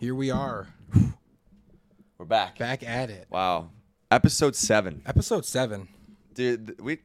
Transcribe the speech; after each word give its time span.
Here 0.00 0.14
we 0.14 0.30
are, 0.30 0.66
We're 2.16 2.24
back. 2.24 2.58
back 2.58 2.82
at 2.82 3.10
it. 3.10 3.26
Wow. 3.28 3.68
Episode 4.10 4.56
seven. 4.56 5.02
Episode 5.04 5.44
seven. 5.44 5.88
Dude, 6.32 6.68
th- 6.68 6.78
we 6.80 7.00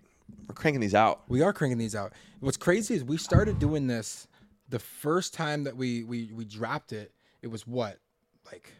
we're 0.48 0.56
cranking 0.56 0.80
these 0.80 0.96
out. 0.96 1.24
We 1.28 1.42
are 1.42 1.52
cranking 1.52 1.78
these 1.78 1.94
out. 1.94 2.14
What's 2.40 2.56
crazy 2.56 2.96
is 2.96 3.04
we 3.04 3.18
started 3.18 3.60
doing 3.60 3.88
this 3.88 4.30
the 4.70 4.80
first 4.80 5.34
time 5.34 5.66
that 5.66 5.76
we 5.76 6.06
we 6.06 6.32
we 6.34 6.46
dropped 6.46 6.94
it. 6.94 7.12
It 7.42 7.48
was 7.48 7.68
what, 7.68 8.00
like 8.50 8.72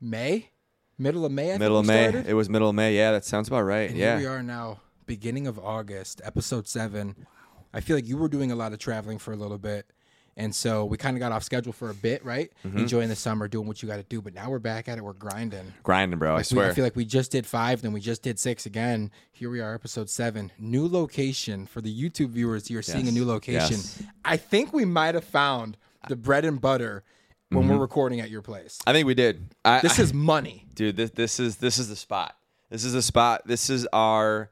May, 0.00 0.50
middle 0.96 1.24
of 1.26 1.32
May. 1.32 1.46
I 1.46 1.50
think 1.50 1.60
Middle 1.60 1.78
of 1.78 1.86
we 1.86 1.92
May. 1.92 2.08
started? 2.10 2.30
It 2.30 2.34
was 2.34 2.48
middle 2.48 2.68
of 2.68 2.74
May. 2.76 2.96
Yeah, 2.96 3.10
that 3.10 3.24
sounds 3.24 3.48
about 3.48 3.62
right. 3.62 3.90
And 3.90 3.98
yeah. 3.98 4.18
here 4.18 4.30
we 4.30 4.36
are 4.36 4.44
now, 4.44 4.80
beginning 5.06 5.48
of 5.48 5.58
August, 5.58 6.20
episode 6.24 6.68
seven. 6.68 7.26
I 7.74 7.80
feel 7.80 7.96
like 7.96 8.06
you 8.06 8.16
were 8.16 8.28
doing 8.28 8.52
a 8.52 8.56
lot 8.56 8.72
of 8.72 8.78
traveling 8.78 9.18
for 9.18 9.32
a 9.32 9.36
little 9.36 9.58
bit. 9.58 9.90
And 10.38 10.54
so 10.54 10.84
we 10.84 10.98
kind 10.98 11.16
of 11.16 11.20
got 11.20 11.32
off 11.32 11.42
schedule 11.42 11.72
for 11.72 11.88
a 11.88 11.94
bit, 11.94 12.22
right? 12.22 12.52
Mm-hmm. 12.64 12.76
Enjoying 12.78 13.08
the 13.08 13.16
summer, 13.16 13.48
doing 13.48 13.66
what 13.66 13.82
you 13.82 13.88
got 13.88 13.96
to 13.96 14.02
do. 14.02 14.20
But 14.20 14.34
now 14.34 14.50
we're 14.50 14.58
back 14.58 14.86
at 14.86 14.98
it. 14.98 15.00
We're 15.02 15.14
grinding. 15.14 15.72
Grinding, 15.82 16.18
bro. 16.18 16.34
I 16.34 16.38
We- 16.38 16.42
swear. 16.42 16.70
I 16.70 16.74
feel 16.74 16.84
like 16.84 16.94
we 16.94 17.06
just 17.06 17.30
did 17.32 17.46
five, 17.46 17.80
then 17.80 17.92
we 17.94 18.00
just 18.00 18.22
did 18.22 18.38
six 18.38 18.66
again. 18.66 19.10
Here 19.32 19.48
we 19.48 19.60
are, 19.60 19.74
episode 19.74 20.10
seven. 20.10 20.52
New 20.58 20.86
location 20.88 21.64
for 21.64 21.80
the 21.80 21.90
YouTube 21.90 22.28
viewers. 22.30 22.70
You're 22.70 22.82
seeing 22.82 23.08
a 23.08 23.12
new 23.12 23.24
location. 23.24 23.76
Yes. 23.76 24.02
I 24.26 24.36
think 24.36 24.74
we 24.74 24.84
might 24.84 25.14
have 25.14 25.24
found 25.24 25.78
the 26.08 26.16
bread 26.16 26.44
and 26.44 26.60
butter 26.60 27.02
when 27.48 27.68
we're 27.68 27.78
recording 27.78 28.20
at 28.20 28.28
your 28.28 28.42
place. 28.42 28.78
I 28.86 28.92
think 28.92 29.06
we 29.06 29.14
did. 29.14 29.54
I, 29.64 29.80
This 29.80 29.98
I- 29.98 30.02
is 30.02 30.12
money. 30.12 30.66
dude. 30.74 30.96
This 30.96 31.10
this 31.12 31.40
is 31.40 31.56
this 31.56 31.78
is 31.78 31.88
the 31.88 31.96
spot. 31.96 32.36
This 32.68 32.84
is 32.84 32.92
the 32.92 33.00
spot. 33.02 33.42
This 33.46 33.70
is 33.70 33.86
our 33.92 34.50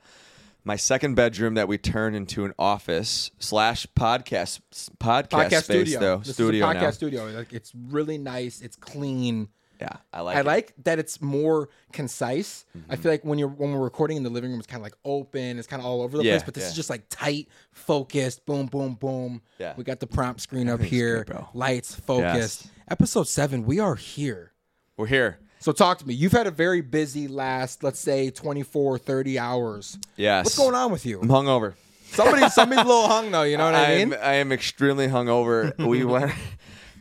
my 0.65 0.77
second 0.77 1.15
bedroom 1.15 1.55
that 1.55 1.69
we 1.69 1.77
turned 1.79 2.17
into 2.17 2.45
an 2.45 2.55
office 2.59 3.31
slash 3.39 3.87
podcast 3.97 4.61
podcast, 4.99 5.29
Podcast 5.29 5.65
space 5.65 5.89
studio. 5.89 6.01
though. 6.01 6.17
This 6.19 6.35
studio 6.35 6.67
is 6.71 6.75
a 6.75 6.79
podcast 6.79 6.83
now. 6.83 6.91
studio. 6.91 7.27
Like 7.27 7.53
it's 7.53 7.73
really 7.75 8.19
nice. 8.19 8.61
It's 8.63 8.77
clean. 8.77 9.49
Yeah, 9.81 9.97
I 10.13 10.21
like. 10.21 10.37
I 10.37 10.41
it. 10.41 10.47
like 10.47 10.73
that 10.85 10.99
it's 11.01 11.21
more 11.21 11.69
concise. 11.93 12.65
Mm-hmm. 12.79 12.93
I 12.93 12.97
feel 12.97 13.11
like 13.11 13.25
when 13.25 13.39
you're 13.39 13.49
when 13.49 13.73
we're 13.73 13.83
recording 13.83 14.17
in 14.17 14.23
the 14.23 14.31
living 14.31 14.51
room, 14.51 14.61
it's 14.61 14.69
kind 14.69 14.81
of 14.81 14.85
like 14.85 14.95
open. 15.05 15.59
It's 15.59 15.67
kind 15.67 15.81
of 15.81 15.87
all 15.87 16.01
over 16.01 16.17
the 16.17 16.25
Yeah, 16.25 16.35
place. 16.35 16.43
But 16.45 16.55
this 16.55 16.65
yeah. 16.65 16.71
is 16.71 16.77
just 16.77 16.89
like 16.91 17.05
tight, 17.11 17.49
focused. 17.73 18.47
Boom, 18.47 18.67
boom, 18.67 18.95
boom. 18.95 19.43
Yeah. 19.59 19.75
We 19.77 19.83
got 19.85 19.99
the 20.01 20.07
prompt 20.07 20.41
screen 20.41 20.69
up 20.69 20.81
here. 20.81 21.25
good. 21.25 21.45
Lights, 21.55 21.95
focused. 21.95 22.69
Episode 22.89 23.27
seven. 23.29 23.65
We 23.67 23.81
are 23.81 23.97
here. 23.97 24.53
We're 24.97 25.07
here. 25.07 25.39
So 25.65 25.73
talk 25.73 25.97
to 26.01 26.07
me. 26.07 26.13
You've 26.13 26.33
had 26.33 26.47
a 26.47 26.51
very 26.51 26.83
busy 26.83 27.27
last, 27.27 27.83
let's 27.83 27.99
say, 27.99 28.29
24, 28.29 28.99
30 28.99 29.39
hours. 29.39 29.99
Yes. 30.15 30.45
What's 30.45 30.59
going 30.59 30.75
on 30.75 30.93
with 30.93 31.07
you? 31.07 31.23
I'm 31.23 31.29
hungover. 31.29 31.73
Somebody, 32.09 32.47
somebody's 32.51 32.85
a 32.85 32.87
little 32.87 33.09
hung 33.09 33.31
though. 33.31 33.45
You 33.45 33.57
know 33.57 33.65
what 33.65 33.75
I, 33.75 33.93
am 33.93 34.11
mean? 34.11 34.19
I 34.21 34.35
am 34.35 34.53
extremely 34.53 35.09
hungover. 35.09 35.75
we 35.79 36.05
went 36.05 36.33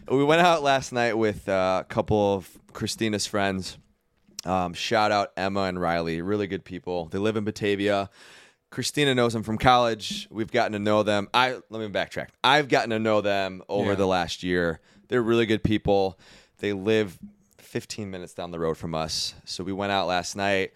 we 0.10 0.24
went 0.24 0.40
out 0.40 0.64
last 0.64 0.94
night 0.94 1.18
with 1.18 1.50
uh, 1.50 1.84
a 1.84 1.94
couple 1.94 2.36
of 2.36 2.58
Christina's 2.72 3.26
friends. 3.26 3.78
Um, 4.46 4.74
shout 4.74 5.12
out 5.12 5.34
Emma 5.36 5.64
and 5.64 5.78
Riley, 5.78 6.22
really 6.22 6.48
good 6.48 6.64
people. 6.64 7.08
They 7.08 7.18
live 7.18 7.36
in 7.36 7.44
Batavia. 7.44 8.10
Christina 8.70 9.14
knows 9.14 9.34
them 9.34 9.44
from 9.44 9.58
college. 9.58 10.26
We've 10.32 10.50
gotten 10.50 10.72
to 10.72 10.80
know 10.80 11.04
them. 11.04 11.28
I 11.34 11.60
let 11.70 11.82
me 11.82 11.90
backtrack. 11.90 12.30
I've 12.46 12.70
gotten 12.70 12.92
to 12.92 13.00
know 13.00 13.20
them 13.20 13.62
over 13.68 13.90
Yeah. 13.90 13.96
the 13.96 14.08
last 14.08 14.42
year. 14.42 14.80
They're 15.10 15.22
really 15.22 15.48
good 15.48 15.66
people. 15.66 16.18
They 16.60 16.72
live 16.72 17.20
15 17.74 18.12
minutes 18.12 18.36
down 18.36 18.52
the 18.52 18.60
road 18.60 18.78
from 18.78 18.94
us. 18.94 19.34
So 19.46 19.64
we 19.64 19.74
went 19.74 19.92
out 19.92 20.06
last 20.06 20.36
night. 20.36 20.74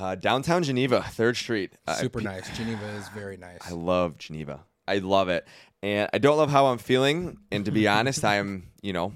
Uh, 0.00 0.14
downtown 0.14 0.62
Geneva, 0.62 1.04
Third 1.06 1.36
Street. 1.36 1.72
Super 1.96 2.22
nice. 2.22 2.48
Geneva 2.56 2.86
is 2.94 3.06
very 3.10 3.36
nice. 3.36 3.58
I 3.60 3.72
love 3.72 4.16
Geneva. 4.16 4.64
I 4.86 4.98
love 4.98 5.28
it. 5.28 5.46
And 5.82 6.08
I 6.14 6.16
don't 6.16 6.38
love 6.38 6.48
how 6.48 6.68
I'm 6.68 6.78
feeling. 6.78 7.36
And 7.52 7.66
to 7.66 7.70
be 7.70 7.86
honest, 7.96 8.24
I'm, 8.24 8.70
you 8.80 8.94
know, 8.94 9.12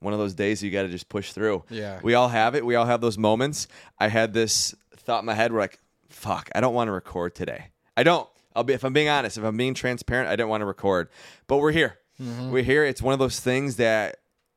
one 0.00 0.14
of 0.14 0.18
those 0.18 0.34
days 0.34 0.60
you 0.64 0.72
got 0.72 0.82
to 0.82 0.88
just 0.88 1.08
push 1.08 1.30
through. 1.30 1.62
Yeah. 1.70 2.00
We 2.02 2.14
all 2.14 2.28
have 2.28 2.56
it. 2.56 2.66
We 2.66 2.74
all 2.74 2.86
have 2.86 3.00
those 3.00 3.16
moments. 3.16 3.68
I 4.00 4.08
had 4.08 4.34
this 4.34 4.74
thought 4.96 5.20
in 5.20 5.26
my 5.26 5.34
head 5.34 5.52
where, 5.52 5.60
like, 5.60 5.78
fuck, 6.08 6.50
I 6.56 6.60
don't 6.60 6.74
want 6.74 6.88
to 6.88 6.92
record 6.92 7.36
today. 7.36 7.66
I 7.96 8.02
don't. 8.02 8.28
I'll 8.56 8.64
be, 8.64 8.72
if 8.72 8.82
I'm 8.82 8.92
being 8.92 9.08
honest, 9.08 9.38
if 9.38 9.44
I'm 9.44 9.56
being 9.56 9.74
transparent, 9.74 10.28
I 10.28 10.34
didn't 10.34 10.48
want 10.48 10.62
to 10.62 10.66
record. 10.66 11.08
But 11.46 11.58
we're 11.58 11.70
here. 11.70 11.98
Mm-hmm. 12.20 12.50
We're 12.50 12.64
here. 12.64 12.84
It's 12.84 13.00
one 13.00 13.12
of 13.12 13.20
those 13.20 13.38
things 13.38 13.76
that 13.76 14.16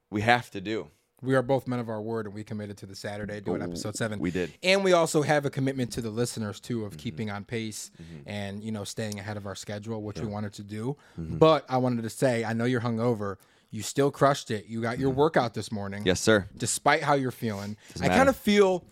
we 0.09 0.21
have 0.21 0.49
to 0.49 0.61
do. 0.61 0.87
We 1.25 1.35
are 1.35 1.41
both 1.41 1.67
men 1.67 1.79
of 1.79 1.89
our 1.89 2.01
word, 2.01 2.25
and 2.25 2.35
we 2.35 2.43
committed 2.43 2.77
to 2.77 2.85
the 2.85 2.95
Saturday 2.95 3.41
doing 3.41 3.61
episode 3.61 3.95
seven. 3.95 4.19
we 4.19 4.31
did. 4.31 4.53
and 4.63 4.83
we 4.83 4.93
also 4.93 5.21
have 5.21 5.45
a 5.45 5.49
commitment 5.49 5.91
to 5.93 6.01
the 6.01 6.09
listeners 6.09 6.59
too 6.59 6.77
Mm-hmm. 6.77 6.85
of 6.87 6.97
keeping 6.97 7.29
on 7.31 7.43
pace 7.45 7.91
and 8.25 8.63
you 8.63 8.71
know 8.71 8.83
staying 8.83 9.19
ahead 9.19 9.37
of 9.37 9.45
our 9.45 9.55
schedule, 9.55 10.01
which 10.01 10.19
we 10.19 10.27
wanted 10.27 10.53
to 10.53 10.63
do. 10.63 10.97
Mm-hmm. 11.19 11.37
But 11.37 11.65
I 11.69 11.77
wanted 11.77 12.01
to 12.03 12.09
say, 12.09 12.43
I 12.43 12.53
know 12.53 12.65
you're 12.65 12.81
hungover. 12.81 13.37
You 13.71 13.81
still 13.81 14.11
crushed 14.11 14.51
it. 14.51 14.67
You 14.67 14.81
got 14.81 14.99
your 14.99 15.09
workout 15.09 15.53
this 15.53 15.71
morning, 15.71 15.99
Mm-hmm. 16.01 16.07
Yes, 16.07 16.21
sir. 16.21 16.47
despite 16.57 17.03
how 17.03 17.13
you're 17.15 17.31
feeling. 17.31 17.75
I 18.01 18.07
kind 18.09 18.29
of 18.29 18.35
feel 18.37 18.85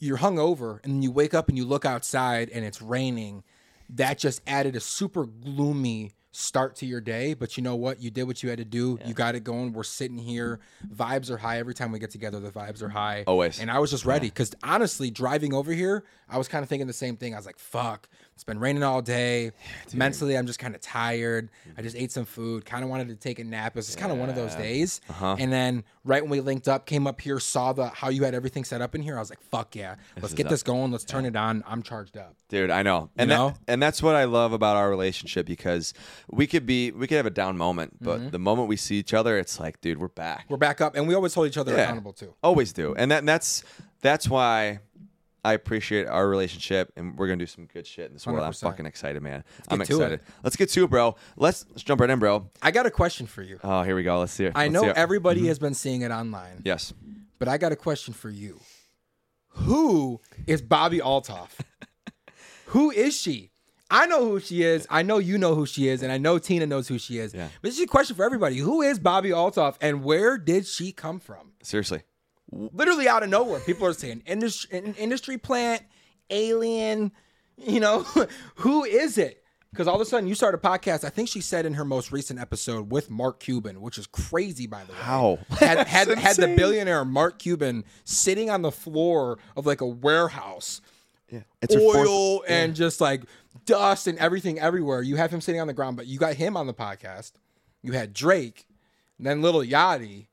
you're 0.00 0.18
hungover, 0.18 0.82
and 0.84 0.94
then 0.94 1.02
you 1.02 1.10
wake 1.10 1.34
up 1.34 1.48
and 1.48 1.56
you 1.58 1.64
look 1.64 1.84
outside 1.84 2.48
and 2.50 2.64
it's 2.64 2.80
raining. 2.80 3.42
That 3.90 4.18
just 4.18 4.42
added 4.46 4.76
a 4.76 4.80
super 4.80 5.24
gloomy 5.26 6.12
start 6.30 6.76
to 6.76 6.86
your 6.86 7.00
day. 7.00 7.34
But 7.34 7.56
you 7.56 7.62
know 7.62 7.76
what? 7.76 8.00
You 8.00 8.10
did 8.10 8.24
what 8.24 8.42
you 8.42 8.48
had 8.48 8.58
to 8.58 8.64
do. 8.64 8.98
You 9.04 9.14
got 9.14 9.34
it 9.34 9.44
going. 9.44 9.72
We're 9.72 9.82
sitting 9.82 10.18
here. 10.18 10.60
Vibes 10.94 11.30
are 11.30 11.38
high 11.38 11.58
every 11.58 11.74
time 11.74 11.92
we 11.92 11.98
get 11.98 12.10
together. 12.10 12.40
The 12.40 12.50
vibes 12.50 12.82
are 12.82 12.88
high. 12.88 13.24
Always. 13.26 13.60
And 13.60 13.70
I 13.70 13.78
was 13.78 13.90
just 13.90 14.04
ready 14.04 14.28
because 14.28 14.54
honestly, 14.62 15.10
driving 15.10 15.54
over 15.54 15.72
here, 15.72 16.04
I 16.28 16.38
was 16.38 16.48
kind 16.48 16.62
of 16.62 16.68
thinking 16.68 16.86
the 16.86 16.92
same 16.92 17.16
thing. 17.16 17.34
I 17.34 17.38
was 17.38 17.46
like, 17.46 17.58
fuck, 17.58 18.08
it's 18.38 18.44
been 18.44 18.60
raining 18.60 18.84
all 18.84 19.02
day. 19.02 19.50
Mentally, 19.92 20.38
I'm 20.38 20.46
just 20.46 20.60
kind 20.60 20.72
of 20.76 20.80
tired. 20.80 21.48
I 21.76 21.82
just 21.82 21.96
ate 21.96 22.12
some 22.12 22.24
food, 22.24 22.64
kind 22.64 22.84
of 22.84 22.88
wanted 22.88 23.08
to 23.08 23.16
take 23.16 23.40
a 23.40 23.44
nap. 23.44 23.72
It 23.72 23.74
was 23.74 23.86
just 23.86 23.98
kind 23.98 24.12
of 24.12 24.18
one 24.18 24.28
of 24.28 24.36
those 24.36 24.54
days. 24.54 25.00
Uh-huh. 25.10 25.34
And 25.40 25.52
then 25.52 25.82
right 26.04 26.22
when 26.22 26.30
we 26.30 26.38
linked 26.40 26.68
up, 26.68 26.86
came 26.86 27.08
up 27.08 27.20
here, 27.20 27.40
saw 27.40 27.72
the 27.72 27.88
how 27.88 28.10
you 28.10 28.22
had 28.22 28.36
everything 28.36 28.62
set 28.62 28.80
up 28.80 28.94
in 28.94 29.02
here. 29.02 29.16
I 29.16 29.18
was 29.18 29.28
like, 29.28 29.42
fuck 29.42 29.74
yeah, 29.74 29.96
let's 30.22 30.34
get 30.34 30.48
this 30.48 30.62
going. 30.62 30.92
Let's 30.92 31.02
turn 31.02 31.26
it 31.26 31.34
on. 31.34 31.64
I'm 31.66 31.82
charged 31.82 32.16
up. 32.16 32.36
Dude, 32.48 32.70
I 32.70 32.84
know. 32.84 33.10
And 33.18 33.28
know? 33.28 33.48
that, 33.48 33.58
and 33.66 33.82
that's 33.82 34.04
what 34.04 34.14
I 34.14 34.22
love 34.22 34.52
about 34.52 34.76
our 34.76 34.88
relationship 34.88 35.44
because 35.44 35.92
we 36.30 36.46
could 36.46 36.64
be 36.64 36.92
we 36.92 37.08
could 37.08 37.16
have 37.16 37.26
a 37.26 37.30
down 37.30 37.56
moment, 37.58 37.96
but 38.00 38.18
Mm-hmm. 38.20 38.30
the 38.30 38.38
moment 38.38 38.68
we 38.68 38.76
see 38.76 38.96
each 38.96 39.12
other, 39.14 39.36
it's 39.36 39.58
like, 39.58 39.80
dude, 39.80 39.98
we're 39.98 40.08
back. 40.08 40.46
We're 40.48 40.56
back 40.58 40.80
up, 40.80 40.94
and 40.94 41.08
we 41.08 41.14
always 41.14 41.34
hold 41.34 41.48
each 41.48 41.58
other 41.58 41.72
Yeah. 41.74 41.82
accountable 41.82 42.12
too. 42.12 42.34
Always 42.42 42.72
do. 42.72 42.94
And 42.94 43.10
that 43.10 43.18
and 43.18 43.28
that's 43.28 43.64
that's 44.00 44.28
why 44.28 44.78
I 45.44 45.52
appreciate 45.52 46.06
our 46.06 46.28
relationship 46.28 46.92
and 46.96 47.16
we're 47.16 47.26
gonna 47.26 47.38
do 47.38 47.46
some 47.46 47.66
good 47.66 47.86
shit 47.86 48.06
in 48.08 48.14
this 48.14 48.26
world. 48.26 48.40
I'm 48.40 48.52
100%. 48.52 48.60
fucking 48.60 48.86
excited, 48.86 49.22
man. 49.22 49.44
I'm 49.68 49.78
get 49.78 49.86
to 49.88 49.94
excited. 49.94 50.20
it. 50.20 50.26
Let's 50.42 50.56
get 50.56 50.68
to 50.70 50.84
it, 50.84 50.90
bro. 50.90 51.16
Let's 51.36 51.64
let's 51.70 51.82
jump 51.82 52.00
right 52.00 52.10
in, 52.10 52.18
bro. 52.18 52.50
I 52.60 52.70
got 52.70 52.86
a 52.86 52.90
question 52.90 53.26
for 53.26 53.42
you. 53.42 53.58
Oh, 53.62 53.82
here 53.82 53.94
we 53.94 54.02
go. 54.02 54.18
Let's 54.18 54.32
see 54.32 54.46
it. 54.46 54.52
I 54.54 54.64
Let's 54.64 54.74
know 54.74 54.82
see 54.82 54.88
it. 54.88 54.96
everybody 54.96 55.40
mm-hmm. 55.40 55.48
has 55.48 55.58
been 55.58 55.74
seeing 55.74 56.02
it 56.02 56.10
online. 56.10 56.62
Yes. 56.64 56.92
But 57.38 57.48
I 57.48 57.58
got 57.58 57.72
a 57.72 57.76
question 57.76 58.14
for 58.14 58.30
you. 58.30 58.60
Who 59.50 60.20
is 60.46 60.60
Bobbi 60.62 61.00
Althoff? 61.00 61.50
who 62.66 62.90
is 62.90 63.16
she? 63.16 63.50
I 63.90 64.06
know 64.06 64.28
who 64.28 64.40
she 64.40 64.62
is. 64.62 64.86
I 64.90 65.02
know 65.02 65.18
you 65.18 65.38
know 65.38 65.54
who 65.54 65.64
she 65.64 65.88
is, 65.88 66.02
and 66.02 66.12
I 66.12 66.18
know 66.18 66.38
Tina 66.38 66.66
knows 66.66 66.88
who 66.88 66.98
she 66.98 67.18
is. 67.18 67.32
Yeah. 67.32 67.48
But 67.62 67.68
this 67.68 67.78
is 67.78 67.84
a 67.84 67.86
question 67.86 68.16
for 68.16 68.24
everybody. 68.24 68.58
Who 68.58 68.82
is 68.82 68.98
Bobbi 68.98 69.30
Althoff, 69.30 69.76
and 69.80 70.04
where 70.04 70.36
did 70.36 70.66
she 70.66 70.92
come 70.92 71.20
from? 71.20 71.52
Seriously. 71.62 72.02
Literally 72.50 73.08
out 73.08 73.22
of 73.22 73.28
nowhere. 73.28 73.60
People 73.60 73.86
are 73.86 73.92
saying 73.92 74.22
industry, 74.26 74.78
an 74.78 74.94
industry 74.94 75.38
plant, 75.38 75.82
alien. 76.30 77.12
You 77.56 77.80
know, 77.80 78.02
who 78.56 78.84
is 78.84 79.18
it? 79.18 79.42
Because 79.70 79.86
all 79.86 79.96
of 79.96 80.00
a 80.00 80.06
sudden 80.06 80.26
you 80.28 80.34
start 80.34 80.54
a 80.54 80.58
podcast. 80.58 81.04
I 81.04 81.10
think 81.10 81.28
she 81.28 81.42
said 81.42 81.66
in 81.66 81.74
her 81.74 81.84
most 81.84 82.10
recent 82.10 82.40
episode 82.40 82.90
with 82.90 83.10
Mark 83.10 83.38
Cuban, 83.40 83.82
which 83.82 83.98
is 83.98 84.06
crazy, 84.06 84.66
by 84.66 84.82
the 84.84 84.92
way 84.92 84.98
How? 84.98 85.38
had 85.50 85.86
had, 85.86 86.08
had 86.08 86.36
the 86.36 86.54
billionaire 86.56 87.04
Mark 87.04 87.38
Cuban 87.38 87.84
sitting 88.04 88.48
on 88.48 88.62
the 88.62 88.70
floor 88.72 89.38
of 89.56 89.66
like 89.66 89.82
a 89.82 89.86
warehouse, 89.86 90.80
Yeah. 91.30 91.40
It's 91.60 91.74
her 91.74 91.80
fourth- 91.80 92.08
oil 92.08 92.44
and 92.48 92.74
just 92.74 92.98
like 93.00 93.24
dust 93.66 94.06
and 94.06 94.16
everything 94.18 94.58
everywhere. 94.58 95.02
You 95.02 95.16
have 95.16 95.30
him 95.30 95.42
sitting 95.42 95.60
on 95.60 95.66
the 95.66 95.74
ground, 95.74 95.98
but 95.98 96.06
you 96.06 96.18
got 96.18 96.34
him 96.34 96.56
on 96.56 96.66
the 96.66 96.74
podcast. 96.74 97.32
You 97.82 97.92
had 97.92 98.14
Drake, 98.14 98.64
then 99.18 99.42
Lil 99.42 99.62
Yachty, 99.62 100.28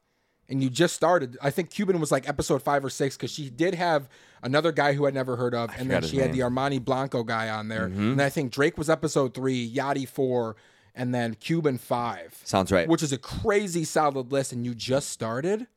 and 0.50 0.62
you 0.63 0.69
just 0.69 0.95
started. 0.95 1.38
I 1.42 1.50
think 1.50 1.69
Cuban 1.69 2.00
was 2.00 2.12
like 2.12 2.27
episode 2.30 2.62
five 2.62 2.83
or 2.86 2.89
six 2.89 3.15
because 3.18 3.31
she 3.31 3.50
did 3.50 3.75
have 3.75 4.07
another 4.44 4.71
guy 4.71 4.94
who 4.94 5.06
I'd 5.07 5.13
never 5.13 5.36
heard 5.36 5.56
of, 5.56 5.71
and 5.77 5.89
then 5.89 6.03
she 6.03 6.18
had 6.18 6.33
the. 6.33 6.39
Mm-hmm. 6.39 6.57
Armani 6.57 6.83
Blanco 6.83 7.24
guy 7.24 7.50
on 7.50 7.68
there. 7.68 7.86
And 7.86 8.21
I 8.21 8.30
think 8.30 8.51
Drake 8.51 8.77
was 8.77 8.89
episode 8.89 9.33
three, 9.33 9.69
Yachty 9.74 10.07
four, 10.07 10.56
and 10.94 11.13
then 11.13 11.33
Cuban 11.36 11.77
five 11.77 12.39
Sounds 12.44 12.71
right. 12.71 12.88
which 12.88 13.01
is 13.03 13.12
a 13.12 13.18
crazy 13.18 13.83
solid 13.83 14.31
list, 14.31 14.53
and 14.53 14.65
you 14.65 14.75
just 14.75 15.09
started. 15.09 15.68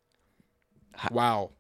Wow. 1.10 1.50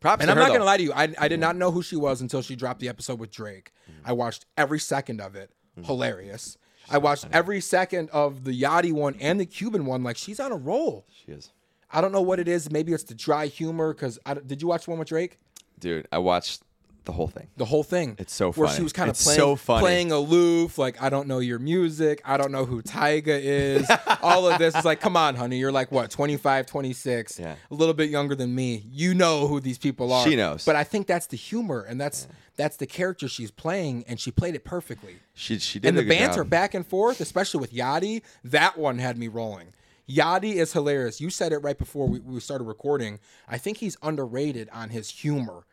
Props 0.00 0.20
And 0.22 0.30
I'm 0.30 0.36
not 0.36 0.48
though. 0.48 0.54
gonna 0.54 0.64
lie 0.64 0.76
to 0.78 0.82
you, 0.82 0.92
I, 0.92 1.14
I 1.18 1.28
did 1.28 1.38
not 1.38 1.54
know 1.54 1.70
who 1.70 1.80
she 1.82 1.94
was 1.94 2.20
until 2.20 2.42
she 2.42 2.56
dropped 2.56 2.80
the 2.80 2.88
episode 2.88 3.20
with 3.20 3.30
Drake. 3.30 3.72
I 4.04 4.12
watched 4.12 4.46
every 4.56 4.80
second 4.80 5.20
of 5.20 5.36
it. 5.36 5.52
Hilarious. 5.84 6.58
I 6.90 6.98
watched 6.98 7.26
every 7.32 7.60
second 7.60 8.10
of 8.10 8.42
the 8.44 8.60
Yachty 8.60 8.92
one 8.92 9.14
and 9.20 9.38
the 9.38 9.46
Cuban 9.46 9.86
one. 9.86 10.02
Like 10.02 10.16
she's 10.16 10.40
on 10.40 10.50
a 10.52 10.56
roll. 10.56 11.06
She 11.24 11.30
is. 11.32 11.52
I 11.92 12.00
don't 12.00 12.12
know 12.12 12.22
what 12.22 12.38
it 12.40 12.48
is. 12.48 12.70
Maybe 12.70 12.92
it's 12.92 13.04
the 13.04 13.14
dry 13.14 13.46
humor. 13.46 13.92
Because 13.94 14.18
did 14.46 14.62
you 14.62 14.68
watch 14.68 14.88
one 14.88 14.98
with 14.98 15.08
Drake? 15.08 15.38
Dude, 15.78 16.06
I 16.12 16.18
watched 16.18 16.62
the 17.04 17.10
whole 17.10 17.26
thing. 17.26 17.48
the 17.56 17.64
whole 17.64 17.82
thing. 17.82 18.14
It's 18.20 18.32
so 18.32 18.52
Where 18.52 18.68
funny. 18.68 18.76
she 18.76 18.82
was 18.84 18.92
kind 18.92 19.10
of 19.10 19.18
playing, 19.18 19.36
so 19.36 19.56
playing 19.56 20.12
aloof, 20.12 20.78
like 20.78 21.02
I 21.02 21.08
don't 21.10 21.26
know 21.26 21.40
your 21.40 21.58
music, 21.58 22.22
I 22.24 22.36
don't 22.36 22.52
know 22.52 22.64
who 22.64 22.80
Tyga 22.80 23.26
is. 23.42 23.90
All 24.22 24.46
of 24.48 24.60
this 24.60 24.76
is 24.76 24.84
like, 24.84 25.00
come 25.00 25.16
on, 25.16 25.34
honey, 25.34 25.58
you're 25.58 25.72
like 25.72 25.90
what, 25.90 26.12
25, 26.12 26.64
26, 26.66 27.40
Yeah. 27.40 27.56
a 27.72 27.74
little 27.74 27.92
bit 27.94 28.08
younger 28.08 28.36
than 28.36 28.54
me. 28.54 28.84
You 28.88 29.14
know 29.14 29.48
who 29.48 29.58
these 29.58 29.78
people 29.78 30.12
are. 30.12 30.24
She 30.24 30.36
knows. 30.36 30.64
But 30.64 30.76
I 30.76 30.84
think 30.84 31.08
that's 31.08 31.26
the 31.26 31.36
humor, 31.36 31.82
and 31.82 32.00
that's 32.00 32.28
that's 32.54 32.76
the 32.76 32.86
character 32.86 33.26
she's 33.26 33.50
playing, 33.50 34.04
and 34.06 34.20
she 34.20 34.30
played 34.30 34.54
it 34.54 34.62
perfectly. 34.64 35.16
She 35.34 35.58
she 35.58 35.80
did 35.80 35.88
And 35.88 35.98
the 35.98 36.08
banter 36.08 36.42
job. 36.44 36.50
back 36.50 36.72
and 36.72 36.86
forth, 36.86 37.20
especially 37.20 37.60
with 37.62 37.72
Yachty, 37.72 38.22
that 38.44 38.78
one 38.78 38.98
had 38.98 39.18
me 39.18 39.26
rolling. 39.26 39.74
Yachty 40.08 40.54
is 40.54 40.72
hilarious. 40.72 41.20
You 41.20 41.30
said 41.30 41.52
it 41.52 41.58
right 41.58 41.78
before 41.78 42.08
we, 42.08 42.20
we 42.20 42.40
started 42.40 42.64
recording. 42.64 43.18
I 43.48 43.58
think 43.58 43.78
he's 43.78 43.96
underrated 44.02 44.68
on 44.72 44.90
his 44.90 45.08
humor 45.10 45.64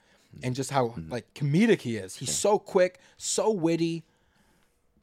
and 0.43 0.55
just 0.55 0.71
how 0.71 0.89
Mm-hmm. 0.89 1.11
like 1.11 1.33
comedic 1.33 1.81
he 1.81 1.97
is. 1.97 2.15
He's 2.15 2.33
so 2.35 2.59
quick, 2.59 2.99
so 3.17 3.49
witty. 3.51 4.03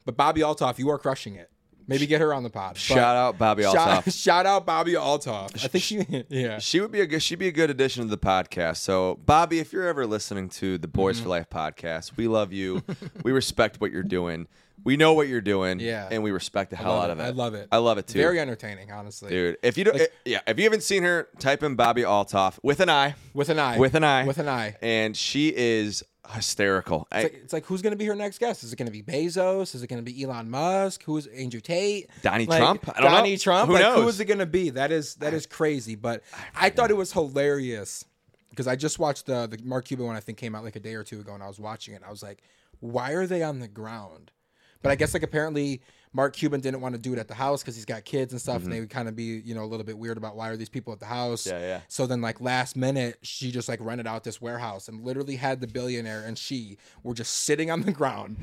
But 0.05 0.15
Bobbi 0.17 0.37
Althoff, 0.37 0.79
you 0.79 0.89
are 0.89 0.97
crushing 0.97 1.35
it. 1.35 1.49
Maybe 1.89 2.05
get 2.05 2.19
her 2.19 2.33
on 2.33 2.43
the 2.43 2.49
pod. 2.49 2.75
Shout 2.77 3.15
out 3.15 3.37
Bobbi 3.37 3.61
shout, 3.63 4.03
Althoff. 4.05 4.13
shout 4.23 4.45
out 4.45 4.65
Bobbi 4.67 4.95
Althoff. 4.95 5.63
I 5.63 5.67
think 5.69 5.83
she, 5.83 6.25
yeah. 6.29 6.59
She 6.59 6.81
would 6.81 6.91
be 6.91 6.99
a 6.99 7.05
good. 7.05 7.21
She'd 7.23 7.39
be 7.39 7.47
a 7.47 7.51
good 7.51 7.69
addition 7.69 8.03
to 8.03 8.09
the 8.09 8.17
podcast. 8.17 8.77
So, 8.77 9.19
Bobbi, 9.25 9.61
if 9.61 9.71
you're 9.71 9.87
ever 9.87 10.05
listening 10.05 10.49
to 10.49 10.77
the 10.77 10.87
Boys 10.89 11.15
Mm-hmm. 11.17 11.23
for 11.23 11.29
Life 11.29 11.49
podcast, 11.49 12.17
we 12.17 12.27
love 12.27 12.51
you. 12.51 12.83
we 13.23 13.31
respect 13.31 13.79
what 13.79 13.91
you're 13.91 14.03
doing. 14.03 14.47
We 14.83 14.95
know 14.97 15.13
what 15.13 15.27
you're 15.27 15.41
doing. 15.41 15.79
Yeah. 15.79 16.07
and 16.11 16.23
we 16.23 16.31
respect 16.31 16.69
the 16.69 16.75
hell 16.77 16.99
out 16.99 17.09
it. 17.09 17.13
of 17.13 17.19
it. 17.19 17.23
I 17.23 17.29
love 17.29 17.53
it. 17.53 17.67
I 17.71 17.77
love 17.77 17.97
it 17.97 18.07
too, 18.07 18.19
Very 18.19 18.39
entertaining, 18.39 18.91
honestly. 18.91 19.29
dude. 19.29 19.57
If 19.63 19.77
you 19.77 19.83
don't, 19.83 19.99
eh, 19.99 20.05
yeah, 20.25 20.39
if 20.47 20.57
you 20.57 20.63
haven't 20.63 20.83
seen 20.83 21.03
her, 21.03 21.27
type 21.39 21.63
in 21.63 21.75
Bobbi 21.75 22.03
Althoff 22.05 22.59
with 22.63 22.79
an 22.79 22.89
I, 22.89 23.15
With 23.33 23.49
an 23.49 23.59
eye. 23.59 23.77
with 23.77 23.95
an 23.95 24.03
I, 24.03 24.25
With 24.25 24.37
an 24.37 24.47
eye. 24.47 24.75
and 24.81 25.15
she 25.17 25.53
is 25.55 26.03
hysterical. 26.31 27.07
I- 27.11 27.21
It's 27.21 27.33
like, 27.33 27.43
it's 27.43 27.53
like 27.53 27.65
who's 27.65 27.81
going 27.81 27.91
to 27.91 27.97
be 27.97 28.05
her 28.05 28.15
next 28.15 28.39
guest? 28.39 28.63
Is 28.63 28.71
it 28.73 28.75
going 28.75 28.85
to 28.85 28.91
be 28.91 29.03
Bezos? 29.03 29.73
Is 29.75 29.83
it 29.83 29.87
going 29.87 30.03
to 30.03 30.09
be 30.11 30.23
Elon 30.23 30.49
Musk? 30.49 31.03
Who's 31.03 31.25
Andrew 31.27 31.59
Tate? 31.61 32.09
Donnie 32.21 32.45
Like, 32.45 32.59
Trump? 32.59 32.89
I 32.97 33.01
don't 33.01 33.11
know. 33.29 33.35
Trump. 33.37 33.67
Who 33.67 33.73
like, 33.73 33.81
knows? 33.81 34.15
is 34.15 34.19
it 34.19 34.25
going 34.25 34.39
to 34.39 34.45
be? 34.45 34.69
That 34.71 34.91
is 34.91 35.15
that 35.15 35.33
is 35.33 35.45
crazy. 35.45 35.95
But 35.95 36.23
I, 36.55 36.69
thought 36.69 36.91
it 36.91 36.97
was 36.97 37.11
hilarious 37.13 38.05
because 38.49 38.67
I 38.67 38.75
just 38.75 38.99
watched 38.99 39.25
the 39.25 39.47
the 39.47 39.57
Mark 39.63 39.85
Cuban 39.85 40.05
one. 40.05 40.15
I 40.15 40.19
think 40.19 40.37
came 40.37 40.53
out 40.55 40.63
like 40.63 40.75
a 40.75 40.79
day 40.81 40.95
or 40.95 41.03
two 41.03 41.19
ago, 41.19 41.33
and 41.33 41.41
I 41.43 41.47
was 41.47 41.59
watching 41.59 41.93
it. 41.93 42.01
I 42.05 42.09
was 42.11 42.21
like, 42.23 42.41
why 42.79 43.11
are 43.11 43.25
they 43.25 43.41
on 43.43 43.59
the 43.59 43.67
ground? 43.67 44.31
But 44.81 44.91
I 44.91 44.95
guess 44.95 45.13
like 45.13 45.23
apparently 45.23 45.81
Mark 46.13 46.35
Cuban 46.35 46.61
didn't 46.61 46.81
want 46.81 46.95
to 46.95 46.99
do 47.01 47.13
it 47.13 47.19
at 47.19 47.27
the 47.27 47.33
house 47.33 47.61
because 47.61 47.75
he's 47.75 47.85
got 47.85 48.05
kids 48.05 48.31
and 48.33 48.41
stuff, 48.41 48.63
and 48.63 48.71
they 48.71 48.79
would 48.79 48.89
kind 48.89 49.07
of 49.07 49.15
be 49.15 49.41
you 49.45 49.53
know 49.53 49.63
a 49.63 49.67
little 49.67 49.85
bit 49.85 49.97
weird 49.97 50.17
about 50.17 50.35
why 50.35 50.49
are 50.49 50.57
these 50.57 50.69
people 50.69 50.93
at 50.93 50.99
the 50.99 51.05
house. 51.05 51.43
Mm-hmm. 51.43 51.57
Yeah, 51.61 51.67
yeah. 51.67 51.81
So 51.87 52.07
then 52.07 52.21
like 52.21 52.39
last 52.41 52.75
minute, 52.75 53.17
she 53.21 53.51
just 53.51 53.67
like 53.69 53.79
rented 53.81 54.07
out 54.07 54.23
this 54.23 54.41
warehouse 54.41 54.87
and 54.87 55.03
literally 55.03 55.35
had 55.35 55.61
the 55.61 55.67
billionaire 55.67 56.23
and 56.25 56.37
she 56.37 56.77
were 57.03 57.13
just 57.13 57.31
sitting 57.43 57.69
on 57.69 57.81
the 57.81 57.91
ground. 57.91 58.37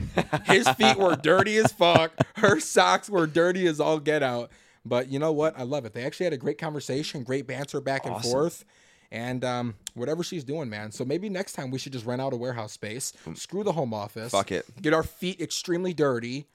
His 0.44 0.68
feet 0.70 0.96
were 0.98 1.16
dirty 1.16 1.56
as 1.56 1.72
fuck. 1.72 2.12
Her 2.36 2.60
socks 2.60 3.08
were 3.08 3.26
dirty 3.26 3.66
as 3.66 3.80
all 3.80 3.98
get 3.98 4.22
out. 4.22 4.50
But 4.84 5.08
you 5.08 5.18
know 5.18 5.32
what? 5.32 5.58
I 5.58 5.62
love 5.62 5.86
it. 5.86 5.94
They 5.94 6.04
actually 6.04 6.24
had 6.24 6.34
a 6.34 6.38
great 6.38 6.58
conversation, 6.58 7.22
great 7.22 7.46
banter 7.46 7.80
back 7.80 8.04
and 8.04 8.16
Awesome. 8.16 8.30
forth. 8.30 8.64
And 9.12 9.44
um, 9.44 9.74
whatever 9.94 10.22
she's 10.24 10.42
doing, 10.44 10.68
man. 10.68 10.90
So 10.90 11.04
maybe 11.04 11.28
next 11.28 11.52
time 11.52 11.70
we 11.70 11.78
should 11.78 11.92
just 11.92 12.04
rent 12.06 12.20
out 12.20 12.32
a 12.32 12.36
warehouse 12.36 12.72
space, 12.72 13.12
screw 13.34 13.62
the 13.62 13.72
home 13.72 13.94
office, 13.94 14.32
Fuck 14.32 14.50
it. 14.52 14.66
get 14.82 14.92
our 14.92 15.02
feet 15.04 15.40
extremely 15.40 15.94
dirty, 15.94 16.46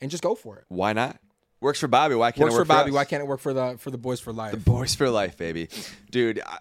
and 0.00 0.10
just 0.10 0.22
go 0.22 0.34
for 0.34 0.56
it. 0.58 0.64
why 0.68 0.92
not? 0.92 1.18
Works 1.60 1.80
for 1.80 1.88
Bobbi. 1.88 2.18
Why 2.18 2.30
can't 2.30 2.42
Works 2.42 2.54
it 2.54 2.56
for 2.56 2.60
work 2.62 2.68
Bobbi. 2.68 2.88
us? 2.88 2.94
Why 2.94 3.04
can't 3.06 3.22
it 3.22 3.26
work 3.26 3.40
for 3.40 3.54
the 3.54 3.76
for 3.78 3.90
the 3.90 3.96
boys 3.96 4.20
for 4.20 4.34
life? 4.34 4.50
The 4.52 4.58
boys 4.58 4.94
for 4.94 5.08
life, 5.08 5.38
baby, 5.38 5.68
dude. 6.10 6.42
I, 6.44 6.58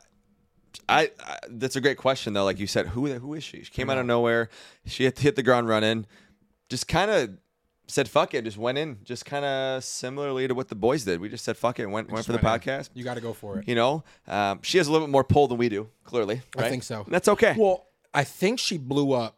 I, 0.87 1.11
I 1.19 1.37
that's 1.49 1.75
a 1.75 1.81
great 1.81 1.97
question 1.97 2.31
though. 2.33 2.45
Like 2.45 2.57
you 2.59 2.67
said, 2.67 2.87
who 2.87 3.07
who 3.13 3.33
is 3.33 3.43
she? 3.43 3.63
She 3.63 3.71
came 3.71 3.89
out 3.89 3.97
of 3.97 4.05
nowhere. 4.05 4.49
She 4.85 5.03
hit, 5.03 5.19
hit 5.19 5.35
the 5.35 5.43
ground 5.43 5.67
running. 5.67 6.05
Just 6.69 6.87
kind 6.87 7.11
of 7.11 7.31
said 7.87 8.07
fuck 8.07 8.33
it. 8.33 8.43
Just 8.43 8.57
went 8.57 8.77
in. 8.77 8.99
Just 9.03 9.25
kind 9.25 9.45
of 9.45 9.83
similarly 9.83 10.47
to 10.47 10.55
what 10.55 10.69
the 10.69 10.75
boys 10.75 11.03
did. 11.03 11.19
We 11.19 11.29
just 11.29 11.43
said 11.43 11.57
fuck 11.57 11.79
it. 11.79 11.85
Went 11.85 12.11
went 12.11 12.25
for 12.25 12.31
the 12.31 12.39
went 12.43 12.63
podcast. 12.63 12.89
You 12.93 13.03
got 13.03 13.15
to 13.15 13.21
go 13.21 13.33
for 13.33 13.59
it. 13.59 13.67
You 13.67 13.75
know, 13.75 14.03
um, 14.27 14.59
she 14.61 14.77
has 14.77 14.87
a 14.87 14.91
little 14.91 15.07
bit 15.07 15.11
more 15.11 15.23
pull 15.23 15.47
than 15.47 15.57
we 15.57 15.69
do. 15.69 15.89
Clearly, 16.03 16.41
I 16.57 16.69
think 16.69 16.83
so. 16.83 17.03
And 17.03 17.13
that's 17.13 17.27
okay. 17.27 17.55
Well, 17.57 17.87
I 18.13 18.23
think 18.23 18.59
she 18.59 18.77
blew 18.77 19.13
up. 19.13 19.37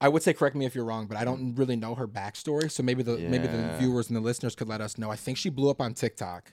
I 0.00 0.08
would 0.08 0.22
say 0.22 0.32
correct 0.32 0.56
me 0.56 0.66
if 0.66 0.74
you're 0.74 0.84
wrong, 0.84 1.06
but 1.06 1.16
I 1.16 1.24
don't 1.24 1.54
really 1.54 1.76
know 1.76 1.94
her 1.94 2.08
backstory. 2.08 2.70
So 2.70 2.82
maybe 2.82 3.02
the 3.02 3.18
maybe 3.18 3.46
the 3.46 3.76
viewers 3.78 4.08
and 4.08 4.16
the 4.16 4.20
listeners 4.20 4.54
could 4.54 4.68
let 4.68 4.80
us 4.80 4.98
know. 4.98 5.10
I 5.10 5.16
think 5.16 5.38
she 5.38 5.48
blew 5.48 5.70
up 5.70 5.80
on 5.80 5.94
TikTok. 5.94 6.52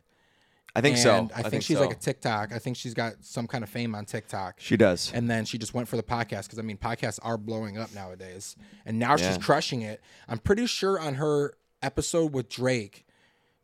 I 0.75 0.81
think 0.81 0.95
and 0.97 1.03
so. 1.03 1.29
I, 1.35 1.41
think, 1.49 1.63
she's 1.63 1.77
so. 1.77 1.83
like 1.85 1.95
a 1.95 1.99
TikTok. 1.99 2.51
I 2.53 2.59
think 2.59 2.77
she's 2.77 2.93
got 2.93 3.13
some 3.21 3.47
kind 3.47 3.63
of 3.63 3.69
fame 3.69 3.95
on 3.95 4.05
TikTok. 4.05 4.55
She 4.59 4.77
does. 4.77 5.11
And 5.13 5.29
then 5.29 5.45
she 5.45 5.57
just 5.57 5.73
went 5.73 5.87
for 5.87 5.97
the 5.97 6.03
podcast 6.03 6.43
because 6.43 6.59
I 6.59 6.61
mean 6.61 6.77
podcasts 6.77 7.19
are 7.23 7.37
blowing 7.37 7.77
up 7.77 7.93
nowadays. 7.93 8.55
And 8.85 8.99
now 8.99 9.15
Yeah. 9.15 9.29
she's 9.33 9.43
crushing 9.43 9.81
it. 9.81 9.99
I'm 10.27 10.37
pretty 10.37 10.67
sure 10.67 10.99
on 10.99 11.15
her 11.15 11.55
episode 11.81 12.33
with 12.33 12.49
Drake, 12.49 13.05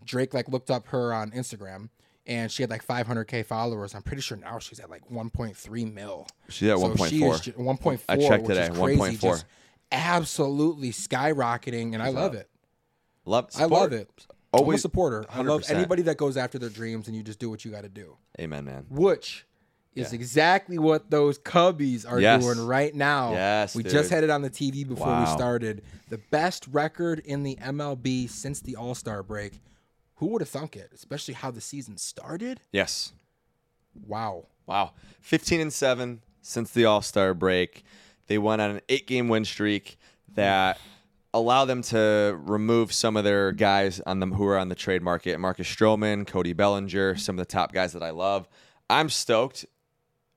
Drake 0.03 0.33
like 0.33 0.49
looked 0.49 0.71
up 0.71 0.87
her 0.87 1.13
on 1.13 1.31
Instagram 1.31 1.89
and 2.25 2.51
she 2.51 2.63
had 2.63 2.69
like 2.71 2.85
500k 2.85 3.45
followers. 3.45 3.93
I'm 3.93 4.01
pretty 4.01 4.21
sure 4.23 4.37
now 4.37 4.57
she's 4.57 4.79
at 4.79 4.89
like 4.89 5.07
1.3 5.09 5.93
mil. 5.93 6.27
She's 6.49 6.69
at 6.69 6.79
So 6.79 6.89
1.4. 6.89 7.07
she 7.09 7.23
is 7.23 7.39
ju- 7.41 7.51
1.4. 7.53 7.99
I 8.09 8.17
checked 8.17 8.45
today, 8.47 8.69
crazy, 8.73 8.99
1.4. 8.99 9.19
just 9.21 9.45
absolutely 9.91 10.91
skyrocketing, 10.91 11.93
and 11.93 12.01
I 12.01 12.09
love 12.09 12.33
it. 12.33 12.49
Love. 13.25 13.49
I 13.57 13.65
love 13.65 13.93
it. 13.93 14.09
I'm 14.53 14.59
a 14.59 14.61
Always 14.63 14.81
supporter. 14.81 15.25
I 15.29 15.41
love 15.41 15.61
100%. 15.63 15.71
anybody 15.75 16.01
that 16.03 16.17
goes 16.17 16.37
after 16.37 16.57
their 16.57 16.69
dreams, 16.69 17.07
and 17.07 17.15
you 17.15 17.23
just 17.23 17.39
do 17.39 17.49
what 17.49 17.65
you 17.65 17.71
got 17.71 17.81
to 17.83 17.89
do. 17.89 18.15
Amen, 18.39 18.63
man. 18.65 18.85
Which 18.89 19.45
is 19.95 20.11
exactly 20.13 20.77
what 20.77 21.09
those 21.09 21.37
Cubbies 21.39 22.09
are 22.09 22.19
Yes. 22.19 22.43
doing 22.43 22.65
right 22.65 22.93
now. 22.93 23.31
Yes, 23.31 23.75
we 23.75 23.83
dude. 23.83 23.91
just 23.93 24.09
had 24.09 24.23
it 24.23 24.29
on 24.29 24.41
the 24.41 24.49
TV 24.49 24.83
before 24.87 25.07
we 25.07 25.13
Wow. 25.23 25.35
started. 25.35 25.83
The 26.09 26.17
best 26.17 26.67
record 26.67 27.19
in 27.19 27.43
the 27.43 27.57
MLB 27.61 28.27
since 28.27 28.59
the 28.61 28.75
All 28.75 28.93
Star 28.95 29.23
break. 29.23 29.61
Who 30.15 30.27
would 30.27 30.41
have 30.41 30.49
thunk 30.49 30.75
it? 30.77 30.91
Especially 30.93 31.33
how 31.33 31.51
the 31.51 31.61
season 31.61 31.97
started. 31.97 32.61
Yes. 32.71 33.11
Wow. 34.07 34.47
Wow. 34.65 34.93
15 35.21 35.59
and 35.61 35.73
7 35.73 36.21
since 36.41 36.71
the 36.71 36.85
All 36.85 37.01
Star 37.01 37.33
break. 37.33 37.83
They 38.27 38.37
went 38.37 38.61
on 38.61 38.71
an 38.71 38.81
eight 38.89 39.07
game 39.07 39.27
win 39.29 39.45
streak 39.45 39.97
that 40.33 40.77
allowed 41.35 41.65
them 41.65 41.81
to 41.83 42.39
remove 42.45 42.93
some 42.93 43.17
of 43.17 43.23
their 43.23 43.51
guys 43.51 43.99
on 44.05 44.19
them 44.19 44.31
who 44.31 44.45
are 44.47 44.57
on 44.57 44.69
the 44.69 44.75
trade 44.75 45.01
market. 45.03 45.39
Marcus 45.39 45.67
Stroman, 45.67 46.25
Cody 46.25 46.53
Bellinger, 46.53 47.15
some 47.17 47.35
of 47.37 47.45
the 47.45 47.51
top 47.51 47.73
guys 47.73 47.93
that 47.93 48.01
I 48.01 48.11
love. 48.11 48.47
I'm 48.89 49.09
stoked. 49.09 49.65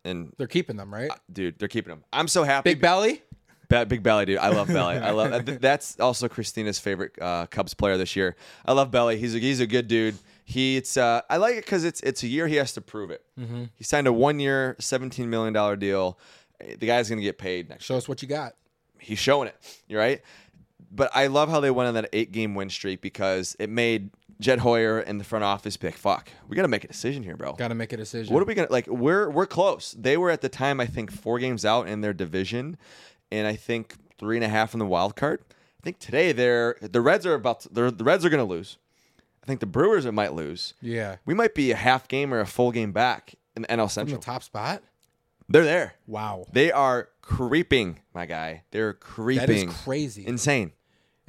And 0.05 0.33
They're 0.39 0.47
keeping 0.47 0.77
them, 0.77 0.93
right? 0.93 1.11
dude, 1.33 1.59
they're 1.59 1.69
keeping 1.69 1.91
them. 1.91 2.05
I'm 2.13 2.29
so 2.29 2.43
happy. 2.43 2.71
Big 2.71 2.81
belly. 2.81 3.23
Be- 3.69 3.85
big 3.85 4.03
belly, 4.03 4.25
dude. 4.25 4.39
I 4.39 4.49
love 4.49 4.69
Belly. 4.69 4.97
I 4.97 5.11
love 5.11 5.45
that's 5.61 6.01
also 6.01 6.27
Christina's 6.27 6.79
favorite 6.79 7.13
uh, 7.21 7.45
Cubs 7.47 7.75
player 7.75 7.99
this 7.99 8.17
year. 8.17 8.35
I 8.65 8.73
love 8.73 8.91
Belly. 8.91 9.19
He's 9.19 9.35
a, 9.35 9.39
he's 9.39 9.61
a 9.61 9.67
good 9.67 9.89
dude. 9.89 10.17
He 10.47 10.79
it's 10.79 10.97
uh, 10.97 11.21
I 11.29 11.37
like 11.37 11.57
it 11.57 11.65
because 11.67 11.85
it's 11.85 12.01
it's 12.01 12.23
a 12.23 12.29
year 12.29 12.49
he 12.49 12.57
has 12.57 12.73
to 12.73 12.81
prove 12.81 13.11
it. 13.11 13.23
Mm-hmm. 13.39 13.65
He 13.75 13.85
signed 13.85 14.07
a 14.07 14.13
one 14.13 14.41
year, 14.41 14.75
seventeen 14.79 15.29
million 15.29 15.53
dollar 15.53 15.77
deal. 15.77 16.19
The 16.61 16.87
guy's 16.87 17.11
gonna 17.11 17.21
get 17.21 17.37
paid 17.37 17.69
next. 17.69 17.85
Show 17.85 17.99
us 17.99 18.09
what 18.09 18.23
you 18.23 18.29
got. 18.29 18.55
He's 18.99 19.19
showing 19.19 19.49
it. 19.49 19.83
You're 19.87 20.01
right. 20.01 20.23
But 20.91 21.11
I 21.15 21.27
love 21.27 21.49
how 21.51 21.61
they 21.61 21.71
went 21.71 21.89
on 21.89 21.95
that 21.95 22.09
eight 22.13 22.33
game 22.33 22.55
win 22.55 22.71
streak 22.71 23.01
because 23.01 23.57
it 23.59 23.69
made 23.69 24.11
Jed 24.41 24.61
Hoyer 24.61 25.01
in 25.01 25.19
the 25.19 25.25
front 25.25 25.45
office 25.45 25.77
pick. 25.77 25.97
Fuck, 25.97 26.31
we 26.49 26.57
got 26.57 26.63
to 26.63 26.69
make 26.69 26.85
a 26.85 26.89
decision 26.89 27.23
here, 27.23 27.37
bro. 27.37 27.55
Got 27.55 27.69
to 27.69 27.75
make 27.75 27.93
a 27.93 27.97
decision. 27.97 28.33
What 28.33 28.43
are 28.43 28.47
we 28.47 28.55
gonna 28.55 28.71
like? 28.71 28.87
We're 28.87 29.29
we're 29.31 29.47
close. 29.47 29.95
They 29.99 30.17
were 30.17 30.31
at 30.31 30.41
the 30.41 30.49
time, 30.49 30.81
I 30.81 30.87
think, 30.87 31.11
four 31.13 31.39
games 31.39 31.65
out 31.65 31.89
in 31.89 32.01
their 32.01 32.13
division, 32.15 32.77
and 33.31 33.47
I 33.47 33.55
think 33.57 33.95
three 34.19 34.37
and 34.37 34.45
a 34.45 34.49
half 34.49 34.73
in 34.75 34.79
the 34.79 34.87
wild 34.87 35.17
card. 35.17 35.41
I 35.51 35.83
think 35.85 35.99
today 35.99 36.33
they're 36.33 36.77
the 36.81 37.01
Reds 37.01 37.27
are 37.27 37.35
about 37.35 37.61
to, 37.61 37.69
the 37.69 38.05
Reds 38.05 38.25
are 38.25 38.31
gonna 38.31 38.45
lose. 38.45 38.79
I 39.43 39.47
think 39.47 39.61
the 39.61 39.67
Brewers 39.67 40.05
might 40.07 40.35
lose. 40.35 40.75
Yeah. 40.83 41.17
We 41.25 41.33
might 41.35 41.55
be 41.55 41.71
a 41.71 41.77
half 41.77 42.07
game 42.07 42.35
or 42.35 42.41
a 42.41 42.47
full 42.47 42.71
game 42.71 42.93
back 42.93 43.35
in 43.57 43.63
the 43.63 43.69
NL 43.69 43.77
From 43.77 43.85
the 43.85 43.89
Central. 43.89 44.21
top 44.21 44.43
spot. 44.43 44.83
They're 45.49 45.65
there. 45.65 45.95
Wow. 46.07 46.45
They 46.53 46.71
are 46.71 47.09
creeping, 47.23 48.01
my 48.13 48.27
guy. 48.27 48.65
They're 48.71 48.93
creeping. 48.93 49.47
That 49.47 49.51
is 49.51 49.65
crazy. 49.85 50.27
Insane. 50.27 50.73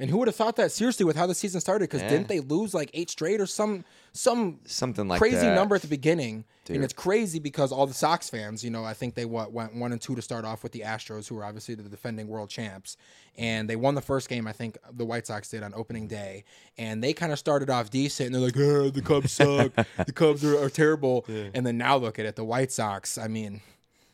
And 0.00 0.10
who 0.10 0.18
would 0.18 0.28
have 0.28 0.34
thought 0.34 0.56
that 0.56 0.72
seriously 0.72 1.04
with 1.04 1.14
how 1.14 1.26
the 1.26 1.34
season 1.34 1.60
started? 1.60 1.84
Because 1.90 2.02
Yeah. 2.02 2.08
didn't 2.08 2.28
they 2.28 2.40
lose 2.40 2.72
like 2.74 2.90
eight 2.94 3.10
straight 3.10 3.40
or 3.40 3.46
some 3.46 3.84
some 4.12 4.58
Something 4.64 5.06
like 5.06 5.20
crazy 5.20 5.36
that. 5.36 5.54
number 5.54 5.76
at 5.76 5.82
the 5.82 5.88
beginning? 5.88 6.44
Dude. 6.64 6.76
And 6.76 6.84
it's 6.84 6.92
crazy 6.92 7.38
because 7.38 7.70
all 7.70 7.86
the 7.86 7.94
Sox 7.94 8.28
fans, 8.28 8.64
you 8.64 8.70
know, 8.70 8.84
I 8.84 8.92
think 8.92 9.14
they 9.14 9.24
what 9.24 9.52
went 9.52 9.74
one 9.76 9.92
and 9.92 10.00
two 10.00 10.16
to 10.16 10.22
start 10.22 10.44
off 10.44 10.62
with 10.64 10.72
the 10.72 10.80
Astros, 10.80 11.28
who 11.28 11.38
are 11.38 11.44
obviously 11.44 11.74
the 11.76 11.84
defending 11.84 12.26
world 12.26 12.48
champs, 12.50 12.96
and 13.36 13.70
they 13.70 13.76
won 13.76 13.94
the 13.94 14.00
first 14.00 14.28
game. 14.28 14.48
I 14.48 14.52
think 14.52 14.78
the 14.90 15.04
White 15.04 15.26
Sox 15.28 15.48
did 15.50 15.62
on 15.62 15.72
opening 15.76 16.08
day, 16.08 16.44
and 16.76 17.04
they 17.04 17.12
kind 17.12 17.30
of 17.30 17.38
started 17.38 17.70
off 17.70 17.90
decent. 17.90 18.26
And 18.26 18.34
they're 18.34 18.42
like, 18.42 18.56
"Ah, 18.56 18.90
the 18.90 19.02
Cubs 19.02 19.32
suck. 19.32 19.72
the 20.06 20.12
Cubs 20.12 20.42
are, 20.44 20.58
are 20.60 20.70
terrible." 20.70 21.24
And 21.28 21.64
then 21.66 21.76
now 21.78 21.96
look 21.96 22.18
at 22.18 22.24
it, 22.26 22.34
the 22.36 22.44
White 22.44 22.72
Sox. 22.72 23.16
I 23.18 23.28
mean. 23.28 23.60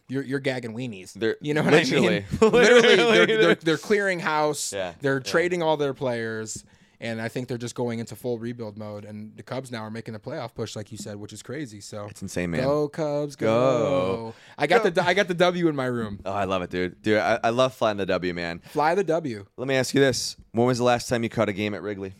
You're, 0.08 0.22
you're 0.22 0.38
gagging 0.40 0.72
weenies. 0.74 1.12
They're- 1.14 1.36
you 1.40 1.52
know 1.54 1.62
what 1.62 1.74
I 1.74 1.82
mean? 1.82 1.90
literally. 1.90 2.24
Literally, 2.40 2.96
they're, 2.96 3.26
they're, 3.26 3.54
they're 3.56 3.76
clearing 3.76 4.20
house. 4.20 4.72
Yeah, 4.72 4.92
They're 5.00 5.16
yeah. 5.16 5.30
trading 5.30 5.62
all 5.64 5.76
their 5.76 5.94
players, 5.94 6.64
and 7.00 7.20
I 7.20 7.26
think 7.28 7.48
they're 7.48 7.58
just 7.58 7.74
going 7.74 7.98
into 7.98 8.14
full 8.14 8.38
rebuild 8.38 8.78
mode. 8.78 9.04
And 9.04 9.36
the 9.36 9.42
Cubs 9.42 9.72
now 9.72 9.80
are 9.82 9.90
making 9.90 10.14
a 10.14 10.20
playoff 10.20 10.54
push, 10.54 10.76
like 10.76 10.92
you 10.92 10.98
said, 10.98 11.16
which 11.16 11.32
is 11.32 11.42
crazy. 11.42 11.80
So 11.80 12.06
It's 12.08 12.22
insane, 12.22 12.52
man. 12.52 12.62
go 12.62 12.88
Cubs, 12.88 13.34
go! 13.34 13.46
Go. 13.48 14.34
I 14.56 14.66
got 14.68 14.82
the 14.94 15.02
I 15.04 15.12
got 15.14 15.26
the 15.28 15.34
W 15.34 15.66
in 15.68 15.74
my 15.74 15.86
room. 15.86 16.20
Oh, 16.24 16.32
I 16.32 16.44
love 16.44 16.62
it, 16.62 16.70
dude. 16.70 17.02
Dude, 17.02 17.18
I, 17.18 17.40
I 17.42 17.50
love 17.50 17.74
flying 17.74 17.96
the 17.96 18.06
W, 18.06 18.32
man. 18.32 18.60
Fly 18.60 18.94
the 18.94 19.04
W. 19.04 19.44
Let 19.56 19.66
me 19.66 19.74
ask 19.74 19.92
you 19.94 20.00
this: 20.00 20.36
When 20.52 20.66
was 20.68 20.78
the 20.78 20.84
last 20.84 21.08
time 21.08 21.22
you 21.24 21.28
caught 21.28 21.48
a 21.48 21.52
game 21.52 21.74
at 21.74 21.82
Wrigley? 21.82 22.14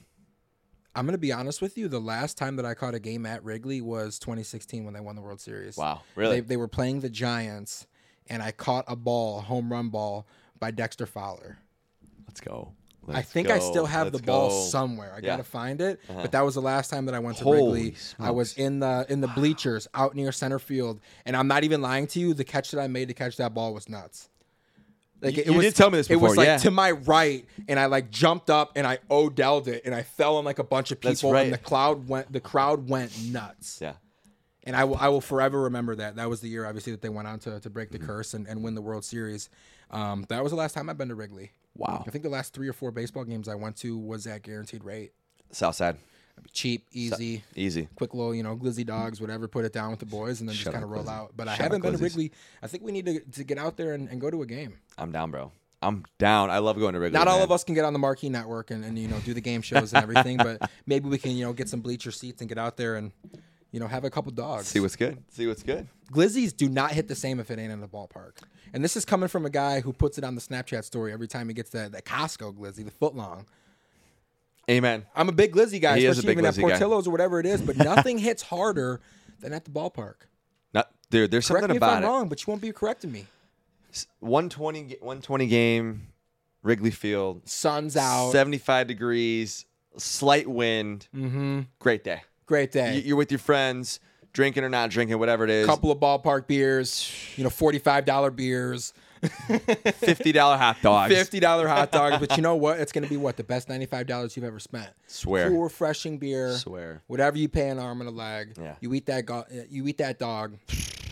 I'm 0.97 1.07
gonna 1.07 1.19
be 1.19 1.33
honest 1.33 1.61
with 1.63 1.77
you. 1.79 1.89
The 1.89 2.01
last 2.01 2.37
time 2.39 2.57
that 2.57 2.65
I 2.67 2.75
caught 2.75 2.95
a 2.95 2.99
game 3.01 3.27
at 3.27 3.45
Wrigley 3.45 3.81
was 3.81 4.19
2016 4.19 4.85
when 4.85 4.95
they 4.95 5.01
won 5.01 5.15
the 5.17 5.23
World 5.23 5.41
Series. 5.41 5.77
Wow, 5.77 6.01
really? 6.15 6.37
They, 6.41 6.47
they 6.49 6.57
were 6.57 6.69
playing 6.69 7.01
the 7.01 7.11
Giants, 7.11 7.87
and 8.29 8.43
I 8.43 8.51
caught 8.53 8.85
a 8.89 8.97
ball, 8.97 9.39
a 9.39 9.43
home 9.43 9.71
run 9.71 9.91
ball 9.91 10.27
by 10.59 10.71
Dexter 10.71 11.07
Fowler. 11.07 11.59
Let's 12.27 12.41
go. 12.41 12.73
I 13.09 13.13
Let's 13.19 13.31
think 13.31 13.51
I 13.51 13.61
still 13.61 13.87
have 13.87 14.09
Let's 14.09 14.19
the 14.19 14.23
ball 14.27 14.49
go. 14.49 14.61
somewhere. 14.63 15.11
I 15.13 15.19
Yeah. 15.19 15.19
Uh-huh. 15.19 15.27
gotta 15.37 15.45
find 15.45 15.81
it. 15.81 16.01
But 16.09 16.33
that 16.33 16.41
was 16.41 16.57
the 16.57 16.61
last 16.63 16.91
time 16.91 17.07
that 17.07 17.15
I 17.15 17.21
went 17.21 17.37
to 17.39 17.45
Holy 17.45 17.61
Wrigley. 17.85 17.97
I 18.19 18.33
was 18.33 18.55
in 18.59 18.81
the 18.81 19.07
in 19.09 19.21
the 19.21 19.29
bleachers 19.29 19.87
out 19.95 20.17
near 20.17 20.33
center 20.33 20.59
field, 20.59 21.01
and 21.25 21.37
I'm 21.37 21.47
not 21.47 21.63
even 21.63 21.81
lying 21.83 22.09
to 22.09 22.19
you. 22.19 22.35
The 22.35 22.43
catch 22.43 22.73
that 22.73 22.81
I 22.81 22.89
made 22.89 23.07
to 23.09 23.15
catch 23.15 23.37
that 23.37 23.55
ball 23.55 23.73
was 23.75 23.89
nuts. 23.89 24.29
Like 25.23 25.37
You- 25.37 25.43
it 25.43 25.47
you 25.49 25.55
was, 25.55 25.65
did 25.67 25.77
tell 25.77 25.91
me 25.91 25.99
this 25.99 26.09
Before. 26.09 26.27
It 26.27 26.31
was 26.31 26.37
like 26.37 26.47
yeah. 26.47 26.57
to 26.59 26.71
my 26.71 26.91
right, 26.93 27.47
and 27.69 27.79
I 27.81 27.87
like 27.87 28.11
jumped 28.11 28.51
up 28.51 28.73
and 28.77 28.87
I 28.87 28.99
Odelled 29.11 29.67
it, 29.69 29.83
and 29.85 29.95
I 29.95 30.03
fell 30.03 30.37
on 30.37 30.45
like 30.45 30.59
a 30.59 30.65
bunch 30.65 30.91
of 30.93 31.01
people, 31.01 31.33
right. 31.33 31.45
and 31.45 31.53
the 31.53 31.59
cloud 31.59 32.09
went. 32.09 32.33
The 32.33 32.41
crowd 32.41 32.89
went 32.89 33.13
nuts. 33.25 33.79
Yeah. 33.81 33.95
And 34.65 34.75
I 34.75 34.83
will, 34.85 34.97
I 34.97 35.09
will 35.09 35.21
forever 35.21 35.63
remember 35.63 35.95
that. 35.97 36.17
That 36.17 36.29
was 36.29 36.41
the 36.41 36.49
year, 36.49 36.67
obviously, 36.67 36.91
that 36.93 37.01
they 37.01 37.09
went 37.09 37.29
on 37.29 37.39
to, 37.41 37.61
to 37.61 37.71
break 37.71 37.93
the 37.93 37.99
Mm-hmm. 37.99 38.07
curse 38.09 38.35
and, 38.35 38.49
and 38.49 38.65
win 38.65 38.75
the 38.75 38.83
World 38.83 39.05
Series. 39.05 39.49
Um, 39.93 40.27
that 40.29 40.43
was 40.43 40.51
the 40.51 40.57
last 40.59 40.73
time 40.75 40.91
I've 40.91 40.99
been 40.99 41.09
to 41.09 41.15
Wrigley. 41.15 41.53
Wow. 41.77 42.03
I 42.05 42.11
think 42.11 42.25
the 42.25 42.31
last 42.31 42.53
three 42.53 42.67
or 42.69 42.73
four 42.73 42.91
baseball 42.91 43.23
games 43.25 43.47
I 43.49 43.55
went 43.55 43.77
to 43.77 43.97
was 43.97 44.27
at 44.27 44.43
guaranteed 44.43 44.83
rate. 44.83 45.13
Southside. 45.53 45.99
Cheap, 46.53 46.87
easy, 46.93 47.43
Easy. 47.55 47.89
quick 47.97 48.15
little, 48.15 48.35
you 48.35 48.43
know, 48.43 48.57
glizzy 48.57 48.85
dogs, 48.87 49.21
whatever, 49.21 49.47
put 49.49 49.65
it 49.65 49.73
down 49.73 49.91
with 49.91 50.01
the 50.01 50.07
boys 50.07 50.41
and 50.41 50.49
then 50.49 50.57
Shut 50.57 50.65
just 50.67 50.73
kind 50.73 50.85
of 50.85 50.91
roll 50.91 51.05
Glizzy. 51.05 51.09
out. 51.13 51.33
But 51.37 51.49
I 51.49 51.53
Shut 51.53 51.61
up, 51.61 51.73
haven't 51.73 51.83
been 51.83 51.93
to. 51.99 51.99
Wrigley. 52.03 52.33
I 52.63 52.67
think 52.67 52.83
we 52.83 52.93
need 52.93 53.07
to, 53.07 53.21
to 53.21 53.45
get 53.45 53.59
out 53.59 53.77
there 53.77 53.93
and, 53.95 54.09
and 54.09 54.21
go 54.21 54.31
to 54.31 54.43
a 54.43 54.47
game. 54.47 54.75
I'm 54.97 55.13
down, 55.13 55.31
bro. 55.31 55.53
I'm 55.83 56.05
down. 56.19 56.49
I 56.51 56.59
love 56.59 56.79
going 56.79 56.95
to 56.95 57.01
Wrigley. 57.01 57.19
Not 57.19 57.29
all 57.29 57.37
man. 57.37 57.45
of 57.45 57.53
us 57.53 57.63
can 57.65 57.75
get 57.75 57.85
on 57.85 57.93
the 57.93 57.99
Marquee 57.99 58.31
Network 58.31 58.71
and, 58.71 58.85
and 58.85 58.99
you 58.99 59.09
know 59.09 59.19
do 59.21 59.35
the 59.35 59.41
game 59.43 59.61
shows 59.61 59.93
and 59.93 60.03
everything, 60.03 60.39
but 60.39 60.71
maybe 60.87 61.09
we 61.09 61.19
can 61.19 61.33
you 61.33 61.45
know 61.45 61.53
get 61.53 61.69
some 61.69 61.81
bleacher 61.81 62.11
seats 62.11 62.41
and 62.41 62.49
get 62.49 62.57
out 62.59 62.77
there 62.79 62.97
and 62.97 63.13
you 63.71 63.79
know 63.81 63.87
have 63.87 64.05
a 64.05 64.11
couple 64.11 64.33
dogs. 64.33 64.67
See 64.69 64.81
what's 64.81 64.97
good. 64.97 65.23
See 65.31 65.47
what's 65.47 65.63
good. 65.63 65.87
Glizzies 66.13 66.57
do 66.57 66.69
not 66.71 66.93
hit 66.93 67.09
the 67.09 67.15
same 67.15 67.41
if 67.41 67.51
it 67.51 67.59
ain't 67.59 67.73
in 67.73 67.81
the 67.81 67.89
ballpark. 67.89 68.33
And 68.73 68.83
this 68.83 68.97
is 68.97 69.05
coming 69.05 69.29
from 69.29 69.45
a 69.45 69.51
guy 69.51 69.81
who 69.81 69.93
puts 69.93 70.17
it 70.19 70.25
on 70.25 70.35
the 70.35 70.41
Snapchat 70.41 70.85
story 70.85 71.13
every 71.13 71.29
time 71.29 71.49
he 71.49 71.55
gets 71.55 71.71
that, 71.71 71.93
that 71.93 72.05
Costco 72.05 72.55
glizzy, 72.55 72.85
the 72.85 72.91
foot 72.91 73.15
long. 73.15 73.47
Amen. 74.71 75.07
I'm 75.15 75.29
a 75.29 75.33
big 75.33 75.53
glizzy 75.53 75.81
guy, 75.81 75.99
He 75.99 76.07
is 76.07 76.19
a 76.19 76.21
especially 76.21 76.27
big 76.35 76.39
even 76.39 76.45
at 76.47 76.55
guy. 76.57 76.61
Portillo's 76.63 77.07
or 77.07 77.11
whatever 77.13 77.39
it 77.41 77.47
is, 77.47 77.61
but 77.63 77.77
nothing 77.93 78.19
hits 78.19 78.43
harder 78.43 79.01
than 79.41 79.53
at 79.53 79.65
the 79.65 79.71
ballpark. 79.71 80.15
Not, 80.75 80.91
dude, 81.11 81.31
there's 81.31 81.47
Correct 81.47 81.63
something 81.63 81.71
me 81.71 81.77
if 81.77 81.83
about 81.83 81.99
I'm 81.99 82.03
it. 82.03 82.07
wrong, 82.07 82.29
but 82.29 82.41
you 82.45 82.51
won't 82.51 82.61
be 82.63 82.73
correcting 82.73 83.13
me. 83.13 83.27
120, 84.21 84.83
ga- 84.83 84.99
120 85.01 85.47
game, 85.47 86.09
Wrigley 86.63 86.91
Field, 86.91 87.49
Sun's 87.49 87.97
out. 87.97 88.33
75 88.33 88.87
degrees, 88.87 89.65
slight 89.97 90.49
wind. 90.49 91.09
Mm-hmm. 91.15 91.61
Great 91.79 92.05
day. 92.05 92.23
Great 92.47 92.73
day. 92.73 92.97
You- 92.97 93.03
You're 93.03 93.17
with 93.17 93.31
your 93.31 93.39
friends, 93.39 94.01
drinking 94.33 94.65
or 94.65 94.69
not 94.69 94.91
drinking, 94.91 95.19
whatever 95.19 95.45
it 95.45 95.51
is. 95.51 95.67
couple 95.67 95.91
of 95.91 95.99
ballpark 95.99 96.47
beers, 96.47 97.11
you 97.37 97.45
know, 97.45 97.51
$45 97.51 98.35
beers, 98.37 98.93
$50 99.27 100.59
hot 100.59 100.77
dogs. 100.83 101.15
$50 101.15 101.67
hot 101.69 101.91
dogs. 101.91 102.19
But 102.19 102.37
you 102.37 102.43
know 102.43 102.57
what? 102.57 102.81
It's 102.81 102.93
going 102.93 103.05
to 103.05 103.11
be 103.11 103.17
what? 103.17 103.37
The 103.37 103.45
best 103.45 103.69
$95 103.69 104.37
you've 104.37 104.45
ever 104.45 104.59
spent. 104.59 104.91
Swear. 105.07 105.49
Cool, 105.51 105.63
refreshing 105.63 106.19
beer. 106.19 106.53
Swear. 106.53 107.03
Whatever 107.07 107.39
you 107.39 107.49
pay 107.49 107.69
an 107.69 107.79
arm 107.79 108.01
and 108.01 108.09
a 108.09 108.13
leg. 108.13 108.55
Yeah. 108.61 108.75
You 108.81 108.93
eat 108.95 109.07
that 109.07 109.27
go- 109.27 109.45
you 109.71 109.87
eat 109.87 109.99
that 109.99 110.19
dog. 110.19 110.57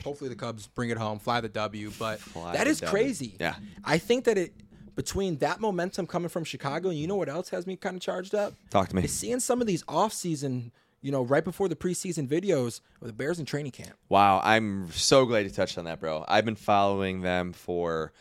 Hopefully 0.03 0.29
the 0.29 0.37
Cubs 0.37 0.67
bring 0.67 0.91
it 0.91 0.99
home, 0.99 1.19
fly 1.19 1.41
the 1.41 1.49
W. 1.49 1.91
But 1.99 2.21
Fly 2.21 2.53
that 2.53 2.67
is 2.67 2.81
W. 2.81 2.91
crazy. 2.91 3.37
Yeah. 3.41 3.55
I 3.85 3.99
think 3.99 4.25
that 4.25 4.37
it 4.37 4.53
between 4.95 5.39
that 5.39 5.61
momentum 5.61 6.07
coming 6.07 6.29
from 6.29 6.45
Chicago, 6.45 6.89
and 6.91 6.99
you 6.99 7.07
know 7.07 7.17
what 7.17 7.29
else 7.29 7.49
has 7.49 7.67
me 7.67 7.75
kind 7.77 7.97
of 7.97 8.03
charged 8.03 8.35
up? 8.35 8.55
Talk 8.71 8.89
to 8.91 8.97
me. 8.97 9.03
Is 9.05 9.13
seeing 9.13 9.41
some 9.41 9.61
of 9.61 9.67
these 9.67 9.83
off-season, 9.89 10.71
you 11.05 11.13
know, 11.13 11.23
right 11.23 11.45
before 11.45 11.69
the 11.69 11.77
preseason 11.77 12.27
videos 12.27 12.81
of 13.03 13.07
the 13.07 13.13
Bears 13.13 13.39
in 13.39 13.45
training 13.45 13.73
camp. 13.73 13.93
Wow, 14.09 14.41
I'm 14.43 14.91
so 14.91 15.27
glad 15.27 15.45
you 15.45 15.51
touched 15.51 15.77
on 15.77 15.85
that, 15.85 16.01
bro. 16.01 16.25
I've 16.27 16.47
been 16.47 16.57
following 16.57 17.21
them 17.21 17.53
for 17.53 18.15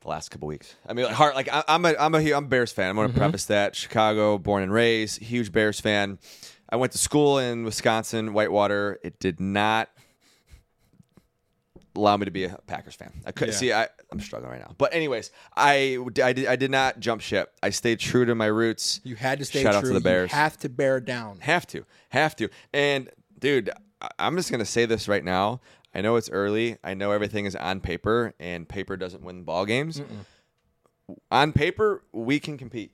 the 0.00 0.08
last 0.08 0.30
couple 0.30 0.48
weeks. 0.48 0.74
I 0.88 0.94
mean, 0.94 1.04
like, 1.04 1.14
heart, 1.14 1.34
like 1.34 1.50
I, 1.52 1.62
I'm 1.68 1.84
a, 1.84 1.94
I'm 2.00 2.14
a, 2.14 2.32
I'm 2.32 2.44
a 2.44 2.48
Bears 2.48 2.72
fan. 2.72 2.88
I'm 2.88 2.96
going 2.96 3.08
to 3.08 3.12
mm-hmm. 3.12 3.20
preface 3.20 3.44
that. 3.46 3.76
Chicago, 3.76 4.38
born 4.38 4.62
and 4.62 4.72
raised, 4.72 5.22
huge 5.22 5.52
Bears 5.52 5.78
fan. 5.78 6.18
I 6.70 6.76
went 6.76 6.92
to 6.92 6.98
school 6.98 7.38
in 7.38 7.64
Wisconsin, 7.64 8.32
Whitewater. 8.32 8.98
It 9.04 9.18
did 9.18 9.38
not 9.38 9.90
allow 11.96 12.16
me 12.16 12.24
to 12.24 12.30
be 12.30 12.44
a 12.44 12.58
Packers 12.66 12.94
fan. 12.94 13.12
I 13.24 13.32
couldn't 13.32 13.54
Yeah. 13.54 13.58
see. 13.58 13.72
I, 13.72 13.88
I'm 14.10 14.20
struggling 14.20 14.50
right 14.52 14.60
now. 14.60 14.74
But 14.78 14.94
anyways, 14.94 15.30
I, 15.56 15.98
I 16.22 16.32
did, 16.32 16.46
I 16.46 16.56
did 16.56 16.70
not 16.70 17.00
jump 17.00 17.20
ship. 17.20 17.52
I 17.62 17.70
stayed 17.70 17.98
true 18.00 18.24
to 18.24 18.34
my 18.34 18.46
roots. 18.46 19.00
You 19.04 19.16
had 19.16 19.38
to 19.38 19.44
stay 19.44 19.62
Shout 19.62 19.72
true. 19.72 19.78
out 19.78 19.84
to 19.84 19.92
the 19.92 20.00
Bears. 20.00 20.30
You 20.30 20.36
have 20.36 20.56
to 20.58 20.68
bear 20.68 21.00
down. 21.00 21.38
Have 21.40 21.66
to, 21.68 21.84
have 22.10 22.34
to. 22.36 22.48
And 22.72 23.10
dude, 23.38 23.70
I'm 24.18 24.36
just 24.36 24.50
gonna 24.50 24.64
say 24.64 24.86
this 24.86 25.08
right 25.08 25.24
now. 25.24 25.60
I 25.94 26.00
know 26.00 26.16
it's 26.16 26.28
early. 26.30 26.76
I 26.82 26.94
know 26.94 27.12
everything 27.12 27.46
is 27.46 27.54
on 27.54 27.80
paper, 27.80 28.34
and 28.40 28.68
paper 28.68 28.96
doesn't 28.96 29.22
win 29.22 29.44
ball 29.44 29.64
games. 29.64 30.02
On 31.30 31.52
paper, 31.52 32.02
we 32.12 32.40
can 32.40 32.56
compete. 32.58 32.92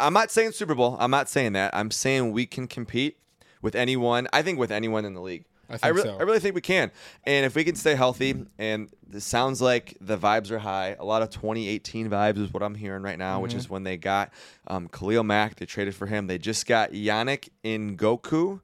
I'm 0.00 0.12
not 0.12 0.30
saying 0.30 0.52
Super 0.52 0.74
Bowl. 0.74 0.96
I'm 0.98 1.10
not 1.10 1.28
saying 1.28 1.52
that. 1.52 1.74
I'm 1.74 1.90
saying 1.90 2.32
we 2.32 2.46
can 2.46 2.66
compete 2.66 3.18
with 3.62 3.74
anyone. 3.74 4.26
I 4.32 4.42
think 4.42 4.58
with 4.58 4.70
anyone 4.72 5.04
in 5.04 5.14
the 5.14 5.20
league. 5.20 5.44
I 5.68 5.76
think 5.78 5.96
re- 5.96 6.02
so. 6.02 6.16
I 6.18 6.22
really 6.22 6.38
think 6.40 6.54
we 6.54 6.60
can. 6.60 6.90
And 7.24 7.44
if 7.46 7.54
we 7.54 7.64
can 7.64 7.74
stay 7.74 7.94
healthy, 7.94 8.46
and 8.58 8.88
sounds 9.18 9.60
like 9.62 9.96
the 10.00 10.16
vibes 10.18 10.50
are 10.50 10.58
high. 10.58 10.96
A 10.98 11.04
lot 11.04 11.22
of 11.22 11.30
2018 11.30 12.08
vibes 12.10 12.38
is 12.38 12.52
what 12.52 12.62
I'm 12.62 12.74
hearing 12.74 13.02
right 13.02 13.18
now, 13.18 13.40
which 13.40 13.50
Mm-hmm. 13.52 13.58
is 13.60 13.70
when 13.70 13.82
they 13.84 13.96
got 13.96 14.32
um, 14.66 14.88
Khalil 14.88 15.22
Mack. 15.24 15.56
They 15.56 15.66
traded 15.66 15.94
for 15.94 16.06
him. 16.06 16.26
They 16.26 16.38
just 16.38 16.66
got 16.66 16.92
Yannick 16.92 17.48
Ngakoue. 17.64 18.60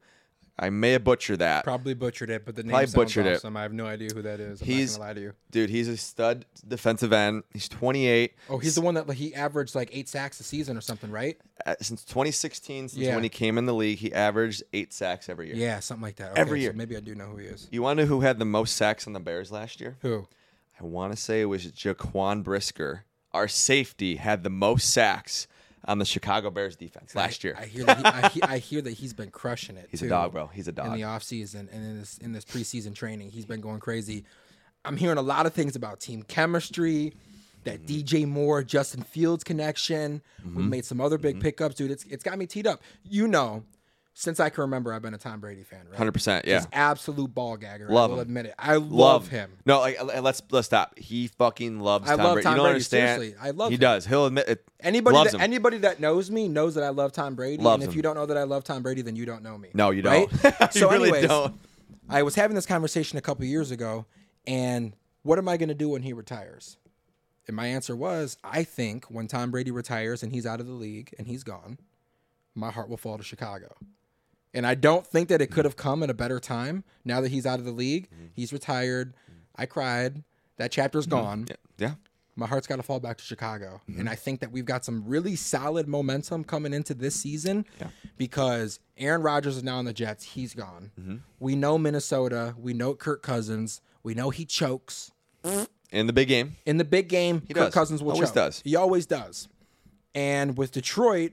I 0.62 0.70
may 0.70 0.92
have 0.92 1.02
butchered 1.02 1.40
that. 1.40 1.64
Probably 1.64 1.92
butchered 1.94 2.30
it, 2.30 2.44
but 2.46 2.54
the 2.54 2.62
name 2.62 2.70
Probably 2.70 2.86
sounds 2.86 2.94
butchered 2.94 3.26
it. 3.26 3.36
awesome. 3.36 3.56
I 3.56 3.62
have 3.62 3.72
no 3.72 3.84
idea 3.86 4.10
who 4.14 4.22
that 4.22 4.38
is. 4.40 4.60
I'm 4.62 4.66
He's- 4.68 4.92
not 4.92 4.98
gonna 5.00 5.08
lie 5.10 5.14
to 5.14 5.20
you. 5.20 5.32
Dude, 5.50 5.70
he's 5.70 5.88
a 5.88 5.96
stud 5.96 6.46
defensive 6.66 7.12
end. 7.12 7.42
He's 7.52 7.68
28. 7.68 8.34
Oh, 8.48 8.58
he's 8.58 8.76
the 8.76 8.80
one 8.80 8.94
that 8.94 9.08
like, 9.08 9.18
he 9.18 9.34
averaged 9.34 9.74
like 9.74 9.90
eight 9.92 10.08
sacks 10.08 10.38
a 10.40 10.44
season 10.44 10.76
or 10.76 10.80
something, 10.80 11.10
right? 11.10 11.36
Uh, 11.66 11.74
since 11.80 12.04
2016, 12.04 12.88
since 12.90 12.96
Yeah. 12.96 13.14
when 13.14 13.24
he 13.24 13.28
came 13.28 13.58
in 13.58 13.66
the 13.66 13.74
league, 13.74 13.98
he 13.98 14.12
averaged 14.14 14.62
eight 14.72 14.92
sacks 14.92 15.28
every 15.28 15.48
year. 15.48 15.56
Yeah, 15.56 15.80
something 15.80 16.02
like 16.02 16.16
that. 16.16 16.30
Okay, 16.32 16.40
Every 16.40 16.60
so 16.60 16.62
year. 16.62 16.72
maybe 16.74 16.96
I 16.96 17.00
do 17.00 17.14
know 17.14 17.26
who 17.26 17.38
he 17.38 17.46
is. 17.46 17.66
You 17.72 17.82
want 17.82 17.98
to 17.98 18.04
know 18.04 18.08
who 18.08 18.20
had 18.20 18.38
the 18.38 18.44
most 18.44 18.76
sacks 18.76 19.06
on 19.06 19.12
the 19.12 19.20
Bears 19.20 19.50
last 19.50 19.80
year? 19.80 19.96
Who? 20.02 20.28
I 20.80 20.84
want 20.84 21.12
to 21.12 21.20
say 21.20 21.40
it 21.40 21.46
was 21.46 21.66
Jaquan 21.66 22.42
Brisker. 22.44 23.04
Our 23.32 23.48
safety 23.48 24.16
had 24.16 24.42
the 24.44 24.50
most 24.50 24.92
sacks 24.92 25.46
on 25.84 25.98
the 25.98 26.04
Chicago 26.04 26.50
Bears 26.50 26.76
defense 26.76 27.14
last 27.14 27.42
year. 27.44 27.56
I 27.58 27.64
hear 27.66 27.84
that 27.84 27.98
he, 27.98 28.04
I, 28.04 28.28
he, 28.28 28.42
I 28.42 28.58
hear 28.58 28.80
that 28.82 28.92
he's 28.92 29.12
been 29.12 29.30
crushing 29.30 29.76
it. 29.76 29.88
He's 29.90 30.00
too, 30.00 30.06
a 30.06 30.10
dog, 30.10 30.32
bro. 30.32 30.46
He's 30.48 30.68
a 30.68 30.72
dog. 30.72 30.86
In 30.86 30.92
the 30.92 31.00
offseason 31.02 31.72
and 31.72 31.84
in 31.84 31.98
this 32.00 32.18
in 32.18 32.32
this 32.32 32.44
preseason 32.44 32.94
training, 32.94 33.30
he's 33.30 33.46
been 33.46 33.60
going 33.60 33.80
crazy. 33.80 34.24
I'm 34.84 34.96
hearing 34.96 35.18
a 35.18 35.22
lot 35.22 35.46
of 35.46 35.52
things 35.54 35.76
about 35.76 36.00
team 36.00 36.22
chemistry, 36.24 37.14
that 37.64 37.86
Mm-hmm. 37.86 38.18
DJ 38.22 38.26
Moore, 38.28 38.62
Justin 38.62 39.02
Fields 39.02 39.44
connection. 39.44 40.22
We 40.54 40.62
made 40.64 40.84
some 40.84 41.00
other 41.00 41.16
Mm-hmm. 41.16 41.22
big 41.22 41.40
pickups, 41.40 41.74
dude. 41.76 41.90
It's 41.90 42.04
it's 42.04 42.24
got 42.24 42.38
me 42.38 42.46
teed 42.46 42.66
up. 42.66 42.80
You 43.08 43.28
know, 43.28 43.62
since 44.14 44.40
I 44.40 44.50
can 44.50 44.62
remember, 44.62 44.92
I've 44.92 45.00
been 45.02 45.14
a 45.14 45.18
Tom 45.18 45.40
Brady 45.40 45.62
fan, 45.62 45.86
right? 45.90 45.98
100%. 45.98 46.44
Yeah. 46.44 46.58
He's 46.58 46.68
absolute 46.72 47.34
ball 47.34 47.56
gagger. 47.56 47.88
Love 47.88 48.10
I 48.10 48.14
will 48.14 48.20
him. 48.20 48.28
admit 48.28 48.46
it. 48.46 48.54
I 48.58 48.76
love, 48.76 49.28
him. 49.28 49.50
No, 49.64 49.80
like 49.80 49.98
let's 50.22 50.42
let's 50.50 50.66
stop. 50.66 50.98
He 50.98 51.28
fucking 51.28 51.80
loves 51.80 52.08
I 52.08 52.16
Tom 52.16 52.24
love 52.24 52.34
Brady. 52.34 52.44
Tom 52.44 52.52
you 52.52 52.56
don't 52.56 52.64
Brady, 52.64 52.74
understand. 52.74 53.20
seriously. 53.20 53.40
I 53.40 53.50
love 53.52 53.70
He 53.70 53.76
him. 53.76 53.80
does. 53.80 54.06
He'll 54.06 54.26
admit 54.26 54.48
it. 54.48 54.64
Anybody 54.80 55.16
that, 55.16 55.34
him. 55.34 55.40
anybody 55.40 55.78
that 55.78 55.98
knows 56.00 56.30
me 56.30 56.48
knows 56.48 56.74
that 56.74 56.84
I 56.84 56.90
love 56.90 57.12
Tom 57.12 57.34
Brady. 57.34 57.62
Loves 57.62 57.74
and 57.74 57.82
if 57.84 57.90
him. 57.94 57.96
you 57.96 58.02
don't 58.02 58.14
know 58.16 58.26
that 58.26 58.36
I 58.36 58.42
love 58.42 58.64
Tom 58.64 58.82
Brady, 58.82 59.00
then 59.02 59.16
you 59.16 59.24
don't 59.24 59.42
know 59.42 59.56
me. 59.56 59.70
No, 59.74 59.90
you 59.90 60.02
don't. 60.02 60.30
you 60.44 60.50
so 60.72 60.90
really 60.90 61.08
anyways, 61.08 61.28
don't. 61.28 61.54
I 62.08 62.22
was 62.22 62.34
having 62.34 62.54
this 62.54 62.66
conversation 62.66 63.16
a 63.16 63.22
couple 63.22 63.44
years 63.46 63.70
ago, 63.70 64.04
and 64.46 64.94
what 65.22 65.38
am 65.38 65.48
I 65.48 65.56
going 65.56 65.70
to 65.70 65.74
do 65.74 65.88
when 65.88 66.02
he 66.02 66.12
retires? 66.12 66.76
And 67.46 67.56
my 67.56 67.66
answer 67.66 67.96
was, 67.96 68.36
I 68.44 68.62
think 68.62 69.06
when 69.06 69.26
Tom 69.26 69.50
Brady 69.50 69.70
retires 69.70 70.22
and 70.22 70.32
he's 70.32 70.46
out 70.46 70.60
of 70.60 70.66
the 70.66 70.72
league 70.72 71.14
and 71.18 71.26
he's 71.26 71.42
gone, 71.42 71.78
my 72.54 72.70
heart 72.70 72.88
will 72.88 72.96
fall 72.96 73.18
to 73.18 73.24
Chicago. 73.24 73.74
And 74.54 74.66
I 74.66 74.74
don't 74.74 75.06
think 75.06 75.28
that 75.28 75.40
it 75.40 75.50
could 75.50 75.64
have 75.64 75.76
come 75.76 76.02
at 76.02 76.10
a 76.10 76.14
better 76.14 76.38
time 76.38 76.84
now 77.04 77.20
that 77.20 77.30
he's 77.30 77.46
out 77.46 77.58
of 77.58 77.64
the 77.64 77.72
league. 77.72 78.08
He's 78.34 78.52
retired. 78.52 79.14
I 79.56 79.66
cried. 79.66 80.24
That 80.58 80.70
chapter's 80.70 81.06
mm-hmm. 81.06 81.24
gone. 81.24 81.46
Yeah. 81.48 81.56
yeah. 81.78 81.94
My 82.36 82.46
heart's 82.46 82.66
got 82.66 82.76
to 82.76 82.82
fall 82.82 83.00
back 83.00 83.18
to 83.18 83.24
Chicago. 83.24 83.80
Mm-hmm. 83.88 84.00
And 84.00 84.08
I 84.08 84.14
think 84.14 84.40
that 84.40 84.50
we've 84.52 84.64
got 84.64 84.84
some 84.84 85.04
really 85.06 85.36
solid 85.36 85.86
momentum 85.86 86.44
coming 86.44 86.72
into 86.72 86.94
this 86.94 87.14
season 87.14 87.66
Yeah. 87.80 87.88
because 88.16 88.80
Aaron 88.96 89.22
Rodgers 89.22 89.56
is 89.58 89.62
now 89.62 89.76
on 89.76 89.84
the 89.84 89.92
Jets. 89.92 90.24
He's 90.24 90.54
gone. 90.54 90.92
Mm-hmm. 90.98 91.16
We 91.40 91.56
know 91.56 91.76
Minnesota. 91.76 92.54
We 92.58 92.72
know 92.72 92.94
Kirk 92.94 93.22
Cousins. 93.22 93.80
We 94.02 94.14
know 94.14 94.30
he 94.30 94.44
chokes. 94.46 95.12
In 95.90 96.06
the 96.06 96.12
big 96.12 96.28
game. 96.28 96.56
In 96.64 96.78
the 96.78 96.84
big 96.84 97.08
game, 97.08 97.40
Kirk 97.40 97.54
does. 97.54 97.74
Cousins 97.74 98.02
will 98.02 98.12
Always 98.12 98.30
choke. 98.30 98.34
does. 98.34 98.62
He 98.64 98.76
always 98.76 99.04
does. 99.06 99.48
And 100.14 100.56
with 100.56 100.72
Detroit, 100.72 101.32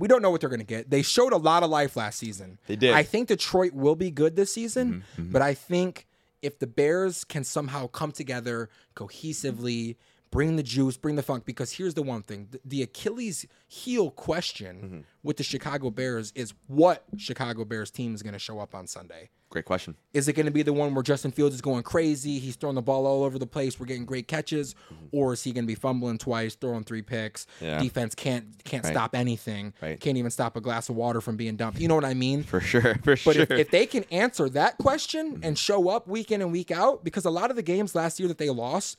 we 0.00 0.08
don't 0.08 0.22
know 0.22 0.30
what 0.30 0.40
they're 0.40 0.50
going 0.50 0.60
to 0.60 0.66
get. 0.66 0.90
They 0.90 1.02
showed 1.02 1.32
a 1.32 1.36
lot 1.36 1.62
of 1.62 1.70
life 1.70 1.94
last 1.94 2.18
season. 2.18 2.58
They 2.66 2.76
did. 2.76 2.94
I 2.94 3.02
think 3.02 3.28
Detroit 3.28 3.74
will 3.74 3.96
be 3.96 4.10
good 4.10 4.34
this 4.34 4.52
season, 4.52 4.88
mm-hmm, 4.88 5.22
mm-hmm. 5.22 5.32
but 5.32 5.42
I 5.42 5.54
think 5.54 6.08
if 6.42 6.58
the 6.58 6.66
Bears 6.66 7.22
can 7.22 7.44
somehow 7.44 7.86
come 7.86 8.10
together 8.10 8.70
cohesively, 8.96 9.96
bring 10.30 10.56
the 10.56 10.62
juice, 10.62 10.96
bring 10.96 11.16
the 11.16 11.22
funk, 11.22 11.44
because 11.44 11.72
here's 11.72 11.94
the 11.94 12.02
one 12.02 12.22
thing 12.22 12.48
the, 12.64 12.82
Achilles 12.82 13.46
heel 13.68 14.10
question 14.10 14.76
mm-hmm. 14.76 15.00
with 15.22 15.36
the 15.36 15.44
Chicago 15.44 15.90
Bears 15.90 16.32
is 16.34 16.54
what 16.66 17.04
Chicago 17.18 17.64
Bears 17.64 17.90
team 17.90 18.14
is 18.14 18.22
going 18.22 18.32
to 18.32 18.38
show 18.38 18.58
up 18.58 18.74
on 18.74 18.86
Sunday? 18.86 19.30
Great 19.50 19.64
question. 19.64 19.96
Is 20.14 20.28
it 20.28 20.34
going 20.34 20.46
to 20.46 20.52
be 20.52 20.62
the 20.62 20.72
one 20.72 20.94
where 20.94 21.02
Justin 21.02 21.32
Fields 21.32 21.56
is 21.56 21.60
going 21.60 21.82
crazy? 21.82 22.38
He's 22.38 22.54
throwing 22.54 22.76
the 22.76 22.82
ball 22.82 23.04
all 23.04 23.24
over 23.24 23.36
the 23.36 23.48
place. 23.48 23.80
We're 23.80 23.86
getting 23.86 24.04
great 24.04 24.28
catches, 24.28 24.74
mm-hmm. 24.74 25.06
or 25.10 25.32
is 25.32 25.42
he 25.42 25.50
going 25.50 25.64
to 25.64 25.66
be 25.66 25.74
fumbling 25.74 26.18
twice, 26.18 26.54
throwing 26.54 26.84
three 26.84 27.02
picks? 27.02 27.48
Yeah. 27.60 27.80
Defense 27.80 28.14
can't 28.14 28.62
can't 28.62 28.84
Right. 28.84 28.92
stop 28.92 29.16
anything. 29.16 29.72
Right. 29.82 29.98
Can't 29.98 30.16
even 30.16 30.30
stop 30.30 30.56
a 30.56 30.60
glass 30.60 30.88
of 30.88 30.94
water 30.94 31.20
from 31.20 31.36
being 31.36 31.56
dumped. 31.56 31.80
You 31.80 31.88
know 31.88 31.96
what 31.96 32.04
I 32.04 32.14
mean? 32.14 32.44
For 32.44 32.60
sure. 32.60 32.94
For 33.02 33.16
But 33.24 33.34
sure. 33.34 33.42
if, 33.42 33.50
if 33.50 33.70
they 33.72 33.86
can 33.86 34.04
answer 34.12 34.48
that 34.50 34.78
question 34.78 35.32
mm-hmm. 35.34 35.44
and 35.44 35.58
show 35.58 35.88
up 35.88 36.06
week 36.06 36.30
in 36.30 36.42
and 36.42 36.52
week 36.52 36.70
out, 36.70 37.02
because 37.02 37.24
a 37.24 37.30
lot 37.30 37.50
of 37.50 37.56
the 37.56 37.62
games 37.62 37.96
last 37.96 38.20
year 38.20 38.28
that 38.28 38.38
they 38.38 38.50
lost, 38.50 38.98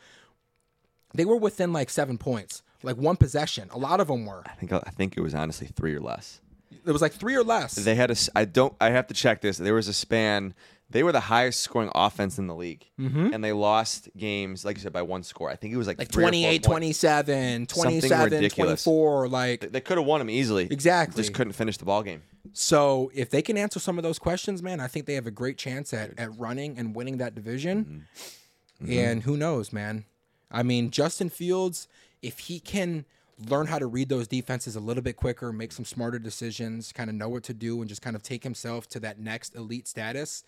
they 1.14 1.24
were 1.24 1.38
within 1.38 1.72
like 1.72 1.90
seven 1.90 2.18
points, 2.18 2.62
like 2.84 2.98
one 2.98 3.16
possession. 3.16 3.70
A 3.72 3.78
lot 3.78 4.02
of 4.02 4.08
them 4.08 4.26
were. 4.26 4.44
I 4.46 4.52
think 4.56 4.74
I 4.74 4.80
think 4.92 5.16
it 5.16 5.22
was 5.22 5.34
honestly 5.34 5.68
three 5.68 5.96
or 5.96 6.02
less. 6.02 6.42
It 6.86 6.92
was 6.92 7.02
like 7.02 7.14
three 7.14 7.36
or 7.36 7.44
less. 7.44 7.76
They 7.76 7.96
had 7.96 8.12
a. 8.12 8.16
I 8.36 8.46
don't. 8.46 8.74
I 8.80 8.90
have 8.92 9.08
to 9.08 9.14
check 9.14 9.42
this. 9.42 9.58
There 9.58 9.74
was 9.74 9.88
a 9.88 9.94
span. 9.94 10.54
They 10.90 11.04
were 11.04 11.14
the 11.14 11.22
highest 11.22 11.62
scoring 11.62 11.90
offense 11.96 12.38
in 12.38 12.48
the 12.48 12.56
league, 12.56 12.86
mm-hmm. 13.00 13.34
and 13.34 13.42
they 13.42 13.54
lost 13.54 14.10
games, 14.18 14.66
like 14.66 14.76
you 14.76 14.84
said, 14.84 14.92
by 14.92 15.04
one 15.04 15.24
score. 15.24 15.50
I 15.50 15.56
think 15.56 15.74
it 15.74 15.78
was 15.78 15.88
like, 15.88 15.98
like 15.98 16.10
three 16.12 16.24
or 16.24 16.28
four 16.28 16.32
28, 16.32 16.64
points. 16.64 16.68
27, 16.68 17.66
27, 17.68 18.50
24. 18.50 19.30
Like, 19.30 19.72
They 19.72 19.80
could 19.80 19.98
have 19.98 20.06
won 20.06 20.20
them 20.20 20.30
easily. 20.30 20.68
Exactly. 20.70 21.24
Just 21.24 21.34
couldn't 21.34 21.54
finish 21.54 21.78
the 21.78 21.86
ball 21.86 22.04
game. 22.04 22.24
So 22.52 23.10
if 23.14 23.30
they 23.30 23.42
can 23.42 23.58
answer 23.58 23.80
some 23.80 23.98
of 23.98 24.04
those 24.04 24.20
questions, 24.20 24.62
man, 24.62 24.82
I 24.82 24.88
think 24.88 25.06
they 25.06 25.14
have 25.14 25.28
a 25.28 25.32
great 25.32 25.58
chance 25.58 25.94
at, 25.94 26.20
at 26.20 26.38
running 26.38 26.78
and 26.78 26.94
winning 26.94 27.18
that 27.18 27.36
division. 27.36 27.86
Mm-hmm. 27.86 28.86
Mm-hmm. 28.86 29.00
And 29.00 29.24
who 29.24 29.38
knows, 29.38 29.72
man? 29.72 30.04
I 30.52 30.64
mean, 30.64 30.92
Justin 30.92 31.30
Fields, 31.30 31.88
if 32.22 32.40
he 32.40 32.60
can 32.60 33.06
learn 33.50 33.68
how 33.68 33.80
to 33.80 33.88
read 33.88 34.10
those 34.10 34.28
defenses 34.28 34.76
a 34.76 34.80
little 34.80 35.04
bit 35.04 35.16
quicker, 35.16 35.52
make 35.52 35.72
some 35.72 35.86
smarter 35.86 36.20
decisions, 36.20 36.92
kind 36.92 37.10
of 37.10 37.16
know 37.16 37.30
what 37.30 37.44
to 37.44 37.54
do, 37.54 37.80
and 37.82 37.90
just 37.90 38.02
kind 38.02 38.16
of 38.16 38.24
take 38.24 38.44
himself 38.44 38.88
to 38.90 39.00
that 39.02 39.20
next 39.20 39.56
elite 39.56 39.88
status. 39.88 40.44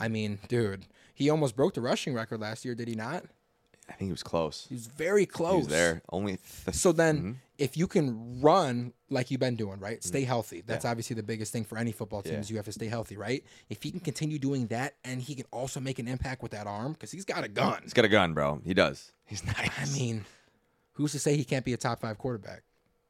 I 0.00 0.08
mean, 0.08 0.38
dude, 0.48 0.86
he 1.14 1.30
almost 1.30 1.56
broke 1.56 1.74
the 1.74 1.80
rushing 1.80 2.14
record 2.14 2.40
last 2.40 2.64
year, 2.64 2.74
did 2.74 2.88
he 2.88 2.94
not? 2.94 3.24
I 3.88 3.92
think 3.92 4.08
he 4.08 4.12
was 4.12 4.22
close. 4.22 4.66
He 4.68 4.74
was 4.74 4.86
very 4.86 5.26
close. 5.26 5.52
He 5.52 5.58
was 5.58 5.66
there. 5.68 6.02
Only. 6.10 6.38
Th- 6.64 6.74
So 6.74 6.90
then, 6.92 7.16
mm-hmm. 7.18 7.32
if 7.58 7.76
you 7.76 7.86
can 7.86 8.40
run 8.40 8.94
like 9.10 9.30
you've 9.30 9.40
been 9.40 9.56
doing, 9.56 9.78
right? 9.78 10.02
Stay 10.02 10.20
mm-hmm. 10.22 10.28
healthy. 10.28 10.62
That's 10.66 10.86
obviously 10.86 11.14
the 11.16 11.22
biggest 11.22 11.52
thing 11.52 11.64
for 11.64 11.76
any 11.76 11.92
football 11.92 12.22
team 12.22 12.32
Yeah. 12.34 12.38
is 12.40 12.50
you 12.50 12.56
have 12.56 12.64
to 12.64 12.72
stay 12.72 12.86
healthy, 12.86 13.18
right? 13.18 13.44
If 13.68 13.82
he 13.82 13.90
can 13.90 14.00
continue 14.00 14.38
doing 14.38 14.68
that, 14.68 14.94
and 15.04 15.20
he 15.20 15.34
can 15.34 15.44
also 15.50 15.80
make 15.80 15.98
an 15.98 16.08
impact 16.08 16.42
with 16.42 16.52
that 16.52 16.66
arm 16.66 16.92
because 16.94 17.10
he's 17.10 17.26
got 17.26 17.44
a 17.44 17.48
gun. 17.48 17.80
he's 17.82 17.92
got 17.92 18.06
a 18.06 18.08
gun, 18.08 18.32
bro. 18.32 18.62
He 18.64 18.72
does. 18.72 19.12
He's 19.26 19.44
nice. 19.46 19.70
I 19.78 19.98
mean, 19.98 20.24
who's 20.94 21.12
to 21.12 21.18
say 21.18 21.36
he 21.36 21.44
can't 21.44 21.64
be 21.64 21.72
a 21.72 21.76
top 21.76 22.00
five 22.00 22.18
quarterback? 22.18 22.62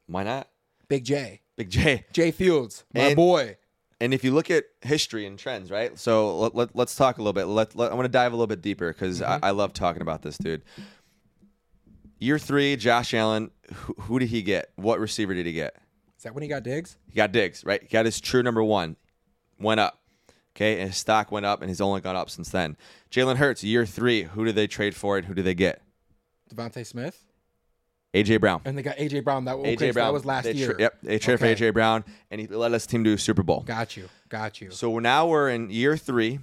why 0.06 0.22
not? 0.22 0.48
Big 0.88 1.04
J, 1.04 1.40
Big 1.56 1.70
J. 1.70 2.04
Jay 2.12 2.30
Fields, 2.30 2.84
my 2.92 3.00
And- 3.02 3.16
boy. 3.16 3.56
And 4.00 4.12
if 4.12 4.22
you 4.24 4.32
look 4.34 4.50
at 4.50 4.64
history 4.82 5.24
and 5.24 5.38
trends, 5.38 5.70
right? 5.70 5.96
So 5.98 6.36
let, 6.36 6.54
let, 6.76 6.76
us 6.88 6.94
talk 6.96 7.16
a 7.16 7.20
little 7.22 7.32
bit. 7.32 7.44
Let, 7.46 7.74
let, 7.74 7.90
I 7.90 7.94
want 7.94 8.04
to 8.04 8.10
dive 8.10 8.32
a 8.32 8.36
little 8.36 8.48
bit 8.48 8.60
deeper 8.60 8.92
because 8.92 9.20
Mm-hmm. 9.22 9.44
I, 9.44 9.48
I 9.48 9.50
love 9.52 9.72
talking 9.72 10.02
about 10.02 10.20
this, 10.20 10.36
dude. 10.36 10.62
Year 12.18 12.38
three, 12.38 12.76
Josh 12.76 13.14
Allen. 13.14 13.50
Who, 13.72 13.94
who 14.00 14.18
did 14.18 14.28
he 14.28 14.42
get? 14.42 14.70
What 14.76 15.00
receiver 15.00 15.32
did 15.32 15.46
he 15.46 15.52
get? 15.52 15.76
Is 16.18 16.24
that 16.24 16.34
when 16.34 16.42
he 16.42 16.48
got 16.48 16.62
Diggs? 16.64 16.98
He 17.08 17.14
got 17.16 17.32
Diggs, 17.32 17.64
right? 17.64 17.80
He 17.82 17.88
got 17.88 18.04
his 18.04 18.20
true 18.20 18.42
number 18.42 18.62
one. 18.62 18.96
Went 19.58 19.80
up. 19.80 20.00
Okay. 20.56 20.80
And 20.80 20.88
his 20.90 20.98
stock 20.98 21.30
went 21.32 21.46
up 21.46 21.60
and 21.62 21.70
he's 21.70 21.80
only 21.80 22.00
gone 22.00 22.16
up 22.16 22.28
since 22.30 22.50
then. 22.50 22.76
Jalen 23.10 23.36
Hurts, 23.36 23.64
year 23.64 23.86
three. 23.86 24.22
Who 24.24 24.44
did 24.44 24.54
they 24.54 24.66
trade 24.66 24.94
for 24.94 25.16
and 25.16 25.26
who 25.26 25.34
did 25.34 25.44
they 25.44 25.54
get? 25.54 25.80
DeVonta 26.52 26.84
Smith, 26.84 27.24
AJ 28.14 28.40
Brown. 28.40 28.60
and 28.64 28.78
they 28.78 28.82
got 28.82 28.96
AJ 28.96 29.24
Brown. 29.24 29.44
That 29.44 29.56
okay, 29.56 29.76
AJ 29.76 29.88
so 29.88 29.92
Brown. 29.92 30.06
that 30.06 30.12
was 30.12 30.24
last 30.24 30.44
They 30.44 30.52
tra- 30.52 30.58
year. 30.60 30.76
yep. 30.78 30.94
They 31.02 31.18
traded 31.18 31.42
Okay. 31.42 31.54
for 31.56 31.64
AJ 31.64 31.72
Brown 31.74 32.04
and 32.30 32.40
he 32.40 32.46
led 32.46 32.72
his 32.72 32.86
team 32.86 33.02
to 33.04 33.12
a 33.14 33.18
Super 33.18 33.42
Bowl. 33.42 33.60
Got 33.66 33.96
you, 33.96 34.08
got 34.28 34.60
you. 34.60 34.70
So 34.70 34.98
now 34.98 35.26
we're 35.26 35.50
in 35.50 35.68
year 35.70 35.96
three 35.96 36.38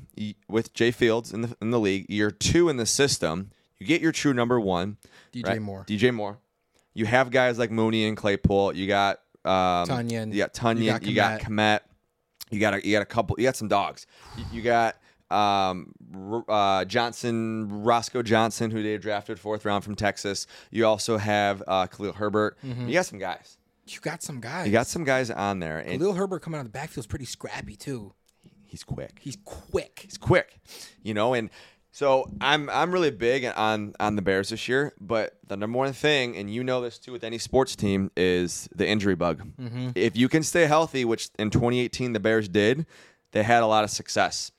with 0.47 0.73
Jay 0.73 0.91
Fields 0.91 1.31
in 1.33 1.41
the 1.41 1.55
in 1.61 1.71
the 1.71 1.79
league. 1.79 2.05
Year 2.09 2.29
two 2.31 2.69
in 2.69 2.77
the 2.77 2.85
system. 2.85 3.51
You 3.79 3.87
get 3.87 4.01
your 4.01 4.11
true 4.11 4.33
number 4.33 4.59
one, 4.59 4.97
DJ 5.33 5.47
right? 5.47 5.61
Moore. 5.61 5.85
DJ 5.87 6.13
Moore. 6.13 6.37
You 6.93 7.05
have 7.05 7.31
guys 7.31 7.57
like 7.57 7.71
Mooney 7.71 8.05
and 8.05 8.15
Claypool. 8.17 8.75
You 8.75 8.85
got 8.87 9.19
um, 9.45 9.87
Tonyan. 9.87 10.31
You 10.33 10.37
got 10.39 10.53
Tonyan. 10.53 10.79
You 10.81 10.85
got 10.91 11.03
You 11.03 11.15
got 11.15 11.39
Kmet. 11.41 11.79
You 12.51 12.59
got 12.59 12.73
a, 12.73 12.85
you 12.85 12.91
got 12.93 13.01
a 13.01 13.05
couple. 13.05 13.37
You 13.39 13.45
got 13.45 13.55
some 13.55 13.69
dogs. 13.69 14.05
You, 14.37 14.43
you 14.51 14.61
got 14.61 14.97
um, 15.31 15.93
uh, 16.47 16.85
Johnson, 16.85 17.83
Roschon 17.83 18.23
Johnson, 18.23 18.71
who 18.71 18.83
they 18.83 18.97
drafted 18.97 19.39
fourth 19.39 19.65
round 19.65 19.83
from 19.83 19.95
Texas. 19.95 20.47
You 20.71 20.85
also 20.85 21.17
have 21.17 21.63
uh, 21.67 21.87
Khalil 21.87 22.13
Herbert. 22.13 22.57
You 22.63 22.93
got 22.93 23.05
some 23.05 23.19
guys. 23.19 23.57
You 23.87 23.99
got 23.99 24.21
some 24.21 24.39
guys. 24.39 24.67
You 24.67 24.71
got 24.71 24.87
some 24.87 25.03
guys 25.03 25.29
on 25.31 25.59
there, 25.59 25.79
and 25.79 25.99
Khalil 25.99 26.13
Herbert 26.13 26.41
coming 26.41 26.57
out 26.59 26.65
of 26.65 26.71
the 26.71 26.77
backfield 26.77 27.03
is 27.03 27.07
pretty 27.07 27.25
scrappy 27.25 27.75
too. 27.75 28.13
he's 28.65 28.83
quick. 28.83 29.17
He's 29.19 29.37
quick. 29.43 30.01
He's 30.05 30.17
quick, 30.17 30.59
you 31.03 31.13
know, 31.13 31.33
and 31.33 31.49
so 31.93 32.29
I'm 32.39 32.69
I'm 32.69 32.91
really 32.91 33.11
big 33.11 33.43
on 33.43 33.93
on 33.99 34.15
the 34.15 34.21
Bears 34.21 34.49
this 34.49 34.67
year. 34.69 34.93
But 35.01 35.37
the 35.47 35.57
number 35.57 35.77
one 35.77 35.91
thing, 35.91 36.37
and 36.37 36.49
you 36.53 36.63
know 36.63 36.79
this 36.81 36.97
too 36.97 37.11
with 37.11 37.23
any 37.25 37.37
sports 37.37 37.75
team, 37.75 38.11
is 38.15 38.69
the 38.73 38.87
injury 38.87 39.15
bug. 39.15 39.41
If 39.95 40.15
you 40.15 40.29
can 40.29 40.43
stay 40.43 40.67
healthy, 40.67 41.03
which 41.03 41.29
in 41.37 41.49
2018 41.49 42.13
the 42.13 42.19
Bears 42.21 42.47
did, 42.47 42.85
they 43.33 43.43
had 43.43 43.61
a 43.61 43.67
lot 43.67 43.83
of 43.83 43.89
success. 43.89 44.51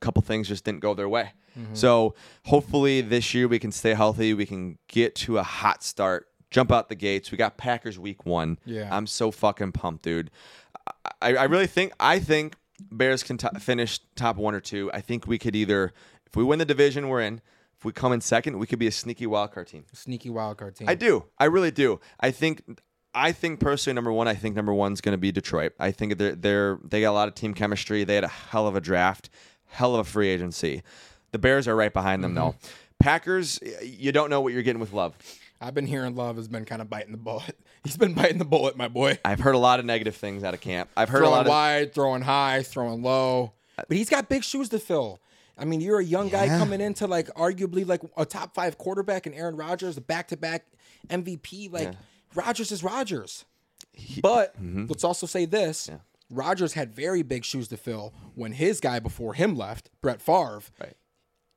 Couple 0.00 0.22
things 0.22 0.48
just 0.48 0.64
didn't 0.64 0.80
go 0.80 0.94
their 0.94 1.08
way. 1.08 1.32
Mm-hmm. 1.58 1.74
So 1.74 2.14
hopefully 2.46 3.00
this 3.00 3.34
year 3.34 3.48
we 3.48 3.58
can 3.58 3.72
stay 3.72 3.94
healthy. 3.94 4.34
We 4.34 4.46
can 4.46 4.78
get 4.88 5.14
to 5.16 5.38
a 5.38 5.42
hot 5.42 5.82
start. 5.82 6.28
Jump 6.50 6.72
out 6.72 6.88
the 6.88 6.94
gates. 6.94 7.30
We 7.30 7.38
got 7.38 7.56
Packers 7.56 7.98
week 7.98 8.24
one. 8.26 8.58
Yeah. 8.64 8.88
I'm 8.90 9.06
so 9.06 9.30
fucking 9.30 9.72
pumped, 9.72 10.02
dude. 10.02 10.30
I, 11.20 11.34
I 11.34 11.44
really 11.44 11.66
think 11.66 11.92
I 12.00 12.18
think 12.18 12.56
Bears 12.90 13.22
can 13.22 13.36
t- 13.36 13.48
finish 13.60 14.00
top 14.16 14.36
one 14.36 14.54
or 14.54 14.60
two. 14.60 14.90
I 14.92 15.00
think 15.00 15.26
we 15.26 15.38
could 15.38 15.54
either, 15.54 15.92
if 16.26 16.34
we 16.34 16.42
win 16.42 16.58
the 16.58 16.64
division 16.64 17.08
we're 17.08 17.20
in, 17.20 17.40
if 17.76 17.84
we 17.84 17.92
come 17.92 18.12
in 18.12 18.20
second, 18.20 18.58
we 18.58 18.66
could 18.66 18.78
be 18.78 18.86
a 18.86 18.92
sneaky 18.92 19.26
wild 19.26 19.52
card 19.52 19.68
team. 19.68 19.84
Sneaky 19.92 20.30
wild 20.30 20.58
card 20.58 20.76
team. 20.76 20.88
I 20.88 20.94
do. 20.94 21.24
I 21.38 21.44
really 21.44 21.70
do. 21.70 22.00
I 22.18 22.30
think. 22.30 22.62
I 23.12 23.32
think 23.32 23.58
personally, 23.58 23.96
number 23.96 24.12
one, 24.12 24.28
I 24.28 24.34
think 24.34 24.54
number 24.54 24.72
one's 24.72 25.00
going 25.00 25.14
to 25.14 25.18
be 25.18 25.32
Detroit. 25.32 25.72
I 25.80 25.90
think 25.90 26.16
they're 26.16 26.36
they're 26.36 26.78
they 26.84 27.00
got 27.00 27.10
a 27.10 27.12
lot 27.12 27.26
of 27.26 27.34
team 27.34 27.54
chemistry. 27.54 28.04
They 28.04 28.14
had 28.14 28.22
a 28.22 28.28
hell 28.28 28.68
of 28.68 28.76
a 28.76 28.80
draft, 28.80 29.30
hell 29.70 29.94
of 29.94 30.06
a 30.06 30.10
free 30.10 30.28
agency. 30.28 30.82
The 31.32 31.38
Bears 31.38 31.66
are 31.68 31.76
right 31.76 31.92
behind 31.92 32.22
them 32.24 32.34
though. 32.34 32.54
Packers, 32.98 33.58
you 33.82 34.12
don't 34.12 34.28
know 34.30 34.40
what 34.40 34.52
you're 34.52 34.62
getting 34.62 34.80
with 34.80 34.92
Love. 34.92 35.16
I've 35.60 35.74
been 35.74 35.86
hearing 35.86 36.14
Love 36.14 36.36
has 36.36 36.48
been 36.48 36.64
kind 36.64 36.82
of 36.82 36.88
biting 36.90 37.12
the 37.12 37.18
bullet. 37.18 37.58
He's 37.84 37.96
been 37.96 38.12
biting 38.14 38.38
the 38.38 38.44
bullet, 38.44 38.76
my 38.76 38.88
boy. 38.88 39.18
I've 39.24 39.40
heard 39.40 39.54
a 39.54 39.58
lot 39.58 39.78
of 39.78 39.86
negative 39.86 40.16
things 40.16 40.44
out 40.44 40.52
of 40.54 40.60
camp. 40.60 40.90
I've 40.96 41.08
heard 41.08 41.18
a 41.18 41.20
throwing 41.20 41.32
lot 41.36 41.46
of 41.46 41.50
wide, 41.50 41.94
throwing 41.94 42.22
high, 42.22 42.62
throwing 42.62 43.02
low. 43.02 43.52
But 43.76 43.96
he's 43.96 44.10
got 44.10 44.28
big 44.28 44.44
shoes 44.44 44.68
to 44.70 44.78
fill. 44.78 45.18
I 45.56 45.64
mean, 45.64 45.80
you're 45.80 45.98
a 46.00 46.04
young 46.04 46.28
guy 46.28 46.48
coming 46.48 46.80
into 46.80 47.06
like 47.06 47.28
arguably 47.34 47.86
like 47.86 48.00
a 48.16 48.24
top 48.26 48.54
five 48.54 48.76
quarterback 48.78 49.26
and 49.26 49.34
Aaron 49.34 49.56
Rodgers, 49.56 49.96
a 49.96 50.00
back 50.02 50.28
to 50.28 50.36
back 50.36 50.64
MVP. 51.08 51.70
Like 51.72 51.92
Rodgers 52.34 52.70
is 52.72 52.82
Rodgers. 52.84 53.44
But 54.22 54.54
Mm-hmm. 54.60 54.86
let's 54.88 55.04
also 55.04 55.26
say 55.26 55.44
this. 55.46 55.90
Rodgers 56.30 56.74
had 56.74 56.94
very 56.94 57.22
big 57.22 57.44
shoes 57.44 57.68
to 57.68 57.76
fill 57.76 58.14
when 58.34 58.52
his 58.52 58.80
guy 58.80 58.98
before 59.00 59.34
him 59.34 59.56
left, 59.56 59.90
Brett 60.00 60.22
Favre, 60.22 60.62
Right. 60.80 60.96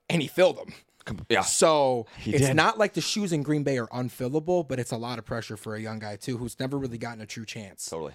and 0.09 0.21
he 0.21 0.27
filled 0.27 0.57
them. 0.57 0.73
yeah. 1.29 1.41
So 1.41 2.07
it's 2.25 2.39
did. 2.47 2.55
not 2.55 2.77
like 2.77 2.93
the 2.93 3.01
shoes 3.01 3.31
in 3.33 3.43
Green 3.43 3.63
Bay 3.63 3.77
are 3.77 3.87
unfillable, 3.87 4.67
but 4.67 4.79
it's 4.79 4.91
a 4.91 4.97
lot 4.97 5.19
of 5.19 5.25
pressure 5.25 5.57
for 5.57 5.75
a 5.75 5.79
young 5.81 5.99
guy 5.99 6.15
too, 6.15 6.37
who's 6.37 6.59
never 6.59 6.77
really 6.77 6.97
gotten 6.97 7.21
a 7.21 7.25
true 7.25 7.45
chance. 7.45 7.85
Totally. 7.89 8.13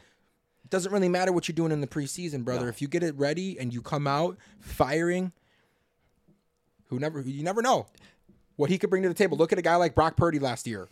It 0.64 0.70
doesn't 0.70 0.92
really 0.92 1.08
matter 1.08 1.30
what 1.32 1.48
you're 1.48 1.54
doing 1.54 1.70
in 1.72 1.80
the 1.80 1.86
preseason, 1.86 2.44
brother. 2.44 2.68
If 2.68 2.82
you 2.82 2.88
get 2.88 3.02
it 3.02 3.14
ready 3.16 3.58
and 3.58 3.72
you 3.72 3.80
come 3.82 4.06
out 4.06 4.36
firing, 4.60 5.32
who 6.86 6.98
never 6.98 7.20
you 7.20 7.42
never 7.42 7.62
know 7.62 7.86
what 8.56 8.70
he 8.70 8.78
could 8.78 8.90
bring 8.90 9.02
to 9.02 9.08
the 9.08 9.14
table. 9.14 9.36
Look 9.38 9.52
at 9.52 9.58
a 9.58 9.62
guy 9.62 9.76
like 9.76 9.94
Brock 9.94 10.16
Purdy 10.16 10.38
last 10.38 10.66
year. 10.66 10.88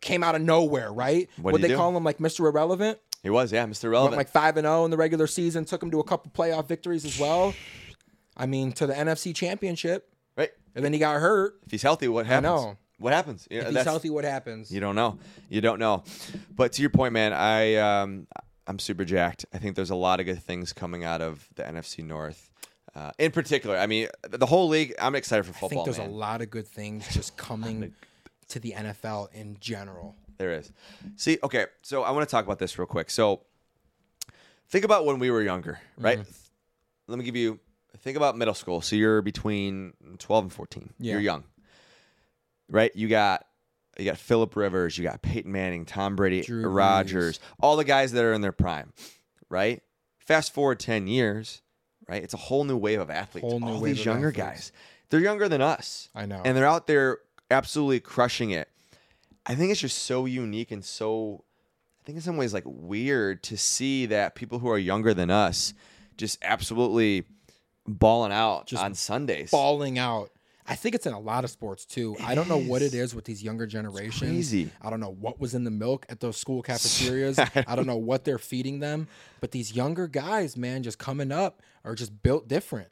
Came 0.00 0.22
out 0.24 0.34
of 0.34 0.40
nowhere, 0.42 0.90
right? 0.92 1.28
Would 1.42 1.60
they 1.60 1.68
do? 1.68 1.76
call 1.76 1.94
him 1.96 2.02
like 2.04 2.18
Mr. 2.18 2.48
Irrelevant? 2.48 2.98
He 3.22 3.30
was, 3.30 3.52
yeah, 3.52 3.66
Mr. 3.66 3.90
Relevant. 3.90 4.12
Went 4.12 4.18
like 4.18 4.30
five 4.30 4.56
and 4.56 4.64
zero 4.64 4.84
in 4.84 4.90
the 4.90 4.96
regular 4.96 5.26
season. 5.26 5.64
Took 5.64 5.82
him 5.82 5.90
to 5.90 6.00
a 6.00 6.04
couple 6.04 6.30
playoff 6.32 6.66
victories 6.66 7.04
as 7.04 7.18
well. 7.18 7.54
I 8.36 8.46
mean, 8.46 8.72
to 8.72 8.86
the 8.86 8.94
NFC 8.94 9.34
Championship, 9.34 10.08
right. 10.36 10.50
and 10.74 10.84
then 10.84 10.92
he 10.92 10.98
got 10.98 11.20
hurt. 11.20 11.60
If 11.66 11.70
he's 11.70 11.82
healthy, 11.82 12.08
what 12.08 12.26
happens? 12.26 12.44
know. 12.44 12.76
What 12.98 13.12
happens? 13.12 13.48
If 13.50 13.68
he's 13.68 13.82
healthy, 13.82 14.10
what 14.10 14.24
happens? 14.24 14.70
You 14.70 14.80
don't 14.80 14.94
know. 14.94 15.18
You 15.48 15.60
don't 15.60 15.78
know. 15.78 16.04
But 16.54 16.72
to 16.72 16.82
your 16.82 16.90
point, 16.90 17.14
man, 17.14 17.32
I 17.32 17.76
um, 17.76 18.26
I'm 18.66 18.78
super 18.78 19.04
jacked. 19.04 19.46
I 19.52 19.58
think 19.58 19.74
there's 19.74 19.90
a 19.90 19.96
lot 19.96 20.20
of 20.20 20.26
good 20.26 20.42
things 20.42 20.72
coming 20.72 21.04
out 21.04 21.20
of 21.20 21.48
the 21.56 21.62
NFC 21.62 22.04
North. 22.04 22.50
Uh, 22.94 23.10
in 23.18 23.30
particular, 23.30 23.76
I 23.78 23.86
mean, 23.86 24.08
the 24.28 24.46
whole 24.46 24.68
league. 24.68 24.94
I'm 25.00 25.14
excited 25.14 25.44
for 25.44 25.52
football. 25.52 25.66
I 25.66 25.70
think 25.70 25.84
there's 25.84 25.98
man. 25.98 26.10
a 26.10 26.12
lot 26.12 26.42
of 26.42 26.50
good 26.50 26.68
things 26.68 27.06
just 27.12 27.36
coming 27.36 27.94
to 28.48 28.60
the 28.60 28.72
NFL 28.72 29.32
in 29.32 29.56
general. 29.60 30.16
There 30.40 30.54
is. 30.54 30.72
See, 31.16 31.38
okay, 31.42 31.66
so 31.82 32.02
I 32.02 32.12
want 32.12 32.26
to 32.26 32.30
talk 32.30 32.46
about 32.46 32.58
this 32.58 32.78
real 32.78 32.86
quick. 32.86 33.10
So, 33.10 33.42
think 34.70 34.86
about 34.86 35.04
when 35.04 35.18
we 35.18 35.30
were 35.30 35.42
younger, 35.42 35.78
right? 35.98 36.18
Mm-hmm. 36.18 36.30
Let 37.08 37.18
me 37.18 37.26
give 37.26 37.36
you 37.36 37.60
think 37.98 38.16
about 38.16 38.38
middle 38.38 38.54
school. 38.54 38.80
So 38.80 38.96
you're 38.96 39.20
between 39.20 39.92
12 40.18 40.44
and 40.44 40.52
14. 40.52 40.94
Yeah. 40.98 41.12
You're 41.12 41.20
young. 41.20 41.44
Right? 42.70 42.90
You 42.96 43.06
got 43.08 43.44
you 43.98 44.06
got 44.06 44.16
Philip 44.16 44.56
Rivers, 44.56 44.96
you 44.96 45.04
got 45.04 45.20
Peyton 45.20 45.52
Manning, 45.52 45.84
Tom 45.84 46.16
Brady, 46.16 46.40
Drew 46.40 46.66
Rogers, 46.66 47.38
all 47.60 47.76
the 47.76 47.84
guys 47.84 48.12
that 48.12 48.24
are 48.24 48.32
in 48.32 48.40
their 48.40 48.50
prime, 48.50 48.94
right? 49.50 49.82
Fast 50.20 50.54
forward 50.54 50.80
10 50.80 51.06
years, 51.06 51.60
right? 52.08 52.22
It's 52.22 52.32
a 52.32 52.38
whole 52.38 52.64
new 52.64 52.78
wave 52.78 53.00
of 53.00 53.10
athletes. 53.10 53.46
Whole 53.46 53.60
new 53.60 53.66
all 53.66 53.80
wave 53.80 53.96
these 53.96 54.06
younger 54.06 54.28
athletes. 54.28 54.70
guys. 54.70 54.72
They're 55.10 55.20
younger 55.20 55.50
than 55.50 55.60
us. 55.60 56.08
I 56.14 56.24
know. 56.24 56.40
And 56.42 56.56
they're 56.56 56.66
out 56.66 56.86
there 56.86 57.18
absolutely 57.50 58.00
crushing 58.00 58.52
it. 58.52 58.69
I 59.46 59.54
think 59.54 59.70
it's 59.72 59.80
just 59.80 59.98
so 59.98 60.26
unique 60.26 60.70
and 60.70 60.84
so 60.84 61.44
I 62.02 62.04
think 62.04 62.16
in 62.16 62.22
some 62.22 62.36
ways 62.36 62.54
like 62.54 62.64
weird 62.66 63.42
to 63.44 63.56
see 63.56 64.06
that 64.06 64.34
people 64.34 64.58
who 64.58 64.68
are 64.68 64.78
younger 64.78 65.14
than 65.14 65.30
us 65.30 65.74
just 66.16 66.38
absolutely 66.42 67.24
balling 67.86 68.32
out 68.32 68.66
Just 68.66 68.82
on 68.82 68.94
Sundays. 68.94 69.50
Balling 69.50 69.98
out. 69.98 70.30
I 70.66 70.76
think 70.76 70.94
it's 70.94 71.06
in 71.06 71.12
a 71.12 71.18
lot 71.18 71.42
of 71.42 71.50
sports 71.50 71.84
too. 71.84 72.16
I 72.22 72.34
don't 72.34 72.48
know 72.48 72.58
what 72.58 72.80
it 72.80 72.94
is 72.94 73.14
with 73.14 73.24
these 73.24 73.42
younger 73.42 73.66
generations. 73.66 74.30
crazy. 74.30 74.70
I 74.80 74.88
don't 74.90 75.00
know 75.00 75.16
what 75.18 75.40
was 75.40 75.54
in 75.54 75.64
the 75.64 75.70
milk 75.70 76.06
at 76.08 76.20
those 76.20 76.36
school 76.36 76.62
cafeterias. 76.62 77.38
I 77.66 77.74
don't 77.74 77.86
know 77.86 77.96
what 77.96 78.24
they're 78.24 78.38
feeding 78.38 78.78
them. 78.78 79.08
But 79.40 79.50
these 79.50 79.74
younger 79.74 80.06
guys, 80.06 80.56
man, 80.56 80.82
just 80.82 80.98
coming 80.98 81.32
up 81.32 81.62
are 81.84 81.94
just 81.94 82.22
built 82.22 82.46
different. 82.46 82.88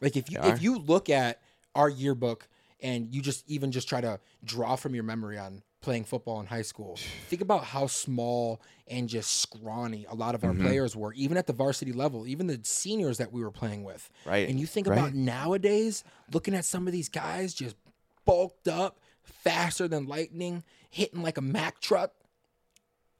Like 0.00 0.16
if 0.16 0.30
you 0.30 0.40
if 0.42 0.60
you 0.60 0.78
look 0.78 1.08
at 1.08 1.40
our 1.74 1.88
yearbook 1.88 2.48
and 2.80 3.14
you 3.14 3.22
just 3.22 3.48
even 3.50 3.72
just 3.72 3.88
try 3.88 4.00
to 4.00 4.20
draw 4.44 4.76
from 4.76 4.94
your 4.94 5.04
memory 5.04 5.38
on 5.38 5.62
playing 5.82 6.04
football 6.04 6.40
in 6.40 6.46
high 6.46 6.62
school, 6.62 6.96
think 7.28 7.40
about 7.42 7.62
how 7.64 7.86
small 7.86 8.60
and 8.88 9.08
just 9.08 9.40
scrawny 9.40 10.04
a 10.08 10.14
lot 10.14 10.34
of 10.34 10.42
our 10.42 10.50
Mm-hmm. 10.52 10.62
players 10.66 10.96
were, 10.96 11.12
even 11.14 11.36
at 11.36 11.46
the 11.46 11.52
varsity 11.52 11.92
level, 11.92 12.26
even 12.26 12.46
the 12.48 12.58
seniors 12.64 13.18
that 13.18 13.32
we 13.32 13.42
were 13.42 13.50
playing 13.52 13.84
with. 13.84 14.10
Right, 14.24 14.48
And 14.48 14.58
you 14.58 14.66
think 14.66 14.88
right. 14.88 14.98
about 14.98 15.14
nowadays, 15.14 16.02
looking 16.32 16.54
at 16.54 16.64
some 16.64 16.86
of 16.86 16.92
these 16.92 17.08
guys 17.08 17.54
just 17.54 17.76
bulked 18.24 18.66
up, 18.68 18.98
faster 19.22 19.86
than 19.86 20.06
lightning, 20.06 20.64
hitting 20.90 21.22
like 21.22 21.38
a 21.38 21.42
Mack 21.42 21.80
truck. 21.80 22.12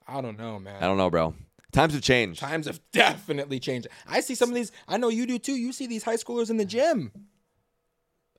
I 0.08 0.20
don't 0.20 0.38
know, 0.38 0.58
man. 0.58 0.82
I 0.82 0.86
don't 0.86 0.96
know, 0.96 1.10
bro. 1.10 1.34
Times 1.72 1.92
have 1.94 2.02
changed. 2.02 2.40
Times 2.40 2.66
have 2.66 2.80
definitely 2.92 3.60
changed. 3.60 3.88
I 4.08 4.20
see 4.20 4.34
some 4.34 4.48
of 4.48 4.54
these. 4.54 4.72
I 4.88 4.96
know 4.98 5.08
you 5.08 5.26
do 5.26 5.38
too. 5.38 5.54
You 5.56 5.72
see 5.72 5.86
these 5.86 6.02
high 6.04 6.16
schoolers 6.16 6.48
in 6.50 6.56
the 6.56 6.64
gym 6.64 7.12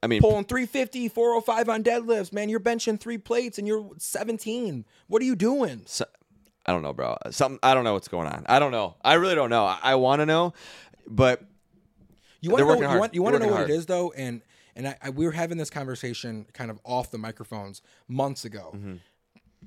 I 0.08 0.10
mean, 0.10 0.22
pulling 0.22 0.46
350, 0.46 1.10
405 1.10 1.70
on 1.70 1.84
deadlifts. 1.84 2.32
Man, 2.34 2.50
you're 2.50 2.60
benching 2.60 3.00
three 3.00 3.18
plates 3.18 3.58
and 3.58 3.68
you're 3.68 3.90
17. 3.98 4.86
What 5.08 5.22
are 5.22 5.26
you 5.26 5.36
doing? 5.36 5.84
so- 5.86 6.06
I 6.66 6.74
don't 6.74 6.82
know, 6.82 6.92
bro. 6.92 7.16
Something 7.32 7.60
I 7.64 7.74
don't 7.74 7.86
know 7.86 7.94
what's 7.94 8.10
going 8.10 8.28
on. 8.28 8.46
I 8.48 8.60
don't 8.60 8.72
know. 8.72 8.96
I 9.02 9.14
really 9.14 9.36
don't 9.36 9.50
know. 9.50 9.66
I, 9.66 9.80
I 9.82 9.96
want 9.96 10.20
to 10.20 10.26
know, 10.26 10.52
but 11.08 11.42
You 12.42 12.52
want 12.52 12.62
to 12.62 12.76
know? 12.82 12.94
You 12.94 13.00
want, 13.00 13.14
you 13.16 13.24
want 13.24 13.36
to 13.36 13.40
know 13.40 13.48
what 13.48 13.62
it 13.62 13.68
hard. 13.68 13.70
is 13.70 13.86
though, 13.86 14.12
and 14.12 14.42
and 14.76 14.90
I, 14.90 14.98
I, 15.02 15.10
we 15.12 15.26
were 15.26 15.32
having 15.32 15.58
this 15.58 15.70
conversation 15.70 16.46
kind 16.54 16.70
of 16.70 16.80
off 16.84 17.10
the 17.10 17.18
microphones 17.18 17.82
months 18.10 18.44
ago. 18.44 18.74
Mm-hmm. 18.76 18.96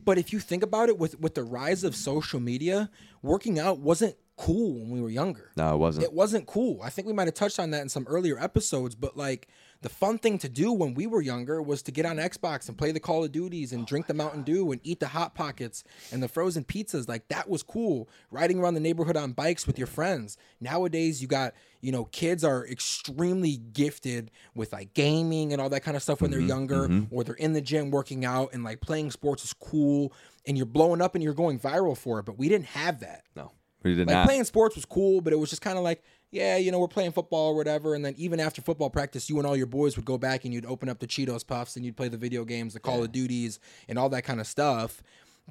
But 0.04 0.18
if 0.18 0.32
you 0.32 0.40
think 0.40 0.62
about 0.62 0.90
it, 0.90 0.98
with 0.98 1.18
with 1.18 1.34
the 1.34 1.42
rise 1.42 1.84
of 1.84 1.96
social 1.96 2.38
media, 2.38 2.90
working 3.22 3.58
out 3.58 3.78
wasn't 3.78 4.16
cool 4.36 4.80
when 4.80 4.90
we 4.90 5.00
were 5.00 5.10
younger. 5.10 5.50
no, 5.56 5.74
it 5.74 5.78
wasn't. 5.78 6.04
It 6.04 6.12
wasn't 6.12 6.46
cool. 6.46 6.80
I 6.82 6.90
think 6.90 7.06
we 7.06 7.12
might 7.14 7.28
have 7.28 7.34
touched 7.34 7.58
on 7.58 7.70
that 7.70 7.80
in 7.80 7.88
some 7.88 8.06
earlier 8.08 8.38
episodes, 8.38 8.94
but 8.94 9.16
like 9.16 9.48
the 9.82 9.88
fun 9.88 10.18
thing 10.18 10.36
to 10.38 10.48
do 10.48 10.72
when 10.72 10.92
we 10.92 11.06
were 11.06 11.22
younger 11.22 11.62
was 11.62 11.82
to 11.82 11.92
get 11.92 12.04
on 12.04 12.16
Xbox 12.16 12.68
and 12.68 12.76
play 12.76 12.92
the 12.92 13.00
Call 13.00 13.24
of 13.24 13.32
Duties 13.32 13.72
and 13.72 13.82
oh 13.82 13.86
drink 13.86 14.06
the 14.06 14.14
Mountain 14.14 14.42
Dew 14.42 14.72
and 14.72 14.80
eat 14.84 15.00
the 15.00 15.08
Hot 15.08 15.34
Pockets 15.34 15.84
and 16.12 16.22
the 16.22 16.28
frozen 16.28 16.64
pizzas. 16.64 17.08
Like 17.08 17.28
that 17.28 17.48
was 17.48 17.62
cool. 17.62 18.08
Riding 18.30 18.58
around 18.58 18.74
the 18.74 18.80
neighborhood 18.80 19.16
on 19.16 19.32
bikes 19.32 19.66
with 19.66 19.78
your 19.78 19.86
friends. 19.86 20.36
Nowadays, 20.60 21.22
you 21.22 21.28
got, 21.28 21.54
you 21.80 21.92
know, 21.92 22.04
kids 22.06 22.44
are 22.44 22.66
extremely 22.66 23.56
gifted 23.56 24.30
with 24.54 24.72
like 24.72 24.92
gaming 24.92 25.52
and 25.52 25.62
all 25.62 25.70
that 25.70 25.82
kind 25.82 25.96
of 25.96 26.02
stuff 26.02 26.20
when 26.20 26.30
they're 26.30 26.40
mm-hmm, 26.40 26.48
younger, 26.48 26.88
mm-hmm. 26.88 27.14
or 27.14 27.24
they're 27.24 27.34
in 27.34 27.54
the 27.54 27.62
gym 27.62 27.90
working 27.90 28.24
out 28.24 28.50
and 28.52 28.62
like 28.62 28.80
playing 28.80 29.10
sports 29.10 29.44
is 29.44 29.54
cool 29.54 30.12
and 30.46 30.58
you're 30.58 30.66
blowing 30.66 31.00
up 31.00 31.14
and 31.14 31.24
you're 31.24 31.32
going 31.32 31.58
viral 31.58 31.96
for 31.96 32.18
it. 32.18 32.24
But 32.24 32.38
we 32.38 32.48
didn't 32.50 32.66
have 32.66 33.00
that. 33.00 33.24
no, 33.34 33.52
we 33.82 33.94
did 33.94 34.06
Like 34.06 34.14
not. 34.14 34.26
playing 34.26 34.44
sports 34.44 34.76
was 34.76 34.84
cool, 34.84 35.20
but 35.20 35.32
it 35.32 35.36
was 35.36 35.50
just 35.50 35.62
kind 35.62 35.78
of 35.78 35.84
like, 35.84 36.02
yeah, 36.30 36.56
you 36.56 36.70
know, 36.70 36.78
we're 36.78 36.88
playing 36.88 37.12
football 37.12 37.48
or 37.48 37.56
whatever. 37.56 37.94
And 37.94 38.04
then 38.04 38.14
even 38.16 38.38
after 38.40 38.62
football 38.62 38.90
practice, 38.90 39.28
you 39.28 39.38
and 39.38 39.46
all 39.46 39.56
your 39.56 39.66
boys 39.66 39.96
would 39.96 40.04
go 40.04 40.18
back 40.18 40.44
and 40.44 40.54
you'd 40.54 40.66
open 40.66 40.88
up 40.88 40.98
the 40.98 41.06
Cheetos 41.06 41.46
Puffs 41.46 41.76
and 41.76 41.84
you'd 41.84 41.96
play 41.96 42.08
the 42.08 42.16
video 42.16 42.44
games, 42.44 42.74
the 42.74 42.80
Call 42.80 43.02
of 43.02 43.10
Duties, 43.10 43.58
and 43.88 43.98
all 43.98 44.08
that 44.10 44.22
kind 44.22 44.40
of 44.40 44.46
stuff. 44.46 45.02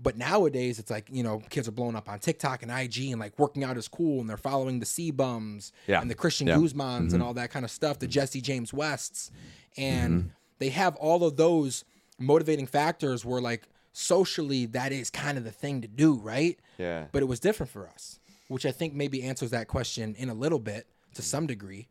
But 0.01 0.17
nowadays, 0.17 0.79
it's 0.79 0.89
like, 0.89 1.07
you 1.11 1.23
know, 1.23 1.41
kids 1.49 1.67
are 1.67 1.71
blowing 1.71 1.95
up 1.95 2.07
on 2.07 2.19
TikTok 2.19 2.63
and 2.63 2.71
IG 2.71 3.11
and 3.11 3.19
like 3.19 3.37
working 3.37 3.63
out 3.65 3.75
is 3.75 3.89
cool 3.89 4.21
and 4.21 4.29
they're 4.29 4.37
following 4.37 4.79
the 4.79 4.85
C 4.85 5.11
Bums 5.11 5.73
Yeah. 5.87 5.99
and 5.99 6.09
the 6.09 6.15
Christian 6.15 6.47
Yeah. 6.47 6.55
Guzmans 6.55 6.97
and 6.97 7.11
mm-hmm. 7.11 7.23
all 7.23 7.33
that 7.33 7.51
kind 7.51 7.65
of 7.65 7.71
stuff, 7.71 7.99
the 7.99 8.05
mm-hmm. 8.05 8.11
Jesse 8.11 8.41
James 8.41 8.73
Wests. 8.73 9.31
And 9.77 10.19
mm-hmm. 10.19 10.29
they 10.59 10.69
have 10.69 10.95
all 10.95 11.25
of 11.25 11.35
those 11.35 11.83
motivating 12.17 12.67
factors 12.67 13.25
where, 13.25 13.41
like, 13.41 13.67
socially, 13.91 14.65
that 14.67 14.93
is 14.93 15.09
kind 15.09 15.37
of 15.37 15.43
the 15.43 15.51
thing 15.51 15.81
to 15.81 15.87
do, 15.87 16.13
right? 16.19 16.57
yeah. 16.79 17.05
but 17.11 17.21
it 17.21 17.25
was 17.25 17.39
different 17.39 17.71
for 17.71 17.87
us, 17.87 18.18
which 18.49 18.65
I 18.65 18.71
think 18.71 18.93
maybe 18.93 19.23
answers 19.23 19.51
that 19.51 19.67
question 19.67 20.13
in 20.17 20.29
a 20.29 20.33
little 20.33 20.59
bit 20.59 20.85
to 21.15 21.21
some 21.21 21.47
degree 21.47 21.87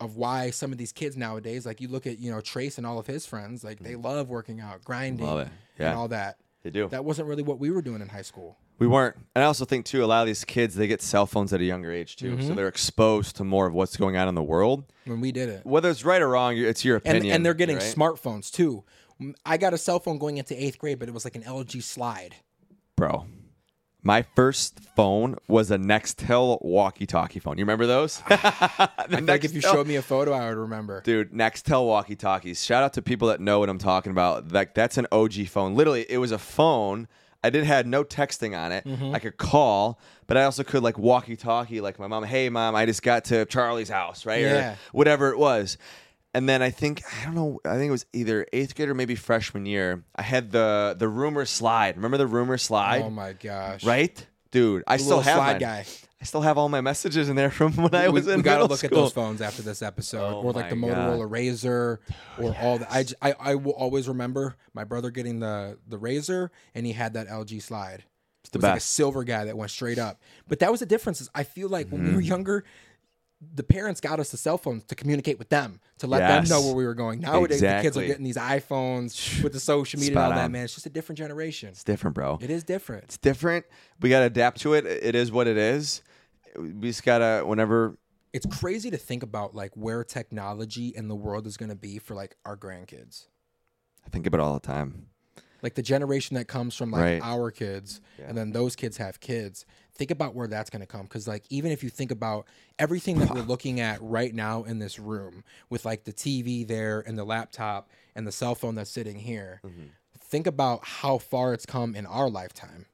of 0.00 0.16
why 0.16 0.50
some 0.50 0.72
of 0.72 0.78
these 0.78 0.90
kids 0.92 1.16
nowadays, 1.16 1.64
like 1.66 1.80
you 1.80 1.88
look 1.88 2.06
at, 2.06 2.18
you 2.18 2.30
know, 2.30 2.40
Trace 2.40 2.78
and 2.78 2.86
all 2.86 2.98
of 2.98 3.06
his 3.06 3.26
friends, 3.26 3.62
like 3.62 3.78
they 3.80 3.94
love 3.94 4.28
working 4.28 4.60
out, 4.60 4.82
grinding, 4.84 5.24
Love 5.26 5.40
it. 5.40 5.48
and 5.78 5.94
all 5.96 6.08
that. 6.08 6.38
They 6.62 6.70
do. 6.70 6.88
That 6.88 7.04
wasn't 7.04 7.28
really 7.28 7.42
what 7.42 7.58
we 7.60 7.70
were 7.70 7.82
doing 7.82 8.00
in 8.00 8.08
high 8.08 8.22
school. 8.22 8.56
We 8.78 8.86
weren't. 8.88 9.14
And 9.36 9.44
I 9.44 9.46
also 9.46 9.64
think 9.64 9.84
too, 9.84 10.02
a 10.02 10.06
lot 10.06 10.22
of 10.22 10.26
these 10.26 10.44
kids 10.44 10.74
they 10.74 10.86
get 10.88 11.00
cell 11.00 11.26
phones 11.26 11.52
at 11.52 11.60
a 11.60 11.64
younger 11.64 11.92
age 11.92 12.16
too, 12.16 12.36
Mm-hmm. 12.36 12.48
so 12.48 12.54
they're 12.54 12.66
exposed 12.68 13.36
to 13.36 13.44
more 13.44 13.66
of 13.68 13.74
what's 13.74 13.96
going 13.96 14.16
on 14.16 14.26
in 14.26 14.34
the 14.34 14.42
world. 14.42 14.84
When 15.04 15.20
we 15.20 15.30
did 15.30 15.48
it. 15.48 15.64
Whether 15.64 15.90
it's 15.90 16.04
right 16.04 16.20
or 16.20 16.28
wrong, 16.30 16.56
it's 16.56 16.84
your 16.84 16.96
And, 17.04 17.06
opinion. 17.18 17.36
and 17.36 17.46
they're 17.46 17.54
getting 17.54 17.76
right? 17.76 17.84
smartphones 17.84 18.50
too. 18.50 18.82
M- 19.20 19.34
I 19.46 19.58
got 19.58 19.74
a 19.74 19.78
cell 19.78 20.00
phone 20.00 20.18
going 20.18 20.38
into 20.38 20.60
eighth 20.60 20.78
grade, 20.78 20.98
but 20.98 21.08
it 21.08 21.12
was 21.14 21.24
like 21.24 21.36
an 21.36 21.42
LG 21.44 21.82
slide. 21.84 22.34
bro. 22.96 23.26
My 24.06 24.20
first 24.36 24.80
phone 24.94 25.36
was 25.48 25.70
a 25.70 25.78
Nextel 25.78 26.62
walkie-talkie 26.62 27.40
phone. 27.40 27.56
You 27.56 27.64
remember 27.64 27.86
those? 27.86 28.22
I 28.28 29.06
feel 29.08 29.22
like 29.22 29.44
if 29.44 29.54
you 29.54 29.62
showed 29.62 29.86
me 29.86 29.96
a 29.96 30.02
photo, 30.02 30.32
I 30.32 30.46
would 30.50 30.58
remember. 30.58 31.00
Dude, 31.00 31.32
Nextel 31.32 31.86
walkie-talkies. 31.86 32.62
Shout 32.62 32.82
out 32.82 32.92
to 32.92 33.02
people 33.02 33.28
that 33.28 33.40
know 33.40 33.60
what 33.60 33.70
I'm 33.70 33.78
talking 33.78 34.12
about. 34.12 34.52
Like 34.52 34.74
that's 34.74 34.98
an 34.98 35.06
OG 35.10 35.46
phone. 35.48 35.74
Literally, 35.74 36.04
it 36.06 36.18
was 36.18 36.32
a 36.32 36.38
phone. 36.38 37.08
I 37.42 37.48
did 37.48 37.64
had 37.64 37.86
no 37.86 38.04
texting 38.04 38.56
on 38.56 38.72
it. 38.72 38.84
Mm-hmm. 38.84 39.14
I 39.14 39.18
could 39.20 39.38
call, 39.38 39.98
but 40.26 40.36
I 40.36 40.44
also 40.44 40.64
could 40.64 40.82
like 40.82 40.98
walkie-talkie, 40.98 41.80
like 41.80 41.98
my 41.98 42.06
mom. 42.06 42.24
Hey, 42.24 42.50
mom, 42.50 42.74
I 42.74 42.84
just 42.84 43.02
got 43.02 43.24
to 43.26 43.46
Charlie's 43.46 43.88
house, 43.88 44.26
right? 44.26 44.42
Yeah. 44.42 44.72
Or 44.72 44.76
whatever 44.92 45.30
it 45.30 45.38
was. 45.38 45.78
And 46.34 46.48
then 46.48 46.62
I 46.62 46.70
think 46.70 47.02
I 47.20 47.24
don't 47.24 47.34
know. 47.34 47.60
I 47.64 47.76
think 47.76 47.88
it 47.88 47.92
was 47.92 48.06
either 48.12 48.46
eighth 48.52 48.74
grade 48.74 48.88
or 48.88 48.94
maybe 48.94 49.14
freshman 49.14 49.66
year. 49.66 50.02
I 50.16 50.22
had 50.22 50.50
the 50.50 50.96
the 50.98 51.08
rumor 51.08 51.44
slide. 51.44 51.96
Remember 51.96 52.16
the 52.16 52.26
rumor 52.26 52.58
slide? 52.58 53.02
Oh 53.02 53.10
my 53.10 53.34
gosh. 53.34 53.84
right, 53.84 54.26
dude? 54.50 54.82
I 54.86 54.96
The 54.96 55.02
still 55.04 55.20
have 55.20 55.36
slide 55.36 55.52
mine. 55.52 55.60
guy. 55.60 55.86
I 56.20 56.24
still 56.24 56.40
have 56.40 56.56
all 56.56 56.68
my 56.70 56.80
messages 56.80 57.28
in 57.28 57.36
there 57.36 57.50
from 57.50 57.72
when 57.76 57.94
I 57.94 58.08
we, 58.08 58.14
was 58.14 58.26
in 58.28 58.36
we 58.38 58.42
gotta 58.42 58.64
look 58.64 58.78
school. 58.78 58.88
at 58.88 58.94
those 58.94 59.12
phones 59.12 59.40
after 59.42 59.62
this 59.62 59.82
episode, 59.82 60.36
Oh 60.36 60.42
or 60.42 60.52
like 60.52 60.70
the 60.70 60.76
Motorola 60.76 61.20
God. 61.28 61.30
Razr, 61.30 61.98
or 62.38 62.56
all 62.62 62.78
the 62.78 63.14
I 63.22 63.34
I 63.38 63.54
will 63.56 63.72
always 63.72 64.08
remember 64.08 64.56
my 64.72 64.84
brother 64.84 65.10
getting 65.10 65.38
the 65.40 65.78
the 65.86 65.98
Razr, 65.98 66.48
and 66.74 66.84
he 66.86 66.92
had 66.94 67.12
that 67.14 67.28
LG 67.28 67.62
slide. 67.62 68.04
It's 68.42 68.50
the 68.50 68.58
it 68.58 68.62
was 68.62 68.68
like 68.70 68.76
a 68.78 68.80
silver 68.80 69.22
guy 69.24 69.44
that 69.44 69.56
went 69.56 69.70
straight 69.70 69.98
up. 69.98 70.20
But 70.48 70.58
that 70.60 70.70
was 70.70 70.80
the 70.80 70.86
difference. 70.86 71.20
Is 71.20 71.30
I 71.34 71.44
feel 71.44 71.68
like 71.68 71.88
when 71.90 72.00
we 72.02 72.06
Mm-hmm. 72.08 72.16
were 72.16 72.22
younger. 72.22 72.64
The 73.54 73.62
parents 73.62 74.00
got 74.00 74.20
us 74.20 74.30
the 74.30 74.36
cell 74.36 74.58
phones 74.58 74.84
to 74.84 74.94
communicate 74.94 75.38
with 75.38 75.48
them, 75.48 75.80
to 75.98 76.06
let 76.06 76.20
Yes. 76.20 76.48
them 76.48 76.56
know 76.56 76.64
where 76.66 76.74
we 76.74 76.84
were 76.84 76.94
going. 76.94 77.20
Nowadays, 77.20 77.60
the 77.60 77.78
kids 77.82 77.96
are 77.96 78.06
getting 78.06 78.24
these 78.24 78.36
iPhones 78.36 79.42
with 79.42 79.52
the 79.52 79.60
social 79.60 79.98
media 79.98 80.14
Spot 80.14 80.24
and 80.24 80.32
all 80.34 80.38
that, 80.38 80.50
man. 80.50 80.64
It's 80.64 80.74
just 80.74 80.86
a 80.86 80.90
different 80.90 81.18
generation. 81.18 81.70
It's 81.70 81.84
different, 81.84 82.14
bro. 82.14 82.38
It 82.40 82.50
is 82.50 82.62
different. 82.64 83.04
It's 83.04 83.18
different. 83.18 83.64
We 84.00 84.08
got 84.10 84.20
to 84.20 84.26
adapt 84.26 84.60
to 84.62 84.74
it. 84.74 84.86
It 84.86 85.14
is 85.14 85.32
what 85.32 85.46
it 85.46 85.56
is. 85.56 86.02
We 86.56 86.88
just 86.88 87.02
got 87.04 87.18
to, 87.18 87.44
whenever, 87.46 87.98
It's 88.32 88.46
crazy 88.46 88.90
to 88.90 88.96
think 88.96 89.22
about 89.22 89.54
like 89.54 89.72
where 89.74 90.04
technology 90.04 90.94
and 90.96 91.10
the 91.10 91.14
world 91.16 91.46
is 91.46 91.56
going 91.56 91.70
to 91.70 91.76
be 91.76 91.98
for 91.98 92.14
like 92.14 92.36
our 92.44 92.56
grandkids. 92.56 93.26
I 94.06 94.10
think 94.10 94.26
about 94.26 94.40
it 94.40 94.42
all 94.44 94.54
the 94.54 94.60
time. 94.60 95.06
like 95.62 95.74
the 95.76 95.82
generation 95.82 96.34
that 96.34 96.46
comes 96.46 96.76
from 96.76 96.90
like 96.90 97.00
Right. 97.00 97.22
our 97.22 97.50
kids 97.50 98.02
and 98.22 98.36
then 98.36 98.52
those 98.52 98.76
kids 98.76 98.98
have 98.98 99.18
kids 99.18 99.64
think 99.94 100.10
about 100.10 100.34
where 100.34 100.46
that's 100.48 100.70
going 100.70 100.80
to 100.80 100.86
come 100.86 101.02
because 101.02 101.28
like 101.28 101.44
even 101.50 101.70
if 101.70 101.84
you 101.84 101.88
think 101.90 102.10
about 102.10 102.46
everything 102.78 103.18
that 103.20 103.30
we're 103.30 103.42
looking 103.42 103.78
at 103.80 103.98
right 104.02 104.34
now 104.34 104.64
in 104.64 104.78
this 104.80 104.98
room 104.98 105.44
with 105.70 105.84
like 105.84 106.02
the 106.04 106.12
tv 106.12 106.66
there 106.66 107.00
and 107.06 107.16
the 107.16 107.24
laptop 107.24 107.88
and 108.16 108.26
the 108.26 108.32
cell 108.32 108.54
phone 108.54 108.74
that's 108.74 108.90
sitting 108.90 109.18
here 109.20 109.60
Mm-hmm. 109.64 109.84
think 110.18 110.46
about 110.48 110.84
how 110.84 111.18
far 111.18 111.54
it's 111.54 111.64
come 111.66 111.94
in 111.94 112.06
our 112.06 112.28
lifetime 112.28 112.86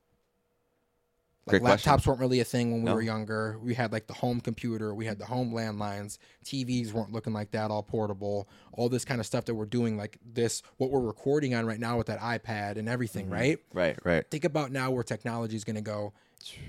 Great 1.49 1.63
laptops 1.63 1.83
question. 1.83 2.11
weren't 2.11 2.21
really 2.21 2.41
a 2.41 2.45
thing 2.45 2.71
when 2.71 2.83
we 2.83 2.87
No. 2.87 2.95
were 2.95 3.03
younger. 3.03 3.59
We 3.61 3.75
had 3.75 3.91
like 3.93 4.07
the 4.07 4.13
home 4.15 4.41
computer, 4.41 4.95
we 4.95 5.07
had 5.07 5.19
the 5.19 5.25
home 5.25 5.53
landlines. 5.53 6.19
TVs 6.45 6.93
weren't 6.93 7.11
looking 7.13 7.33
like 7.33 7.51
that, 7.53 7.71
all 7.73 7.83
portable. 7.83 8.49
All 8.73 8.89
this 8.89 9.05
kind 9.05 9.21
of 9.21 9.27
stuff 9.27 9.47
that 9.47 9.55
we're 9.55 9.65
doing, 9.65 9.97
like 9.97 10.19
this, 10.25 10.63
what 10.77 10.91
we're 10.91 11.01
recording 11.01 11.55
on 11.55 11.67
right 11.67 11.81
now 11.81 11.97
with 11.99 12.07
that 12.09 12.21
iPad 12.21 12.77
and 12.77 12.89
everything, 12.89 13.25
Mm-hmm. 13.25 13.33
right? 13.35 13.59
Right, 13.73 13.99
right. 14.05 14.31
Think 14.31 14.45
about 14.45 14.71
now 14.71 14.91
where 14.93 15.03
technology 15.03 15.57
is 15.57 15.65
going 15.65 15.77
to 15.77 15.83
go 15.83 16.13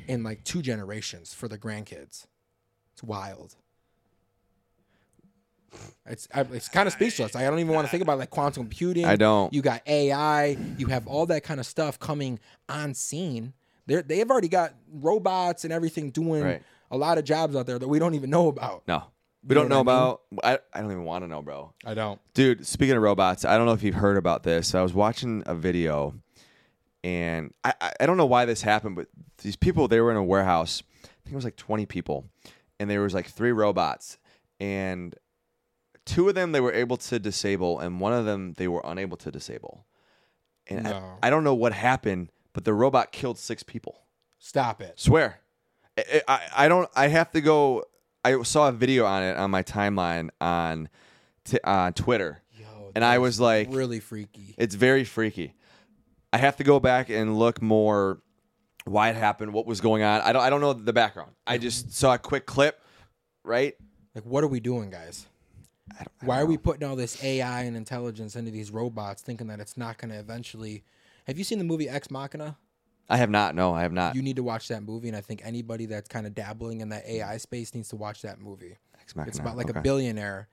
in 0.08 0.24
like 0.24 0.44
two 0.44 0.62
generations 0.62 1.34
for 1.34 1.48
the 1.48 1.58
grandkids. 1.58 2.26
It's 2.94 3.04
wild. 3.04 3.56
It's 6.06 6.28
I- 6.34 6.42
it's 6.42 6.68
kind 6.68 6.88
of 6.88 6.94
speechless. 6.94 7.36
I 7.36 7.44
don't 7.44 7.60
even 7.60 7.74
want 7.74 7.88
to 7.88 7.92
think 7.92 8.04
about 8.04 8.18
like 8.20 8.30
quantum 8.30 8.64
computing. 8.64 9.06
I 9.06 9.16
don't. 9.16 9.54
You 9.54 9.62
got 9.62 9.82
AI. 9.88 10.58
You 10.78 10.88
have 10.88 11.08
all 11.08 11.26
that 11.28 11.44
kind 11.44 11.60
of 11.60 11.66
stuff 11.66 11.98
coming 11.98 12.40
on 12.68 12.94
scene. 12.94 13.54
They 13.88 14.02
they 14.02 14.18
have 14.20 14.30
already 14.30 14.50
got 14.50 14.74
robots 14.92 15.64
and 15.64 15.72
everything 15.72 16.12
doing 16.12 16.44
Right. 16.44 16.62
a 16.92 16.98
lot 16.98 17.18
of 17.18 17.24
jobs 17.24 17.56
out 17.56 17.68
there 17.68 17.80
that 17.80 17.88
we 17.88 18.00
don't 18.00 18.16
even 18.16 18.30
know 18.30 18.50
about. 18.50 18.84
No. 18.88 19.04
We 19.48 19.56
know 19.56 19.62
don't 19.62 19.70
know 19.70 19.82
what 19.82 19.92
I 19.92 20.00
mean? 20.04 20.10
about 20.42 20.62
I, 20.74 20.78
I 20.78 20.82
don't 20.82 20.92
even 20.92 21.06
want 21.06 21.24
to 21.24 21.28
know, 21.28 21.42
bro. 21.42 21.74
I 21.86 21.94
don't. 21.94 22.20
Dude, 22.34 22.68
speaking 22.68 22.96
of 22.98 23.02
robots, 23.02 23.46
I 23.46 23.58
don't 23.58 23.66
know 23.66 23.74
if 23.74 23.82
you've 23.82 23.96
heard 23.96 24.18
about 24.18 24.44
this. 24.44 24.76
I 24.76 24.82
was 24.82 24.94
watching 24.94 25.42
a 25.46 25.56
video 25.56 26.14
and 27.04 27.54
I, 27.64 27.74
I, 28.00 28.06
don't 28.06 28.18
know 28.18 28.26
why 28.26 28.46
this 28.46 28.62
happened, 28.62 28.96
but 28.96 29.08
these 29.42 29.56
people 29.56 29.88
they 29.88 30.00
were 30.00 30.12
in 30.12 30.18
a 30.18 30.24
warehouse. 30.24 30.84
I 31.04 31.08
think 31.24 31.34
it 31.34 31.36
was 31.36 31.46
like 31.46 31.56
20 31.56 31.86
people. 31.86 32.26
And 32.80 32.90
there 32.90 33.02
was 33.02 33.14
like 33.14 33.28
three 33.28 33.52
robots. 33.52 34.18
And 34.60 35.16
two 36.06 36.30
of 36.30 36.36
them 36.36 36.52
they 36.52 36.62
were 36.62 36.74
able 36.74 36.98
to 36.98 37.20
disable, 37.20 37.80
and 37.80 38.00
one 38.00 38.14
of 38.14 38.26
them 38.26 38.54
they 38.58 38.68
were 38.68 38.82
unable 38.84 39.18
to 39.18 39.32
disable. 39.32 39.86
And 40.68 40.84
No. 40.84 41.18
I, 41.22 41.28
I 41.28 41.30
don't 41.30 41.44
know 41.44 41.56
what 41.56 41.74
happened, 41.74 42.32
but 42.54 42.66
the 42.66 42.74
robot 42.74 43.12
killed 43.12 43.38
six 43.38 43.64
people. 43.64 44.02
Stop 44.40 44.82
it. 44.82 45.00
Swear. 45.00 45.40
I, 45.98 46.22
I, 46.28 46.42
I 46.58 46.68
don't. 46.68 46.90
I 46.96 47.08
have 47.08 47.32
to 47.32 47.42
go. 47.42 47.86
I 48.24 48.42
saw 48.44 48.70
a 48.70 48.72
video 48.72 49.06
on 49.06 49.24
it 49.24 49.38
on 49.38 49.50
my 49.52 49.64
timeline 49.64 50.30
on 50.40 50.90
t- 51.44 51.60
on 51.64 51.94
Twitter, 51.94 52.42
Yo, 52.54 52.92
and 52.96 53.04
I 53.04 53.18
was 53.18 53.40
like, 53.40 53.68
really 53.72 54.00
freaky. 54.00 54.56
it's 54.58 54.76
very 54.76 55.04
freaky. 55.04 55.56
I 56.34 56.38
have 56.38 56.58
to 56.58 56.64
go 56.64 56.80
back 56.80 57.10
and 57.10 57.38
look 57.38 57.62
more 57.62 58.22
why 58.86 59.10
it 59.10 59.16
happened, 59.16 59.54
what 59.54 59.66
was 59.66 59.82
going 59.82 60.04
on. 60.04 60.22
I 60.22 60.32
don't. 60.34 60.42
I 60.42 60.50
don't 60.50 60.62
know 60.62 60.74
the 60.74 60.94
background. 60.94 61.32
I 61.46 61.56
mm-hmm. 61.56 61.64
just 61.64 61.94
saw 61.94 62.14
a 62.14 62.18
quick 62.18 62.46
clip. 62.46 62.82
Right. 63.44 63.76
Like, 64.16 64.26
what 64.26 64.44
are 64.44 64.48
we 64.48 64.60
doing, 64.60 64.90
guys? 64.90 65.28
I 65.92 66.04
don't, 66.04 66.08
I 66.22 66.26
Why 66.26 66.36
don't 66.36 66.44
are 66.44 66.48
we 66.48 66.58
putting 66.58 66.88
all 66.88 66.96
this 66.96 67.24
AI 67.24 67.64
and 67.64 67.76
intelligence 67.76 68.36
into 68.36 68.52
these 68.52 68.72
robots, 68.72 69.22
thinking 69.22 69.48
that 69.48 69.60
it's 69.60 69.78
not 69.78 69.98
going 69.98 70.12
to 70.12 70.20
eventually? 70.20 70.84
Have 71.28 71.38
you 71.38 71.44
seen 71.44 71.58
the 71.58 71.64
movie 71.64 71.90
Ex 71.90 72.10
Machina? 72.12 72.58
I 73.10 73.18
have 73.18 73.30
not. 73.30 73.56
No, 73.56 73.74
I 73.74 73.82
have 73.82 73.92
not. 73.92 74.16
You 74.16 74.22
need 74.22 74.38
to 74.38 74.44
watch 74.44 74.68
that 74.70 74.84
movie, 74.84 75.10
and 75.10 75.18
I 75.18 75.22
think 75.22 75.42
anybody 75.44 75.86
that's 75.86 76.08
kind 76.08 76.26
of 76.26 76.34
dabbling 76.34 76.82
in 76.82 76.90
that 76.90 77.06
AI 77.06 77.38
space 77.38 77.76
needs 77.76 77.90
to 77.90 77.96
watch 77.96 78.22
that 78.22 78.40
movie. 78.40 78.78
Ex 79.02 79.16
Machina, 79.16 79.30
It's 79.30 79.40
about 79.40 79.58
like 79.58 79.70
okay. 79.70 79.80
a 79.80 79.82
billionaire 79.82 80.48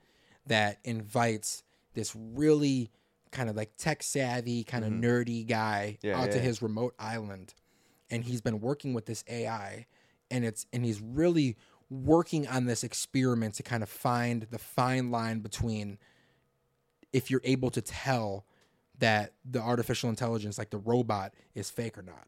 that 0.47 0.79
invites 0.85 1.63
this 1.95 2.15
really 2.17 2.91
kind 3.31 3.49
of 3.49 3.57
like 3.57 3.77
tech 3.77 4.03
savvy, 4.03 4.65
kind 4.65 4.85
of 4.85 4.93
nerdy 4.93 5.47
guy 5.47 5.99
Mm-hmm. 6.03 6.07
Yeah, 6.07 6.17
out 6.19 6.27
yeah, 6.27 6.33
to 6.33 6.37
yeah. 6.39 6.43
his 6.45 6.63
remote 6.63 6.95
island, 6.99 7.55
and 8.11 8.25
he's 8.25 8.41
been 8.41 8.61
working 8.61 8.95
with 8.95 9.07
this 9.07 9.25
AI, 9.29 9.87
and 10.31 10.45
it's 10.45 10.67
and 10.73 10.85
he's 10.85 11.01
really 11.01 11.57
working 11.91 12.47
on 12.47 12.67
this 12.67 12.85
experiment 12.85 13.55
to 13.55 13.63
kind 13.63 13.83
of 13.83 13.89
find 13.89 14.47
the 14.51 14.59
fine 14.59 15.11
line 15.11 15.41
between 15.41 15.99
if 17.13 17.31
you're 17.31 17.41
able 17.45 17.71
to 17.71 17.81
tell 17.81 18.45
that 18.99 19.33
the 19.49 19.61
artificial 19.61 20.11
intelligence, 20.11 20.59
like 20.59 20.71
the 20.71 20.77
robot, 20.79 21.33
is 21.55 21.71
fake 21.71 21.97
or 21.97 22.03
not 22.03 22.27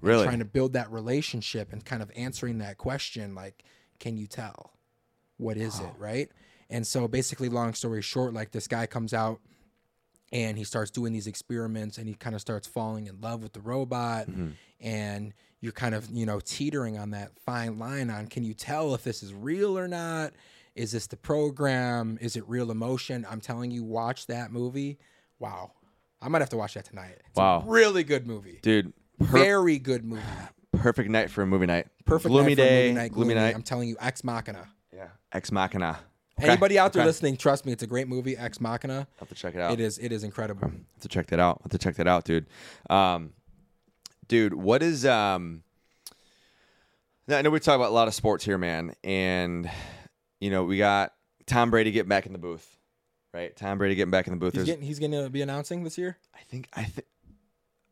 Really. 0.00 0.24
trying 0.24 0.38
to 0.38 0.44
build 0.44 0.72
that 0.74 0.90
relationship 0.90 1.72
and 1.72 1.84
kind 1.84 2.02
of 2.02 2.10
answering 2.16 2.58
that 2.58 2.78
question 2.78 3.34
like 3.34 3.64
can 3.98 4.16
you 4.16 4.26
tell 4.26 4.72
what 5.38 5.56
is 5.56 5.80
it 5.80 5.90
right 5.98 6.30
and 6.70 6.86
so 6.86 7.08
basically 7.08 7.48
long 7.48 7.72
story 7.74 8.02
short 8.02 8.32
like 8.34 8.52
this 8.52 8.68
guy 8.68 8.86
comes 8.86 9.12
out 9.14 9.40
and 10.32 10.58
he 10.58 10.64
starts 10.64 10.90
doing 10.90 11.12
these 11.12 11.26
experiments 11.26 11.98
and 11.98 12.08
he 12.08 12.14
kind 12.14 12.34
of 12.34 12.40
starts 12.40 12.66
falling 12.66 13.06
in 13.06 13.20
love 13.20 13.42
with 13.42 13.52
the 13.52 13.60
robot 13.60 14.26
Mm-hmm. 14.28 14.48
and 14.80 15.32
you're 15.60 15.72
kind 15.72 15.94
of 15.94 16.08
you 16.10 16.26
know 16.26 16.38
teetering 16.40 16.98
on 16.98 17.10
that 17.10 17.30
fine 17.44 17.78
line 17.78 18.10
on 18.10 18.26
can 18.26 18.44
you 18.44 18.54
tell 18.54 18.94
if 18.94 19.02
this 19.04 19.22
is 19.22 19.32
real 19.32 19.78
or 19.78 19.88
not 19.88 20.32
is 20.74 20.92
this 20.92 21.06
the 21.06 21.16
program 21.16 22.18
is 22.20 22.36
it 22.36 22.46
real 22.48 22.70
emotion 22.70 23.26
i'm 23.30 23.40
telling 23.40 23.70
you 23.70 23.82
watch 23.82 24.26
that 24.26 24.52
movie 24.52 24.98
wow 25.38 25.72
i 26.20 26.28
might 26.28 26.40
have 26.42 26.50
to 26.50 26.56
watch 26.56 26.74
that 26.74 26.84
tonight 26.84 27.16
it's 27.26 27.36
Wow. 27.38 27.64
a 27.66 27.70
really 27.70 28.04
good 28.04 28.26
movie 28.26 28.58
Dude. 28.62 28.92
Per- 29.18 29.24
very 29.26 29.78
good 29.78 30.04
movie. 30.04 30.20
perfect 30.72 31.08
night 31.08 31.30
for 31.30 31.40
a 31.42 31.46
movie 31.46 31.64
night. 31.64 31.86
Perfect 32.04 32.30
gloomy 32.30 32.54
night 32.54 32.62
for 32.62 32.68
day. 32.68 32.82
movie 32.88 32.94
night, 32.94 33.12
gloomy, 33.12 33.32
gloomy. 33.34 33.46
night. 33.46 33.54
I'm 33.54 33.62
telling 33.62 33.88
you, 33.88 33.96
Ex 33.98 34.22
Machina. 34.22 34.68
yeah. 34.94 35.08
Ex 35.32 35.50
Machina. 35.50 35.98
Okay, 36.38 36.48
Anybody 36.48 36.78
out 36.78 36.92
there 36.92 37.00
okay. 37.00 37.06
listening, 37.06 37.36
trust 37.38 37.64
me, 37.64 37.72
it's 37.72 37.82
a 37.82 37.86
great 37.86 38.08
movie. 38.08 38.36
Ex 38.36 38.60
Machina. 38.60 38.94
I'll 38.94 39.06
have 39.20 39.28
to 39.30 39.34
check 39.34 39.54
it 39.54 39.60
out. 39.60 39.72
It 39.72 39.80
is. 39.80 39.96
It 39.98 40.12
is 40.12 40.22
incredible. 40.22 40.68
have 40.68 41.00
to 41.00 41.08
check 41.08 41.28
that 41.28 41.40
out. 41.40 41.60
have 41.62 41.72
to 41.72 41.78
check 41.78 41.96
that 41.96 42.06
out, 42.06 42.24
dude. 42.24 42.46
Um, 42.90 43.32
dude, 44.28 44.52
what 44.52 44.82
is 44.82 45.06
um? 45.06 45.62
I 47.28 47.42
know 47.42 47.50
we 47.50 47.58
talk 47.58 47.74
about 47.74 47.90
a 47.90 47.94
lot 47.94 48.06
of 48.06 48.14
sports 48.14 48.44
here, 48.44 48.58
man, 48.58 48.94
and 49.02 49.70
you 50.38 50.50
know 50.50 50.64
we 50.64 50.76
got 50.76 51.14
Tom 51.46 51.70
Brady 51.70 51.90
getting 51.90 52.08
back 52.10 52.26
in 52.26 52.32
the 52.32 52.38
booth, 52.38 52.76
right? 53.32 53.56
Tom 53.56 53.78
Brady 53.78 53.94
getting 53.94 54.10
back 54.10 54.26
in 54.26 54.32
the 54.32 54.38
booth. 54.38 54.52
He's 54.52 54.58
There's, 54.58 54.66
getting. 54.66 54.84
He's 54.86 54.98
going 54.98 55.12
to 55.12 55.30
be 55.30 55.40
announcing 55.40 55.84
this 55.84 55.96
year. 55.96 56.18
I 56.34 56.40
think, 56.50 56.68
I 56.74 56.84
think, 56.84 57.06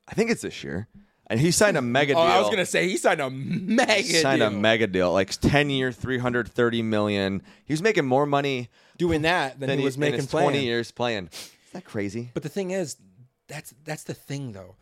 I 0.06 0.14
think 0.14 0.30
it's 0.30 0.42
this 0.42 0.62
year, 0.62 0.86
and 1.26 1.40
he 1.40 1.50
signed 1.50 1.76
a 1.76 1.78
oh, 1.80 1.82
mega 1.82 2.12
Oh, 2.14 2.16
deal. 2.16 2.32
I 2.32 2.38
was 2.38 2.46
going 2.46 2.58
to 2.58 2.66
say 2.66 2.88
he 2.88 2.96
signed 2.96 3.20
a 3.20 3.30
mega. 3.30 4.02
Deal. 4.02 4.04
He 4.04 4.12
signed 4.14 4.40
deal. 4.40 4.48
a 4.48 4.50
mega 4.50 4.86
deal, 4.86 5.12
like 5.12 5.30
ten 5.30 5.70
year, 5.70 5.92
three 5.92 6.18
hundred 6.18 6.48
thirty 6.48 6.82
million. 6.82 7.42
He 7.64 7.72
was 7.72 7.82
making 7.82 8.06
more 8.06 8.26
money 8.26 8.68
doing 8.96 9.22
that 9.22 9.58
than, 9.58 9.68
than 9.68 9.78
he 9.78 9.84
was 9.84 9.98
making 9.98 10.26
playing. 10.26 10.48
twenty 10.50 10.64
years 10.64 10.90
playing. 10.90 11.28
Is 11.32 11.50
that 11.72 11.84
crazy? 11.84 12.30
But 12.34 12.42
the 12.42 12.48
thing 12.48 12.70
is, 12.70 12.96
that's 13.48 13.74
that's 13.84 14.04
the 14.04 14.14
thing 14.14 14.52
though. 14.52 14.76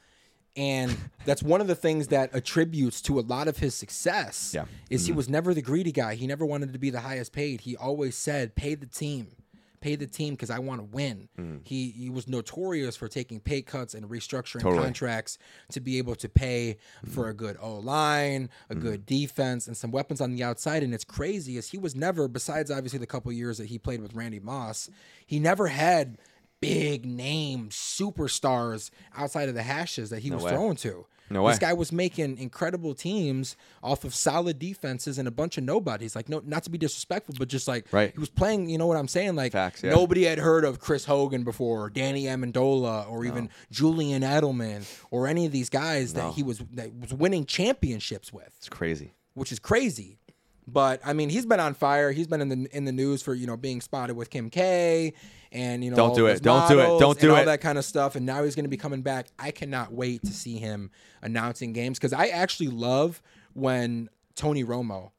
And 0.54 0.94
that's 1.24 1.42
one 1.42 1.62
of 1.62 1.66
the 1.66 1.74
things 1.74 2.08
that 2.08 2.34
attributes 2.34 3.00
to 3.02 3.18
a 3.18 3.22
lot 3.22 3.48
of 3.48 3.56
his 3.56 3.74
success. 3.74 4.52
Yeah. 4.54 4.66
Is 4.90 5.06
he 5.06 5.10
mm-hmm. 5.10 5.16
was 5.16 5.28
never 5.28 5.54
the 5.54 5.62
greedy 5.62 5.92
guy. 5.92 6.14
He 6.14 6.26
never 6.26 6.44
wanted 6.44 6.74
to 6.74 6.78
be 6.78 6.90
the 6.90 7.00
highest 7.00 7.32
paid. 7.32 7.62
He 7.62 7.74
always 7.74 8.16
said, 8.16 8.54
pay 8.54 8.74
the 8.74 8.86
team. 8.86 9.28
Pay 9.82 9.96
the 9.96 10.06
team 10.06 10.34
because 10.34 10.48
I 10.48 10.60
want 10.60 10.80
to 10.80 10.84
win. 10.84 11.28
Mm. 11.38 11.60
He 11.64 11.90
he 11.90 12.08
was 12.08 12.28
notorious 12.28 12.96
for 12.96 13.08
taking 13.08 13.40
pay 13.40 13.60
cuts 13.60 13.92
and 13.92 14.08
restructuring 14.08 14.62
Totally. 14.62 14.84
contracts 14.84 15.38
to 15.72 15.80
be 15.80 15.98
able 15.98 16.14
to 16.14 16.28
pay 16.28 16.78
for 17.10 17.28
a 17.28 17.34
good 17.34 17.56
O 17.60 17.74
line, 17.74 18.48
a 18.70 18.74
good 18.74 19.04
mm-hmm. 19.04 19.20
defense, 19.20 19.66
and 19.66 19.76
some 19.76 19.90
weapons 19.90 20.20
on 20.20 20.32
the 20.32 20.42
outside. 20.42 20.82
And 20.82 20.94
it's 20.94 21.04
crazy 21.04 21.58
as 21.58 21.68
he 21.68 21.78
was 21.78 21.94
never, 21.94 22.28
besides 22.28 22.70
obviously 22.70 23.00
the 23.00 23.06
couple 23.06 23.30
years 23.32 23.58
that 23.58 23.66
he 23.66 23.76
played 23.76 24.00
with 24.00 24.14
Randy 24.14 24.40
Moss, 24.40 24.88
he 25.26 25.38
never 25.38 25.66
had 25.66 26.16
big 26.62 27.04
name 27.04 27.68
superstars 27.70 28.90
outside 29.16 29.48
of 29.48 29.54
the 29.54 29.64
hashes 29.64 30.10
that 30.10 30.20
he 30.20 30.30
was 30.30 30.44
way. 30.44 30.52
throwing 30.52 30.76
to. 30.76 31.04
No 31.30 31.48
This 31.48 31.58
guy 31.58 31.72
was 31.72 31.92
making 31.92 32.36
incredible 32.38 32.94
teams 32.94 33.56
off 33.82 34.04
of 34.04 34.14
solid 34.14 34.58
defenses 34.58 35.18
and 35.18 35.26
a 35.26 35.30
bunch 35.30 35.56
of 35.56 35.64
nobodies. 35.64 36.14
Like, 36.14 36.28
no, 36.28 36.42
not 36.44 36.62
to 36.64 36.70
be 36.70 36.76
disrespectful, 36.78 37.34
but 37.38 37.48
just 37.48 37.66
like 37.66 37.86
Right. 37.92 38.12
he 38.12 38.18
was 38.20 38.28
playing. 38.28 38.68
You 38.68 38.76
know 38.78 38.86
what 38.86 38.96
I'm 38.98 39.08
saying? 39.08 39.34
Like, 39.34 39.52
Facts, 39.52 39.82
yeah. 39.82 39.90
nobody 39.90 40.24
had 40.24 40.38
heard 40.38 40.64
of 40.64 40.78
Chris 40.78 41.04
Hogan 41.06 41.42
before, 41.44 41.84
or 41.84 41.90
Danny 41.90 42.24
Amendola, 42.24 43.08
or 43.10 43.24
even 43.24 43.48
Julian 43.70 44.22
Edelman, 44.22 44.84
or 45.10 45.26
any 45.26 45.46
of 45.46 45.52
these 45.52 45.70
guys 45.70 46.12
that 46.14 46.34
he 46.34 46.42
was 46.42 46.58
that 46.72 46.92
was 46.94 47.14
winning 47.14 47.44
championships 47.46 48.32
with 48.32 48.52
It's 48.58 48.68
crazy. 48.68 49.12
which 49.34 49.52
is 49.52 49.58
crazy. 49.58 50.18
But 50.66 51.00
I 51.04 51.12
mean, 51.12 51.28
he's 51.28 51.46
been 51.46 51.60
on 51.60 51.74
fire. 51.74 52.12
He's 52.12 52.26
been 52.26 52.40
in 52.40 52.48
the 52.48 52.76
in 52.76 52.84
the 52.84 52.92
news 52.92 53.22
for 53.22 53.34
you 53.34 53.46
know 53.46 53.56
being 53.56 53.80
spotted 53.80 54.14
with 54.14 54.30
Kim 54.30 54.48
K, 54.48 55.12
and 55.50 55.82
you 55.82 55.90
know 55.90 55.96
Don't 55.96 56.14
do 56.14 56.26
it. 56.26 56.42
Don't 56.42 56.68
do 56.68 56.78
it. 56.78 57.00
Don't 57.00 57.18
do 57.18 57.28
and 57.28 57.36
all 57.36 57.42
it. 57.42 57.46
that 57.46 57.60
kind 57.60 57.78
of 57.78 57.84
stuff. 57.84 58.14
And 58.14 58.24
now 58.24 58.44
he's 58.44 58.54
going 58.54 58.64
to 58.64 58.70
be 58.70 58.76
coming 58.76 59.02
back. 59.02 59.26
I 59.38 59.50
cannot 59.50 59.92
wait 59.92 60.22
to 60.22 60.32
see 60.32 60.58
him 60.58 60.90
announcing 61.20 61.72
games 61.72 61.98
because 61.98 62.12
I 62.12 62.28
actually 62.28 62.68
love 62.68 63.20
when 63.54 64.08
Tony 64.34 64.64
Romo 64.64 65.10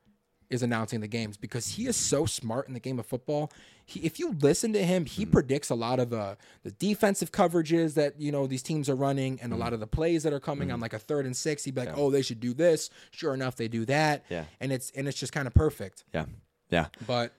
is 0.50 0.64
announcing 0.64 1.02
the 1.02 1.08
games 1.08 1.36
because 1.36 1.68
he 1.68 1.88
is 1.88 1.98
so 1.98 2.26
smart 2.26 2.68
in 2.68 2.74
the 2.74 2.80
game 2.80 3.00
of 3.00 3.06
football. 3.06 3.52
He, 3.86 4.00
if 4.02 4.18
you 4.20 4.32
listen 4.42 4.72
to 4.74 4.84
him, 4.86 5.06
Mm. 5.06 5.10
he 5.10 5.26
predicts 5.26 5.70
a 5.70 5.76
lot 5.76 6.00
of 6.00 6.10
the 6.10 6.38
the 6.64 6.72
defensive 6.72 7.32
coverages 7.32 7.96
that 7.96 8.20
you 8.20 8.32
know 8.32 8.48
these 8.48 8.64
teams 8.64 8.88
are 8.90 8.96
running, 8.96 9.40
and 9.42 9.52
a 9.52 9.56
Mm. 9.56 9.60
lot 9.60 9.74
of 9.74 9.80
the 9.80 9.88
plays 9.88 10.24
that 10.24 10.32
are 10.34 10.40
coming 10.40 10.72
on 10.72 10.80
like 10.80 10.94
a 10.94 11.00
third 11.00 11.26
and 11.26 11.36
six. 11.36 11.64
He'd 11.66 11.76
be 11.76 11.82
like, 11.86 11.98
"Oh, 11.98 12.10
they 12.10 12.22
should 12.22 12.40
do 12.40 12.54
this." 12.54 12.90
Sure 13.12 13.34
enough, 13.34 13.56
they 13.58 13.68
do 13.68 13.86
that. 13.86 14.24
Yeah. 14.30 14.46
and 14.60 14.72
it's 14.72 14.92
and 14.96 15.08
it's 15.08 15.20
just 15.20 15.34
kind 15.34 15.48
of 15.48 15.54
perfect. 15.54 16.04
Yeah. 16.14 16.26
Yeah. 16.70 16.88
But 17.06 17.34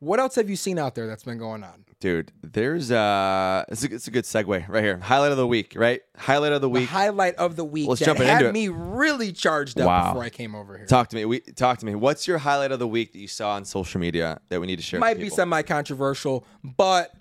what 0.00 0.20
else 0.20 0.34
have 0.36 0.48
you 0.48 0.56
seen 0.56 0.78
out 0.78 0.94
there 0.94 1.06
that's 1.06 1.24
been 1.24 1.38
going 1.38 1.62
on? 1.64 1.84
Dude, 2.00 2.30
there's 2.42 2.92
uh 2.92 3.64
it's 3.68 3.84
a, 3.84 3.92
it's 3.94 4.06
a 4.06 4.10
good 4.12 4.24
segue 4.24 4.68
right 4.68 4.84
here. 4.84 4.98
Highlight 4.98 5.32
of 5.32 5.36
the 5.36 5.46
week, 5.46 5.72
right? 5.76 6.00
Highlight 6.16 6.52
of 6.52 6.60
the 6.60 6.66
The 6.68 6.70
week. 6.70 6.88
highlight 6.88 7.34
of 7.34 7.56
the 7.56 7.64
week 7.64 7.88
Let's 7.88 8.00
jump 8.00 8.20
had 8.20 8.36
into 8.42 8.48
it. 8.50 8.52
me 8.52 8.68
really 8.68 9.32
charged 9.32 9.80
up 9.80 9.86
Wow. 9.88 10.08
before 10.12 10.22
I 10.22 10.30
came 10.30 10.54
over 10.54 10.76
here. 10.76 10.86
Talk 10.86 11.08
to 11.08 11.16
me. 11.16 11.24
We 11.24 11.40
talk 11.40 11.78
to 11.78 11.86
me. 11.86 11.96
What's 11.96 12.28
your 12.28 12.38
highlight 12.38 12.70
of 12.70 12.78
the 12.78 12.86
week 12.86 13.12
that 13.12 13.18
you 13.18 13.26
saw 13.26 13.54
on 13.54 13.64
social 13.64 14.00
media 14.00 14.40
that 14.48 14.60
we 14.60 14.68
need 14.68 14.76
to 14.76 14.82
share? 14.82 15.00
Might 15.00 15.18
be 15.18 15.28
semi 15.28 15.62
controversial, 15.62 16.44
but 16.62 17.12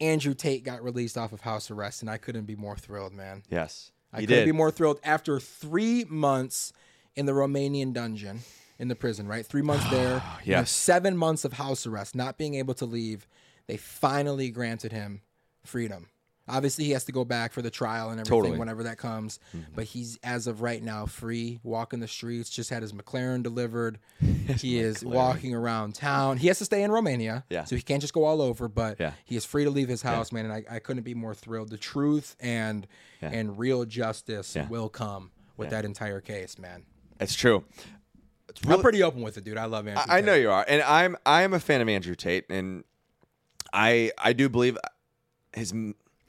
Andrew 0.00 0.32
Tate 0.34 0.64
got 0.64 0.82
released 0.82 1.18
off 1.18 1.32
of 1.32 1.42
house 1.42 1.70
arrest, 1.70 2.00
and 2.02 2.10
I 2.10 2.16
couldn't 2.16 2.44
be 2.44 2.56
more 2.56 2.76
thrilled, 2.76 3.12
man. 3.12 3.42
Yes. 3.50 3.92
I 4.12 4.20
couldn't 4.20 4.34
did. 4.36 4.44
be 4.46 4.52
more 4.52 4.70
thrilled 4.70 4.98
after 5.04 5.38
three 5.40 6.04
months 6.08 6.72
in 7.14 7.26
the 7.26 7.32
Romanian 7.32 7.92
dungeon 7.92 8.40
in 8.78 8.88
the 8.88 8.94
prison, 8.96 9.26
right? 9.26 9.44
Three 9.46 9.62
months 9.62 9.88
there. 9.90 10.22
you 10.44 10.52
know, 10.52 10.58
Yes. 10.58 10.70
seven 10.70 11.16
months 11.16 11.44
of 11.44 11.54
house 11.54 11.86
arrest, 11.86 12.14
not 12.14 12.38
being 12.38 12.54
able 12.54 12.74
to 12.74 12.84
leave. 12.86 13.26
They 13.66 13.76
finally 13.76 14.50
granted 14.50 14.92
him 14.92 15.22
freedom. 15.64 16.08
Obviously, 16.48 16.84
he 16.84 16.92
has 16.92 17.02
to 17.06 17.10
go 17.10 17.24
back 17.24 17.52
for 17.52 17.60
the 17.60 17.72
trial 17.72 18.10
and 18.10 18.20
everything 18.20 18.30
Totally. 18.30 18.50
Mm-hmm. 18.52 18.60
whenever 18.60 18.84
that 18.84 18.98
comes. 18.98 19.40
But 19.74 19.86
he's, 19.86 20.16
as 20.22 20.46
of 20.46 20.60
right 20.62 20.80
now, 20.80 21.04
free, 21.04 21.58
walking 21.64 21.98
the 21.98 22.06
streets, 22.06 22.48
just 22.50 22.70
had 22.70 22.82
his 22.82 22.92
McLaren 22.92 23.42
delivered. 23.42 23.98
he 24.20 24.78
is 24.78 25.04
walking 25.04 25.56
around 25.56 25.96
town. 25.96 26.36
He 26.36 26.46
has 26.46 26.58
to 26.58 26.64
stay 26.64 26.84
in 26.84 26.92
Romania. 26.92 27.42
Yeah. 27.50 27.64
So 27.64 27.74
he 27.74 27.82
can't 27.82 28.00
just 28.00 28.12
go 28.14 28.22
all 28.22 28.40
over, 28.40 28.68
but 28.68 29.00
Yeah. 29.00 29.14
he 29.24 29.34
is 29.34 29.44
free 29.44 29.64
to 29.64 29.70
leave 29.70 29.88
his 29.88 30.02
house, 30.02 30.30
man. 30.30 30.44
And 30.44 30.54
I, 30.54 30.64
I 30.70 30.78
couldn't 30.78 31.02
be 31.02 31.14
more 31.14 31.34
thrilled. 31.34 31.70
The 31.70 31.78
truth 31.78 32.36
and 32.38 32.86
Yeah. 33.20 33.30
and 33.32 33.58
real 33.58 33.84
justice 33.84 34.54
Yeah. 34.54 34.68
will 34.68 34.88
come 34.88 35.32
with 35.56 35.66
Yeah. 35.66 35.70
that 35.80 35.84
entire 35.84 36.20
case, 36.20 36.60
man. 36.60 36.84
It's 37.18 37.34
true. 37.34 37.64
It's 38.62 38.68
I'm 38.68 38.80
pretty 38.80 39.02
open 39.02 39.22
with 39.22 39.36
it, 39.36 39.44
dude. 39.44 39.58
I 39.58 39.66
love 39.66 39.86
Andrew. 39.86 40.02
I, 40.08 40.18
I 40.18 40.20
know 40.20 40.34
you 40.34 40.50
are, 40.50 40.64
and 40.66 40.82
I'm 40.82 41.16
I 41.26 41.42
am 41.42 41.52
a 41.54 41.60
fan 41.60 41.80
of 41.80 41.88
Andrew 41.88 42.14
Tate, 42.14 42.44
and 42.50 42.84
I 43.72 44.12
I 44.18 44.32
do 44.32 44.48
believe 44.48 44.76
his 45.54 45.72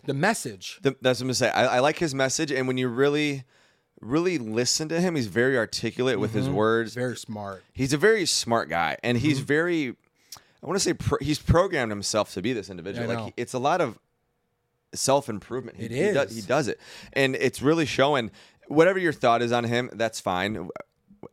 the 0.06 0.14
message. 0.14 0.80
the, 0.82 0.96
that's 1.02 1.20
what 1.20 1.24
I'm 1.24 1.28
gonna 1.28 1.34
say. 1.36 1.50
I, 1.50 1.78
I 1.78 1.80
like 1.80 1.98
his 2.00 2.14
message, 2.16 2.52
and 2.52 2.68
when 2.68 2.78
you 2.78 2.88
really 2.88 3.44
really 4.00 4.38
listen 4.38 4.88
to 4.90 5.02
him, 5.02 5.16
he's 5.16 5.28
very 5.28 5.58
articulate 5.58 6.20
with 6.20 6.34
his 6.34 6.48
words. 6.50 6.94
Very 6.94 7.18
smart. 7.18 7.64
He's 7.74 7.94
a 7.94 7.98
very 7.98 8.26
smart 8.26 8.70
guy, 8.70 8.98
and 9.04 9.18
he's 9.18 9.38
Mm-hmm. 9.40 9.46
very. 9.46 9.96
I 10.64 10.66
want 10.66 10.76
to 10.78 10.84
say 10.84 10.94
pro, 10.94 11.18
he's 11.22 11.40
programmed 11.40 11.92
himself 11.92 12.34
to 12.34 12.42
be 12.42 12.52
this 12.54 12.70
individual. 12.70 13.08
Like 13.08 13.26
he, 13.26 13.34
it's 13.38 13.54
a 13.54 13.60
lot 13.60 13.80
of 13.82 14.00
self 14.94 15.30
improvement. 15.30 15.78
It 15.80 15.92
he 15.92 16.12
does, 16.12 16.36
he 16.36 16.42
does 16.42 16.68
it, 16.68 16.80
and 17.14 17.36
it's 17.36 17.62
really 17.62 17.86
showing. 17.86 18.32
Whatever 18.68 19.00
your 19.00 19.14
thought 19.14 19.42
is 19.42 19.54
on 19.54 19.64
him, 19.64 19.90
that's 19.94 20.20
fine. 20.20 20.68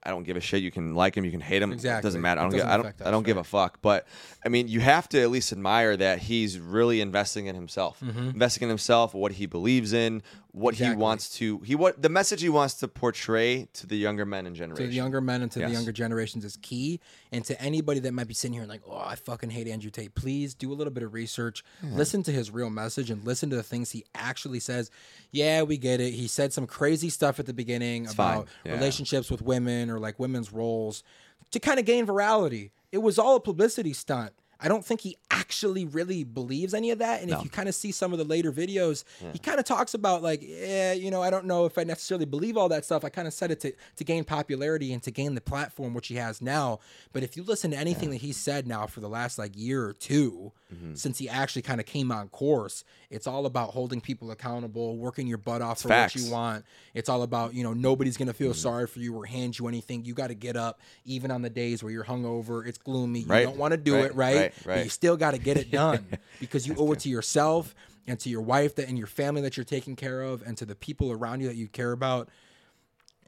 I 0.02 0.10
don't 0.10 0.24
give 0.24 0.36
a 0.36 0.40
shit. 0.40 0.62
You 0.62 0.70
can 0.70 0.94
like 0.94 1.16
him, 1.16 1.24
you 1.24 1.30
can 1.30 1.40
hate 1.40 1.62
him. 1.62 1.72
It 1.72 1.82
doesn't 1.82 2.20
matter. 2.20 2.40
I 2.40 2.44
don't. 2.44 2.52
Doesn't 2.52 2.68
I 2.68 2.76
don't. 2.76 2.86
affect 2.86 3.02
I 3.02 3.10
don't 3.10 3.24
give 3.24 3.36
a 3.36 3.44
fuck. 3.44 3.78
But 3.82 4.06
I 4.44 4.48
mean, 4.48 4.68
you 4.68 4.80
have 4.80 5.08
to 5.10 5.20
at 5.22 5.30
least 5.30 5.52
admire 5.52 5.96
that 5.96 6.18
he's 6.18 6.58
really 6.58 7.00
investing 7.00 7.46
in 7.46 7.54
himself, 7.54 8.00
mm-hmm. 8.00 8.30
investing 8.30 8.64
in 8.64 8.68
himself, 8.68 9.14
what 9.14 9.32
he 9.32 9.46
believes 9.46 9.92
in, 9.92 10.22
what 10.54 10.76
he 10.76 10.84
Mm-hmm. 10.84 11.00
Wants 11.00 11.30
to. 11.38 11.58
He 11.64 11.74
what 11.74 12.00
the 12.00 12.08
message 12.08 12.40
he 12.40 12.48
wants 12.48 12.74
to 12.74 12.86
portray 12.86 13.66
to 13.72 13.88
the 13.88 13.96
younger 13.96 14.24
men 14.24 14.46
and 14.46 14.54
generations. 14.54 14.86
to 14.86 14.90
the 14.90 14.94
younger 14.94 15.20
men 15.20 15.42
and 15.42 15.50
to 15.50 15.58
Yes. 15.58 15.68
the 15.70 15.74
younger 15.74 15.90
generations 15.90 16.44
is 16.44 16.56
key. 16.62 17.00
And 17.32 17.44
to 17.46 17.60
anybody 17.60 17.98
that 18.00 18.12
might 18.12 18.28
be 18.28 18.34
sitting 18.34 18.52
here 18.52 18.62
and 18.62 18.70
like, 18.70 18.82
oh, 18.88 18.96
I 19.04 19.16
fucking 19.16 19.50
hate 19.50 19.66
Andrew 19.66 19.90
Tate, 19.90 20.14
please 20.14 20.54
do 20.54 20.72
a 20.72 20.74
little 20.74 20.92
bit 20.92 21.02
of 21.02 21.12
research, 21.12 21.64
listen 21.82 22.22
to 22.22 22.30
his 22.30 22.52
real 22.52 22.70
message, 22.70 23.10
and 23.10 23.24
listen 23.24 23.50
to 23.50 23.56
the 23.56 23.64
things 23.64 23.90
he 23.90 24.04
actually 24.14 24.60
says. 24.60 24.92
Yeah, 25.32 25.62
we 25.62 25.76
get 25.76 26.00
it. 26.00 26.12
He 26.12 26.28
said 26.28 26.52
some 26.52 26.68
crazy 26.68 27.10
stuff 27.10 27.40
at 27.40 27.46
the 27.46 27.52
beginning 27.52 28.06
fine. 28.06 28.34
about 28.36 28.48
Yeah. 28.64 28.74
relationships 28.74 29.32
with 29.32 29.42
women 29.42 29.90
or 29.90 29.98
like 29.98 30.20
women's 30.20 30.52
roles 30.52 31.02
to 31.50 31.58
kind 31.58 31.80
of 31.80 31.84
gain 31.84 32.06
virality. 32.06 32.70
It 32.92 32.98
was 32.98 33.18
all 33.18 33.34
a 33.34 33.40
publicity 33.40 33.92
stunt. 33.92 34.32
I 34.60 34.68
don't 34.68 34.84
think 34.84 35.00
he 35.02 35.16
actually 35.30 35.84
really 35.84 36.24
believes 36.24 36.74
any 36.74 36.90
of 36.90 36.98
that. 37.00 37.20
And 37.22 37.30
if 37.30 37.42
you 37.44 37.50
kind 37.50 37.68
of 37.68 37.74
see 37.74 37.92
some 37.92 38.12
of 38.12 38.18
the 38.18 38.24
later 38.24 38.52
videos, 38.52 39.04
he 39.32 39.38
kind 39.38 39.58
of 39.58 39.64
talks 39.64 39.94
about 39.94 40.22
like, 40.22 40.40
yeah, 40.42 40.92
you 40.92 41.10
know, 41.10 41.22
I 41.22 41.30
don't 41.30 41.44
know 41.46 41.64
if 41.66 41.76
I 41.76 41.84
necessarily 41.84 42.24
believe 42.24 42.56
all 42.56 42.68
that 42.70 42.84
stuff. 42.84 43.04
I 43.04 43.08
kind 43.08 43.26
of 43.28 43.34
said 43.34 43.50
it 43.50 43.60
to, 43.60 43.72
to 43.96 44.04
gain 44.04 44.24
popularity 44.24 44.92
and 44.92 45.02
to 45.02 45.10
gain 45.10 45.34
the 45.34 45.40
platform 45.40 45.92
which 45.94 46.08
he 46.08 46.14
has 46.16 46.40
now. 46.40 46.78
But 47.12 47.22
if 47.22 47.36
you 47.36 47.42
listen 47.42 47.70
to 47.72 47.76
anything 47.76 48.10
that 48.10 48.18
he's 48.18 48.36
said 48.36 48.66
now 48.66 48.86
for 48.86 49.00
the 49.00 49.08
last 49.08 49.38
like 49.38 49.52
year 49.56 49.84
or 49.84 49.92
2 49.92 50.52
Mm-hmm. 50.74 50.94
since 50.94 51.18
he 51.18 51.28
actually 51.28 51.62
kind 51.62 51.78
of 51.78 51.86
came 51.86 52.10
on 52.10 52.28
course, 52.30 52.82
it's 53.08 53.28
all 53.28 53.46
about 53.46 53.70
holding 53.70 54.00
people 54.00 54.32
accountable, 54.32 54.96
working 54.96 55.28
your 55.28 55.38
butt 55.38 55.62
off 55.62 55.80
for 55.82 55.88
facts. 55.88 56.16
what 56.16 56.24
you 56.24 56.32
want. 56.32 56.64
It's 56.94 57.08
all 57.08 57.22
about, 57.22 57.54
you 57.54 57.62
know, 57.62 57.72
nobody's 57.74 58.16
going 58.16 58.26
to 58.26 58.32
Mm-hmm. 58.34 58.42
feel 58.44 58.54
sorry 58.54 58.88
for 58.88 58.98
you 58.98 59.14
or 59.14 59.24
hand 59.24 59.56
you 59.56 59.68
anything. 59.68 60.04
You 60.04 60.14
got 60.14 60.28
to 60.28 60.34
get 60.34 60.56
up 60.56 60.80
even 61.04 61.30
on 61.30 61.42
the 61.42 61.50
days 61.50 61.84
where 61.84 61.92
you're 61.92 62.02
hungover, 62.04 62.66
it's 62.66 62.78
gloomy, 62.78 63.20
you 63.20 63.26
Right. 63.28 63.44
don't 63.44 63.56
want 63.56 63.70
to 63.70 63.76
do 63.76 63.94
Right, 63.94 64.06
it, 64.06 64.14
right? 64.16 64.34
right, 64.36 64.43
But 64.64 64.66
right. 64.66 64.84
you 64.84 64.90
still 64.90 65.16
got 65.16 65.30
to 65.32 65.38
get 65.38 65.56
it 65.56 65.70
done 65.70 66.06
because 66.40 66.66
you 66.66 66.74
owe 66.78 66.92
it 66.92 67.00
to 67.00 67.08
yourself 67.08 67.74
and 68.06 68.18
to 68.20 68.28
your 68.28 68.42
wife 68.42 68.74
that 68.76 68.88
and 68.88 68.98
your 68.98 69.06
family 69.06 69.40
that 69.42 69.56
you're 69.56 69.64
taking 69.64 69.96
care 69.96 70.20
of 70.22 70.42
and 70.42 70.56
to 70.58 70.66
the 70.66 70.74
people 70.74 71.10
around 71.12 71.40
you 71.40 71.46
that 71.48 71.56
you 71.56 71.68
care 71.68 71.92
about. 71.92 72.28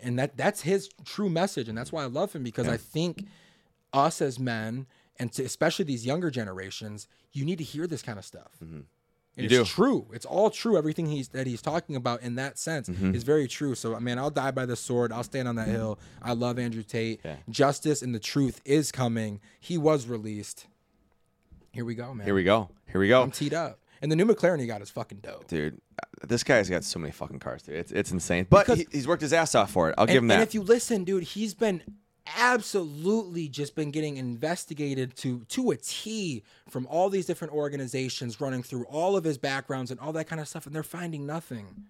And 0.03 0.19
that 0.19 0.37
that's 0.37 0.61
his 0.63 0.91
true 1.05 1.31
message 1.31 1.69
and 1.69 1.77
that's 1.79 1.91
why 1.93 2.03
I 2.03 2.07
love 2.07 2.33
him 2.35 2.43
because 2.43 2.69
I 2.69 2.77
think 2.77 3.25
us 3.93 4.21
as 4.21 4.39
men 4.39 4.87
and 5.19 5.33
to, 5.33 5.43
especially 5.45 5.87
these 5.87 6.05
younger 6.05 6.31
generations, 6.31 7.09
you 7.33 7.45
need 7.47 7.57
to 7.59 7.65
hear 7.65 7.87
this 7.87 8.03
kind 8.03 8.19
of 8.19 8.25
stuff. 8.27 8.51
And 8.61 8.85
You 9.37 9.45
it's 9.45 9.55
do. 9.55 9.65
true. 9.65 10.07
It's 10.13 10.27
all 10.27 10.51
true. 10.51 10.77
Everything 10.77 11.07
he's 11.07 11.29
that 11.29 11.47
he's 11.47 11.63
talking 11.63 11.97
about 11.97 12.21
in 12.23 12.35
that 12.35 12.59
sense 12.59 12.89
Mm-hmm. 12.91 13.15
is 13.15 13.23
very 13.23 13.49
true. 13.49 13.75
So 13.75 13.95
I 13.95 13.99
mean, 14.01 14.19
I'll 14.19 14.31
die 14.31 14.51
by 14.51 14.67
the 14.67 14.77
sword. 14.77 15.13
I'll 15.13 15.23
stand 15.25 15.49
on 15.49 15.57
that 15.57 15.69
hill. 15.69 15.99
I 16.23 16.35
love 16.35 16.59
Andrew 16.59 16.83
Tate. 16.83 17.21
Yeah. 17.25 17.37
Justice 17.49 18.03
and 18.03 18.15
the 18.15 18.19
truth 18.21 18.61
is 18.67 18.93
coming. 18.93 19.41
He 19.59 19.79
was 19.79 20.07
released. 20.07 20.67
Here 21.77 21.85
we 21.85 21.95
go, 21.95 22.13
man. 22.13 22.27
Here 22.27 22.35
we 22.35 22.43
go. 22.43 22.71
Here 22.91 23.01
we 23.01 23.09
go. 23.09 23.23
I'm 23.23 23.31
teed 23.31 23.55
up. 23.55 23.79
And 24.03 24.11
the 24.11 24.17
new 24.17 24.25
McLaren 24.27 24.59
he 24.61 24.67
got 24.67 24.83
is 24.83 24.91
fucking 24.91 25.19
dope. 25.23 25.47
dude. 25.47 25.81
This 26.27 26.43
guy's 26.43 26.69
got 26.69 26.83
so 26.85 26.99
many 26.99 27.13
fucking 27.13 27.39
cars, 27.39 27.63
dude. 27.63 27.77
It's 27.77 27.93
it's 27.93 28.11
insane. 28.11 28.47
But 28.51 28.67
Because- 28.67 28.81
he, 28.81 28.87
he's 28.91 29.07
worked 29.09 29.23
his 29.23 29.33
ass 29.33 29.55
off 29.55 29.71
for 29.71 29.91
it. 29.91 29.95
I'll 29.97 30.05
And, 30.05 30.13
give 30.13 30.23
him 30.23 30.29
that. 30.29 30.35
and 30.35 30.43
if 30.43 30.55
you 30.55 30.63
listen, 30.63 31.05
dude, 31.05 31.23
he's 31.23 31.55
been 31.55 31.83
absolutely 32.37 33.49
just 33.49 33.75
been 33.75 33.91
getting 33.91 34.17
investigated 34.17 35.15
to 35.17 35.45
to 35.49 35.71
a 35.71 35.77
T 35.77 36.43
from 36.69 36.87
all 36.89 37.09
these 37.09 37.25
different 37.27 37.53
organizations 37.55 38.41
running 38.41 38.63
through 38.63 38.85
all 38.87 39.17
of 39.17 39.25
his 39.25 39.39
backgrounds 39.39 39.91
and 39.91 40.01
all 40.01 40.13
that 40.13 40.27
kind 40.27 40.41
of 40.41 40.49
stuff 40.49 40.67
and 40.67 40.75
they're 40.75 40.83
finding 40.83 41.25
nothing. 41.27 41.87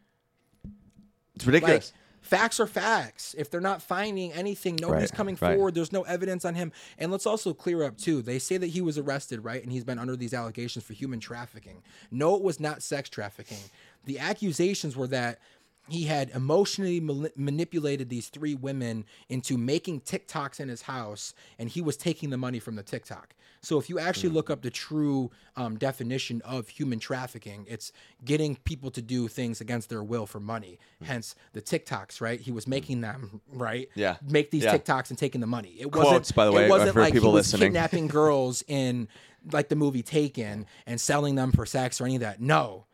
it's 1.34 1.46
Like 1.46 1.54
ridiculous. 1.54 1.92
Facts 2.26 2.58
are 2.60 2.66
facts. 2.66 3.34
If 3.38 3.50
they're 3.50 3.60
not 3.60 3.80
finding 3.80 4.32
anything, 4.32 4.76
nobody's 4.80 5.10
Right, 5.10 5.12
coming 5.12 5.38
right. 5.40 5.54
forward. 5.54 5.74
There's 5.74 5.92
no 5.92 6.02
evidence 6.02 6.44
on 6.44 6.54
him. 6.54 6.72
And 6.98 7.12
let's 7.12 7.26
also 7.26 7.54
clear 7.54 7.82
up 7.82 7.96
too. 7.96 8.20
They 8.22 8.38
say 8.38 8.56
that 8.56 8.68
he 8.68 8.80
was 8.80 8.98
arrested, 8.98 9.44
right? 9.44 9.62
And 9.62 9.70
he's 9.70 9.84
been 9.84 9.98
under 9.98 10.16
these 10.16 10.34
allegations 10.34 10.84
for 10.84 10.92
human 10.92 11.20
trafficking. 11.20 11.82
No, 12.10 12.34
it 12.34 12.42
was 12.42 12.58
not 12.60 12.82
sex 12.82 13.08
trafficking. 13.08 13.58
The 14.04 14.18
accusations 14.18 14.96
were 14.96 15.06
that 15.08 15.38
he 15.88 16.04
had 16.04 16.30
emotionally 16.30 17.00
manipulated 17.00 18.08
these 18.08 18.28
three 18.28 18.54
women 18.54 19.04
into 19.28 19.56
making 19.56 20.00
TikToks 20.00 20.60
in 20.60 20.68
his 20.68 20.82
house, 20.82 21.34
and 21.58 21.68
he 21.68 21.80
was 21.80 21.96
taking 21.96 22.30
the 22.30 22.36
money 22.36 22.58
from 22.58 22.76
the 22.76 22.82
TikTok. 22.82 23.34
So 23.62 23.78
if 23.78 23.88
you 23.88 23.98
actually 23.98 24.28
hmm. 24.30 24.36
look 24.36 24.50
up 24.50 24.62
the 24.62 24.70
true 24.70 25.30
um, 25.56 25.76
definition 25.76 26.40
of 26.42 26.68
human 26.68 26.98
trafficking, 26.98 27.66
it's 27.68 27.92
getting 28.24 28.56
people 28.56 28.90
to 28.92 29.02
do 29.02 29.28
things 29.28 29.60
against 29.60 29.88
their 29.88 30.02
will 30.02 30.26
for 30.26 30.40
money. 30.40 30.78
Hmm. 31.00 31.06
Hence 31.06 31.34
the 31.52 31.62
TikToks, 31.62 32.20
right? 32.20 32.40
He 32.40 32.52
was 32.52 32.64
hmm. 32.64 32.70
making 32.70 33.00
them 33.00 33.40
right. 33.52 33.88
Yeah. 33.94 34.16
Make 34.22 34.50
these 34.50 34.64
Yeah. 34.64 34.76
TikToks 34.76 35.10
and 35.10 35.18
taking 35.18 35.40
the 35.40 35.46
money. 35.46 35.76
It 35.78 35.90
Quotes, 35.90 36.06
wasn't. 36.06 36.36
by 36.36 36.44
the 36.44 36.52
way, 36.52 36.66
it 36.66 36.70
wasn't 36.70 36.92
for 36.92 37.00
like 37.00 37.12
people 37.12 37.30
he 37.30 37.34
was 37.34 37.52
listening. 37.52 37.68
kidnapping 37.68 38.06
girls 38.08 38.62
in 38.68 39.08
like 39.52 39.68
the 39.68 39.76
movie 39.76 40.02
Taken 40.02 40.66
and 40.86 41.00
selling 41.00 41.34
them 41.36 41.52
for 41.52 41.66
sex 41.66 42.00
or 42.00 42.04
any 42.04 42.16
of 42.16 42.20
that. 42.20 42.40
No. 42.40 42.86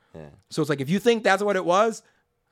So 0.50 0.60
it's 0.60 0.68
like 0.68 0.80
if 0.80 0.90
you 0.90 0.98
think 0.98 1.24
that's 1.24 1.42
what 1.42 1.56
it 1.56 1.64
was, 1.64 2.02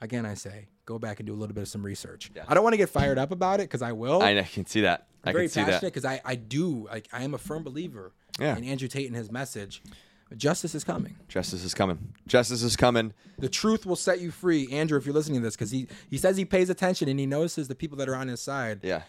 again, 0.00 0.26
I 0.26 0.34
say 0.34 0.68
go 0.86 0.98
back 0.98 1.20
and 1.20 1.26
do 1.26 1.32
a 1.32 1.36
little 1.36 1.54
bit 1.54 1.62
of 1.62 1.68
some 1.68 1.82
research. 1.84 2.30
I 2.48 2.54
don't 2.54 2.64
want 2.64 2.72
to 2.74 2.78
get 2.78 2.88
fired 2.88 3.18
up 3.18 3.30
about 3.30 3.60
it 3.60 3.64
because 3.64 3.82
I 3.82 3.92
will. 3.92 4.22
I, 4.22 4.36
I 4.38 4.42
can 4.42 4.66
see 4.66 4.80
that. 4.80 5.06
i'm 5.24 5.32
very 5.32 5.44
can 5.46 5.52
see 5.52 5.60
passionate 5.64 5.92
because 5.92 6.04
I, 6.04 6.20
I 6.24 6.34
do 6.34 6.86
like 6.90 7.08
I 7.12 7.22
am 7.22 7.34
a 7.34 7.38
firm 7.38 7.62
believer 7.62 8.12
Yeah. 8.40 8.56
in 8.56 8.64
Andrew 8.64 8.88
Tate 8.88 9.06
and 9.06 9.14
his 9.16 9.30
message. 9.30 9.82
Justice 10.36 10.74
is 10.76 10.84
coming. 10.84 11.16
Justice 11.28 11.64
is 11.64 11.74
coming. 11.74 12.12
Justice 12.28 12.62
is 12.62 12.76
coming. 12.76 13.12
The 13.38 13.48
truth 13.48 13.84
will 13.84 13.96
set 13.96 14.20
you 14.20 14.30
free, 14.30 14.68
Andrew. 14.72 14.96
If 14.96 15.04
you're 15.04 15.14
listening 15.14 15.40
to 15.40 15.44
this, 15.44 15.56
because 15.56 15.72
he 15.72 15.88
he 16.08 16.18
says 16.18 16.36
he 16.36 16.44
pays 16.44 16.70
attention 16.70 17.08
and 17.08 17.18
he 17.18 17.26
notices 17.26 17.66
the 17.68 17.74
people 17.74 17.98
that 17.98 18.08
are 18.08 18.14
on 18.14 18.28
his 18.28 18.40
side. 18.40 18.80
Yeah. 18.82 19.02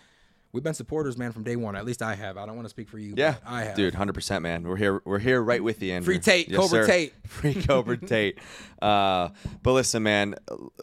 We've 0.53 0.63
been 0.63 0.73
supporters, 0.73 1.17
man, 1.17 1.31
from 1.31 1.43
day 1.43 1.55
one. 1.55 1.77
At 1.77 1.85
least 1.85 2.01
I 2.01 2.13
have. 2.13 2.37
I 2.37 2.45
don't 2.45 2.55
want 2.55 2.65
to 2.65 2.69
speak 2.69 2.89
for 2.89 2.99
you. 2.99 3.13
Yeah, 3.15 3.35
but 3.43 3.49
I 3.49 3.63
have. 3.63 3.75
dude, 3.75 3.95
hundred 3.95 4.13
percent, 4.13 4.41
man. 4.43 4.63
We're 4.63 4.75
here. 4.75 5.01
We're 5.05 5.19
here 5.19 5.41
right 5.41 5.63
with 5.63 5.81
you, 5.81 5.93
Andrew. 5.93 6.13
Free 6.13 6.19
Tate, 6.19 6.49
Yes, 6.49 6.59
Cobra 6.59 6.83
sir. 6.83 6.87
Tate. 6.87 7.13
free 7.27 7.53
Cobra 7.55 7.95
Tate. 7.95 8.37
Uh, 8.81 9.29
but 9.63 9.71
listen, 9.71 10.03
man, 10.03 10.35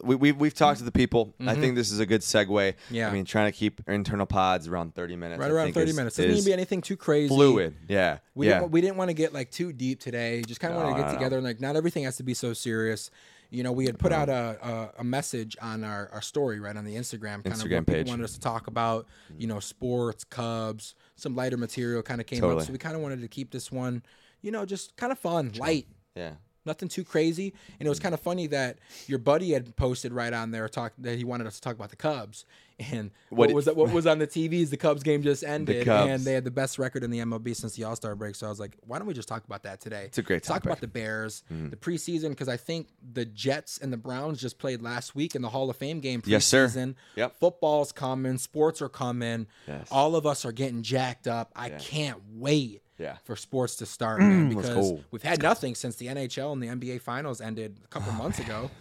we, 0.03 0.15
we 0.15 0.31
we've 0.31 0.55
talked 0.55 0.79
to 0.79 0.85
the 0.85 0.91
people. 0.91 1.35
I 1.45 1.53
think 1.53 1.75
this 1.75 1.91
is 1.91 1.99
a 1.99 2.05
good 2.07 2.21
segue. 2.21 2.47
Mm-hmm. 2.47 2.95
Yeah. 2.95 3.09
I 3.09 3.11
mean, 3.13 3.25
trying 3.25 3.51
to 3.51 3.55
keep 3.57 3.81
internal 3.87 4.25
pods 4.25 4.67
around 4.67 4.95
thirty 4.95 5.15
minutes. 5.15 5.39
Right 5.39 5.51
I 5.51 5.53
around 5.53 5.73
30 5.73 5.89
is- 5.91 5.95
minutes. 5.95 6.15
Doesn't 6.15 6.31
need 6.31 6.39
to 6.39 6.45
be 6.45 6.53
anything 6.53 6.81
too 6.81 6.97
crazy. 6.97 7.27
fluid. 7.27 7.75
Yeah, 7.87 8.19
We 8.33 8.47
yeah. 8.47 8.59
didn't 8.61 8.71
we 8.71 8.81
didn't 8.81 8.97
want 8.97 9.09
to 9.09 9.13
get 9.13 9.33
like 9.33 9.51
too 9.51 9.71
deep 9.71 9.99
today. 9.99 10.41
Just 10.47 10.59
kind 10.61 10.73
of 10.73 10.81
want 10.81 10.95
to 10.95 11.01
get 11.01 11.07
no, 11.07 11.11
no. 11.13 11.17
together 11.19 11.37
and 11.37 11.45
like 11.45 11.61
not 11.61 11.75
everything 11.75 12.05
has 12.05 12.17
to 12.17 12.23
be 12.23 12.33
so 12.33 12.53
serious. 12.53 13.11
You 13.51 13.63
know, 13.63 13.71
we 13.71 13.85
had 13.85 13.97
put 13.97 14.11
out 14.11 14.29
a, 14.29 14.57
a, 14.97 15.01
a 15.01 15.03
message 15.03 15.57
on 15.61 15.83
our, 15.83 16.09
our 16.13 16.21
story 16.21 16.59
right 16.59 16.75
on 16.77 16.85
the 16.85 16.95
Instagram, 16.95 17.43
kind 17.43 17.47
of 17.47 17.53
Instagram 17.53 17.79
people 17.79 17.93
page. 17.95 18.07
wanted 18.07 18.23
us 18.23 18.33
to 18.33 18.39
talk 18.39 18.67
about. 18.67 19.07
You 19.37 19.47
know, 19.47 19.59
sports, 19.59 20.23
Cubs, 20.23 20.95
some 21.15 21.35
lighter 21.35 21.57
material 21.57 22.01
kind 22.03 22.21
of 22.21 22.27
came 22.27 22.43
up. 22.43 22.61
So 22.61 22.71
we 22.71 22.77
kind 22.77 22.95
of 22.95 23.01
wanted 23.01 23.21
to 23.21 23.27
keep 23.27 23.51
this 23.51 23.71
one, 23.71 24.03
you 24.41 24.51
know, 24.51 24.65
just 24.65 24.95
kind 24.97 25.11
of 25.11 25.19
fun, 25.19 25.51
light. 25.57 25.87
yeah. 26.15 26.33
Nothing 26.65 26.89
too 26.89 27.03
crazy. 27.05 27.53
And 27.79 27.87
it 27.87 27.89
was 27.89 27.99
kind 27.99 28.13
of 28.13 28.19
funny 28.19 28.45
that 28.47 28.77
your 29.07 29.17
buddy 29.17 29.53
had 29.53 29.75
posted 29.75 30.11
right 30.11 30.33
on 30.33 30.51
there 30.51 30.67
talk 30.67 30.93
that 30.99 31.17
he 31.17 31.23
wanted 31.23 31.47
us 31.47 31.55
to 31.55 31.61
talk 31.61 31.73
about 31.75 31.89
the 31.89 31.95
Cubs. 31.95 32.45
And 32.79 33.11
what, 33.29 33.49
What- 33.49 33.55
was 33.55 33.65
what 33.67 33.91
was 33.91 34.07
on 34.07 34.19
the 34.19 34.27
TVs? 34.27 34.69
The 34.69 34.77
Cubs 34.77 35.03
game 35.03 35.21
just 35.21 35.43
ended, 35.43 35.87
and 35.87 36.23
they 36.23 36.33
had 36.33 36.45
the 36.45 36.51
best 36.51 36.79
record 36.79 37.03
in 37.03 37.11
the 37.11 37.19
MLB 37.19 37.53
since 37.55 37.75
the 37.75 37.83
All 37.83 37.95
Star 37.95 38.15
break. 38.15 38.35
So 38.35 38.47
I 38.47 38.49
was 38.49 38.59
like, 38.59 38.77
why 38.87 38.97
don't 38.97 39.07
we 39.07 39.13
just 39.13 39.27
talk 39.27 39.43
about 39.43 39.63
that 39.63 39.81
today? 39.81 40.03
It's 40.05 40.17
a 40.17 40.21
great 40.21 40.43
Talk 40.43 40.55
topic. 40.57 40.61
Mm-hmm. 40.63 40.69
about 40.69 40.81
the 40.81 40.87
Bears, 40.87 41.43
the 41.49 41.75
preseason, 41.75 42.29
because 42.29 42.47
I 42.47 42.55
think 42.57 42.87
the 43.13 43.25
Jets 43.25 43.77
and 43.79 43.91
the 43.91 43.97
Browns 43.97 44.39
just 44.39 44.59
played 44.59 44.81
last 44.81 45.13
week 45.13 45.35
in 45.35 45.41
the 45.41 45.49
Hall 45.49 45.69
of 45.69 45.75
Fame 45.75 45.99
game. 45.99 46.21
Preseason. 46.21 46.27
Yes, 46.27 46.45
sir. 46.45 46.95
Yep. 47.15 47.39
Football's 47.39 47.91
coming, 47.91 48.37
sports 48.37 48.81
are 48.81 48.89
coming. 48.89 49.47
Yes. 49.67 49.87
All 49.91 50.15
of 50.15 50.25
us 50.25 50.45
are 50.45 50.51
getting 50.53 50.81
jacked 50.81 51.27
up. 51.27 51.51
I 51.55 51.67
Yeah. 51.69 51.77
can't 51.79 52.17
wait 52.33 52.81
Yeah. 52.97 53.17
for 53.25 53.35
sports 53.35 53.75
to 53.77 53.85
start, 53.85 54.21
man, 54.21 54.49
because 54.49 54.69
go. 54.69 55.03
we've 55.11 55.23
had 55.23 55.41
nothing 55.41 55.75
since 55.75 55.97
the 55.97 56.07
NHL 56.07 56.53
and 56.53 56.63
the 56.63 56.67
NBA 56.69 56.99
finals 57.01 57.41
ended 57.41 57.79
a 57.83 57.87
couple 57.87 58.13
months 58.13 58.39
ago. 58.39 58.71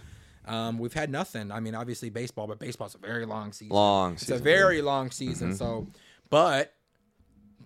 Um, 0.49 0.79
we've 0.79 0.93
had 0.93 1.11
nothing. 1.11 1.51
I 1.53 1.61
mean, 1.61 1.75
obviously 1.75 2.11
baseball, 2.11 2.47
but 2.47 2.59
baseball's 2.59 2.95
a 2.95 2.99
very 2.99 3.27
long 3.27 3.53
season. 3.53 3.75
Long 3.75 4.17
season. 4.17 4.35
It's 4.35 4.41
a 4.41 4.45
very 4.45 4.83
long 4.83 5.11
season. 5.11 5.55
So, 5.55 5.89
but 6.31 6.75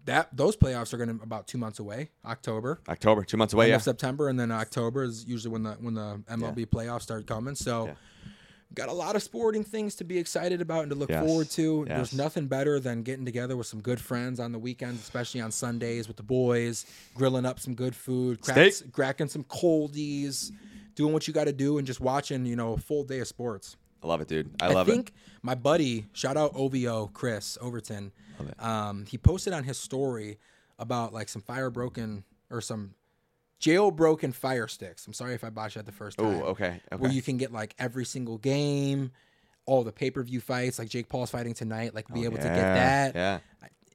that 0.05 0.37
those 0.37 0.57
playoffs 0.57 0.93
are 0.93 0.97
going 0.97 1.17
to 1.17 1.23
about 1.23 1.47
two 1.47 1.59
months 1.59 1.79
away, 1.79 2.11
October, 2.25 2.81
October, 2.89 3.23
two 3.25 3.37
months 3.37 3.55
away. 3.55 3.67
end 3.67 3.71
Yeah. 3.73 3.79
September, 3.79 4.29
and 4.29 4.39
then 4.39 4.51
October 4.51 5.05
is 5.05 5.25
usually 5.27 5.53
when 5.53 5.63
the 5.63 5.73
when 5.75 5.95
the 5.95 6.23
MLB 6.29 6.67
playoffs 6.67 7.03
start 7.03 7.27
coming. 7.27 7.55
So. 7.55 7.87
Yeah. 7.87 7.95
Got 8.75 8.89
a 8.89 8.93
lot 8.95 9.17
of 9.17 9.23
sporting 9.23 9.65
things 9.65 9.97
to 9.97 10.05
be 10.05 10.17
excited 10.17 10.63
about 10.63 10.85
and 10.85 10.93
to 10.93 10.97
look 10.97 11.11
Yes. 11.11 11.23
forward 11.27 11.51
to. 11.51 11.85
Yes. 11.87 11.95
There's 11.95 12.15
nothing 12.15 12.47
better 12.47 12.81
than 12.81 13.03
getting 13.03 13.27
together 13.27 13.55
with 13.55 13.67
some 13.67 13.83
good 13.83 14.01
friends 14.01 14.41
on 14.41 14.51
the 14.51 14.59
weekends, 14.59 15.03
especially 15.03 15.43
on 15.43 15.51
Sundays 15.53 16.09
with 16.09 16.17
the 16.17 16.23
boys, 16.23 16.87
grilling 17.15 17.45
up 17.45 17.61
some 17.61 17.75
good 17.75 17.95
food, 17.95 18.41
cracking 18.93 19.29
some 19.29 19.45
coldies, 19.45 20.53
doing 20.95 21.13
what 21.13 21.27
you 21.29 21.35
got 21.35 21.45
to 21.45 21.53
do, 21.53 21.79
and 21.79 21.87
just 21.87 22.01
watching, 22.01 22.45
you 22.47 22.57
know, 22.57 22.75
a 22.75 22.79
full 22.79 23.05
day 23.05 23.21
of 23.21 23.29
sports. 23.29 23.77
I 24.03 24.07
love 24.09 24.21
it, 24.21 24.29
dude. 24.29 24.51
I 24.61 24.67
I 24.67 24.69
love 24.73 24.89
it. 24.89 24.91
I 24.91 24.95
think 24.95 25.13
my 25.43 25.55
buddy, 25.55 26.07
shout 26.13 26.37
out 26.37 26.53
OVO 26.55 27.09
Chris 27.15 27.57
Overton, 27.61 28.11
um, 28.59 29.05
he 29.07 29.17
posted 29.19 29.53
on 29.53 29.63
his 29.65 29.79
story 29.79 30.39
about 30.79 31.13
like 31.13 31.29
some 31.29 31.43
fire 31.43 31.71
broken 31.71 32.25
or 32.51 32.61
some 32.61 32.95
jailbroken 33.61 34.35
fire 34.35 34.67
sticks. 34.67 35.07
I'm 35.07 35.13
sorry 35.13 35.35
if 35.35 35.45
I 35.45 35.51
botched 35.51 35.77
that 35.77 35.87
the 35.87 35.93
first 35.93 36.19
time. 36.19 36.27
Oh, 36.27 36.47
okay. 36.47 36.81
Okay. 36.93 37.01
Where 37.01 37.13
you 37.13 37.23
can 37.23 37.37
get 37.37 37.53
like 37.53 37.75
every 37.79 38.05
single 38.05 38.39
game, 38.39 39.13
all 39.67 39.85
the 39.85 39.93
pay 39.93 40.11
per 40.11 40.23
view 40.25 40.41
fights, 40.41 40.79
like 40.79 40.89
Jake 40.89 41.09
Paul's 41.09 41.31
fighting 41.31 41.55
tonight, 41.55 41.95
like 41.95 42.13
be 42.13 42.25
able 42.25 42.39
to 42.39 42.43
get 42.43 42.57
Oh, 42.57 42.75
that. 42.75 43.15
Yeah. 43.15 43.39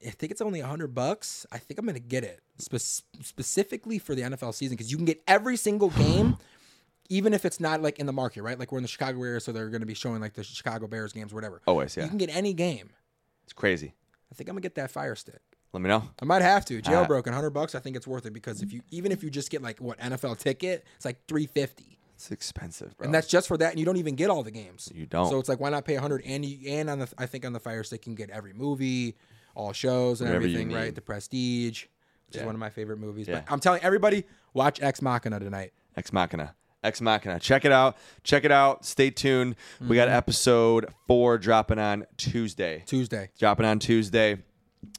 I 0.06 0.10
think 0.10 0.30
it's 0.32 0.40
only 0.40 0.60
a 0.60 0.66
hundred 0.66 0.94
bucks. 0.94 1.44
I 1.52 1.58
think 1.58 1.78
I'm 1.78 1.84
gonna 1.84 1.98
get 1.98 2.24
it 2.24 2.40
spe- 2.58 3.02
specifically 3.22 3.98
for 3.98 4.14
the 4.14 4.22
NFL 4.22 4.54
season 4.54 4.76
because 4.76 4.90
you 4.90 4.96
can 4.96 5.04
get 5.06 5.20
every 5.26 5.56
single 5.56 5.90
game, 5.90 6.36
even 7.08 7.32
if 7.32 7.44
it's 7.44 7.60
not 7.60 7.82
like 7.82 7.98
in 7.98 8.06
the 8.06 8.12
market, 8.12 8.42
right? 8.42 8.58
Like 8.58 8.70
we're 8.72 8.78
in 8.78 8.82
the 8.82 8.88
Chicago 8.88 9.22
area, 9.22 9.40
so 9.40 9.52
they're 9.52 9.68
gonna 9.70 9.86
be 9.86 9.94
showing 9.94 10.20
like 10.20 10.34
the 10.34 10.44
Chicago 10.44 10.86
Bears 10.86 11.12
games, 11.12 11.32
or 11.32 11.36
whatever. 11.36 11.60
Always, 11.66 11.96
yeah. 11.96 12.04
You 12.04 12.08
can 12.08 12.18
get 12.18 12.34
any 12.34 12.52
game. 12.52 12.90
It's 13.44 13.52
crazy. 13.52 13.94
I 14.30 14.34
think 14.34 14.48
I'm 14.48 14.54
gonna 14.54 14.62
get 14.62 14.74
that 14.76 14.90
Fire 14.90 15.14
Stick. 15.14 15.40
Let 15.72 15.82
me 15.82 15.88
know. 15.88 16.02
I 16.20 16.24
might 16.24 16.42
have 16.42 16.64
to 16.66 16.80
jailbroken, 16.80 17.32
hundred 17.32 17.50
bucks. 17.50 17.74
I 17.74 17.80
think 17.80 17.96
it's 17.96 18.06
worth 18.06 18.26
it 18.26 18.32
because 18.32 18.62
if 18.62 18.72
you 18.72 18.82
even 18.90 19.12
if 19.12 19.22
you 19.22 19.30
just 19.30 19.50
get 19.50 19.62
like 19.62 19.80
what 19.80 19.98
NFL 19.98 20.38
ticket, 20.38 20.84
it's 20.96 21.04
like 21.04 21.26
three 21.26 21.46
fifty. 21.46 21.98
It's 22.14 22.32
expensive, 22.32 22.96
bro. 22.96 23.04
and 23.04 23.14
that's 23.14 23.28
just 23.28 23.46
for 23.46 23.56
that, 23.58 23.70
and 23.70 23.78
you 23.78 23.86
don't 23.86 23.96
even 23.96 24.16
get 24.16 24.28
all 24.28 24.42
the 24.42 24.50
games. 24.50 24.90
You 24.92 25.06
don't. 25.06 25.30
So 25.30 25.38
it's 25.38 25.48
like, 25.48 25.60
why 25.60 25.70
not 25.70 25.84
pay 25.84 25.94
a 25.94 26.00
hundred? 26.00 26.22
And 26.26 26.44
you, 26.44 26.68
and 26.68 26.90
on 26.90 26.98
the, 26.98 27.08
I 27.16 27.26
think 27.26 27.46
on 27.46 27.52
the 27.52 27.60
Fire 27.60 27.84
Stick, 27.84 28.00
you 28.06 28.10
can 28.10 28.16
get 28.16 28.30
every 28.30 28.52
movie, 28.52 29.14
all 29.54 29.72
shows, 29.72 30.20
and 30.20 30.28
Whatever 30.28 30.46
everything. 30.46 30.72
Right. 30.72 30.92
The 30.92 31.00
Prestige, 31.00 31.84
which 32.26 32.36
is 32.36 32.42
one 32.42 32.56
of 32.56 32.58
my 32.58 32.70
favorite 32.70 32.98
movies. 32.98 33.28
Yeah. 33.28 33.36
But 33.36 33.52
I'm 33.52 33.60
telling 33.60 33.82
everybody, 33.82 34.24
watch 34.52 34.82
Ex 34.82 35.00
Machina 35.00 35.38
tonight. 35.38 35.72
Ex 35.96 36.12
Machina. 36.12 36.54
Ex 36.82 37.00
Machina. 37.00 37.40
Check 37.40 37.64
it 37.64 37.72
out. 37.72 37.96
Check 38.22 38.44
it 38.44 38.52
out. 38.52 38.84
Stay 38.84 39.10
tuned. 39.10 39.56
We 39.80 39.84
Mm-hmm. 39.86 39.94
got 39.94 40.08
episode 40.08 40.86
four 41.06 41.36
dropping 41.38 41.78
on 41.78 42.06
Tuesday. 42.16 42.84
Tuesday. 42.86 43.30
Dropping 43.38 43.66
on 43.66 43.78
Tuesday. 43.78 44.38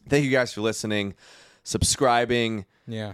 Thank 0.09 0.25
you 0.25 0.32
guys 0.32 0.51
for 0.53 0.61
listening, 0.61 1.13
subscribing, 1.63 2.65
Yeah. 2.88 3.13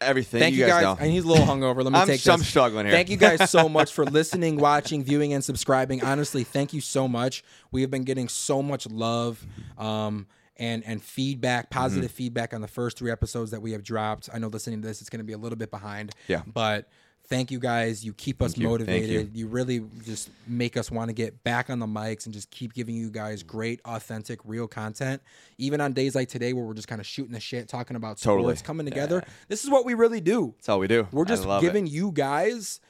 everything. 0.00 0.40
Thank 0.40 0.54
you, 0.54 0.66
guys. 0.66 0.82
know. 0.82 0.96
And 0.98 1.10
he's 1.10 1.24
a 1.24 1.28
little 1.28 1.44
hungover. 1.46 1.82
Let 1.84 1.92
me 1.92 1.98
I'm- 1.98 2.06
take 2.06 2.26
I'm 2.28 2.42
struggling 2.42 2.86
here. 2.86 2.94
Thank 2.94 3.10
you 3.10 3.16
guys 3.16 3.50
so 3.50 3.68
much 3.78 3.92
for 3.92 4.04
listening, 4.04 4.56
watching, 4.56 5.04
viewing, 5.04 5.32
and 5.32 5.44
subscribing. 5.44 6.02
Honestly, 6.02 6.44
thank 6.44 6.72
you 6.72 6.80
so 6.80 7.08
much. 7.08 7.42
We 7.72 7.80
have 7.82 7.90
been 7.90 8.04
getting 8.04 8.28
so 8.28 8.62
much 8.62 8.86
love. 8.88 9.44
Um, 9.76 10.26
and, 10.58 10.82
and 10.86 11.02
feedback, 11.02 11.68
positive 11.68 12.10
Mm-hmm. 12.10 12.16
feedback 12.16 12.54
on 12.54 12.62
the 12.62 12.68
first 12.68 12.96
three 12.96 13.10
episodes 13.10 13.50
that 13.50 13.60
we 13.60 13.72
have 13.72 13.82
dropped. 13.82 14.30
I 14.32 14.38
know 14.38 14.48
listening 14.48 14.80
to 14.80 14.88
this, 14.88 15.02
it's 15.02 15.10
going 15.10 15.18
to 15.18 15.24
be 15.24 15.34
a 15.34 15.38
little 15.38 15.58
bit 15.58 15.70
behind. 15.70 16.12
Yeah. 16.28 16.40
But 16.46 16.88
thank 17.28 17.50
you 17.50 17.58
guys. 17.58 18.04
You 18.04 18.12
keep 18.12 18.42
us 18.42 18.56
you. 18.56 18.68
Motivated. 18.68 19.36
you. 19.36 19.46
really 19.48 19.84
just 20.04 20.30
make 20.46 20.76
us 20.76 20.90
want 20.90 21.08
to 21.08 21.12
get 21.12 21.42
back 21.44 21.70
on 21.70 21.78
the 21.78 21.86
mics 21.86 22.24
and 22.26 22.34
just 22.34 22.50
keep 22.50 22.72
giving 22.72 22.94
you 22.94 23.10
guys 23.10 23.42
great, 23.42 23.80
authentic, 23.84 24.40
real 24.44 24.66
content. 24.68 25.22
Even 25.58 25.80
on 25.80 25.92
days 25.92 26.14
like 26.14 26.28
today 26.28 26.52
where 26.52 26.64
we're 26.64 26.74
just 26.74 26.88
kind 26.88 27.00
of 27.00 27.06
shooting 27.06 27.32
the 27.32 27.40
shit, 27.40 27.68
talking 27.68 27.96
about 27.96 28.18
sports, 28.18 28.24
Totally. 28.24 28.56
coming 28.56 28.86
together. 28.86 29.22
This 29.48 29.64
is 29.64 29.70
what 29.70 29.84
we 29.84 29.94
really 29.94 30.20
do. 30.20 30.54
That's 30.58 30.68
all 30.68 30.78
we 30.78 30.88
do. 30.88 31.06
We're 31.12 31.24
just 31.24 31.44
love 31.44 31.62
it. 31.62 31.66
giving 31.66 31.86
you 31.86 32.12
guys 32.12 32.80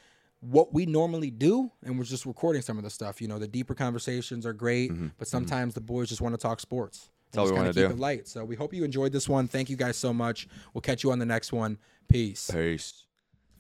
what 0.41 0.72
we 0.72 0.87
normally 0.87 1.30
do, 1.30 1.72
and 1.82 1.99
we're 1.99 2.05
just 2.05 2.26
recording 2.26 2.62
some 2.62 2.78
of 2.78 2.84
the 2.84 2.91
stuff. 2.91 3.20
You 3.20 3.28
know, 3.28 3.39
the 3.39 3.49
deeper 3.49 3.74
conversations 3.74 4.47
are 4.47 4.53
great, 4.53 4.93
but 5.18 5.26
sometimes 5.26 5.74
the 5.74 5.80
boys 5.80 6.09
just 6.09 6.20
want 6.20 6.34
to 6.34 6.39
talk 6.39 6.61
sports. 6.61 7.11
Mm-hmm. 7.32 7.41
all 7.41 7.47
we 7.47 7.53
kinda 7.53 7.68
keep 7.70 7.89
do. 7.89 7.95
it 7.95 7.99
light. 7.99 8.28
So 8.28 8.45
we 8.45 8.55
hope 8.55 8.72
you 8.72 8.84
enjoyed 8.84 9.12
this 9.12 9.28
one. 9.28 9.49
Thank 9.49 9.68
you 9.68 9.76
guys 9.76 9.97
so 9.97 10.12
much. 10.12 10.47
We'll 10.72 10.82
catch 10.82 11.03
you 11.03 11.11
on 11.11 11.18
the 11.18 11.26
next 11.26 11.53
one. 11.53 11.78
Peace. 12.09 12.51
Peace. 12.51 13.05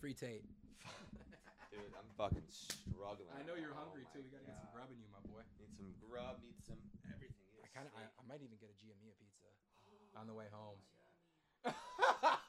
Free 0.00 0.14
Tate 0.14 0.44
fucking 2.16 2.48
struggling. 2.48 3.28
I 3.36 3.44
know 3.44 3.54
you're 3.54 3.76
oh 3.76 3.80
hungry 3.84 4.08
too. 4.10 4.24
We 4.24 4.32
gotta 4.32 4.48
God. 4.48 4.56
get 4.56 4.64
some 4.64 4.72
grub 4.72 4.88
in 4.88 4.98
you, 4.98 5.08
my 5.12 5.22
boy. 5.28 5.44
Need 5.60 5.72
some 5.76 5.92
grub. 6.00 6.40
Need 6.40 6.58
some 6.64 6.80
everything. 7.12 7.44
I 7.60 7.68
kind 7.76 7.86
of. 7.86 7.92
I, 7.96 8.08
I, 8.08 8.22
might 8.24 8.40
even 8.40 8.56
get 8.56 8.72
a 8.72 8.76
Giamia 8.80 9.12
pizza 9.20 9.52
on 10.16 10.26
the 10.26 10.34
way 10.34 10.48
home. 10.50 10.80
Oh 11.68 12.40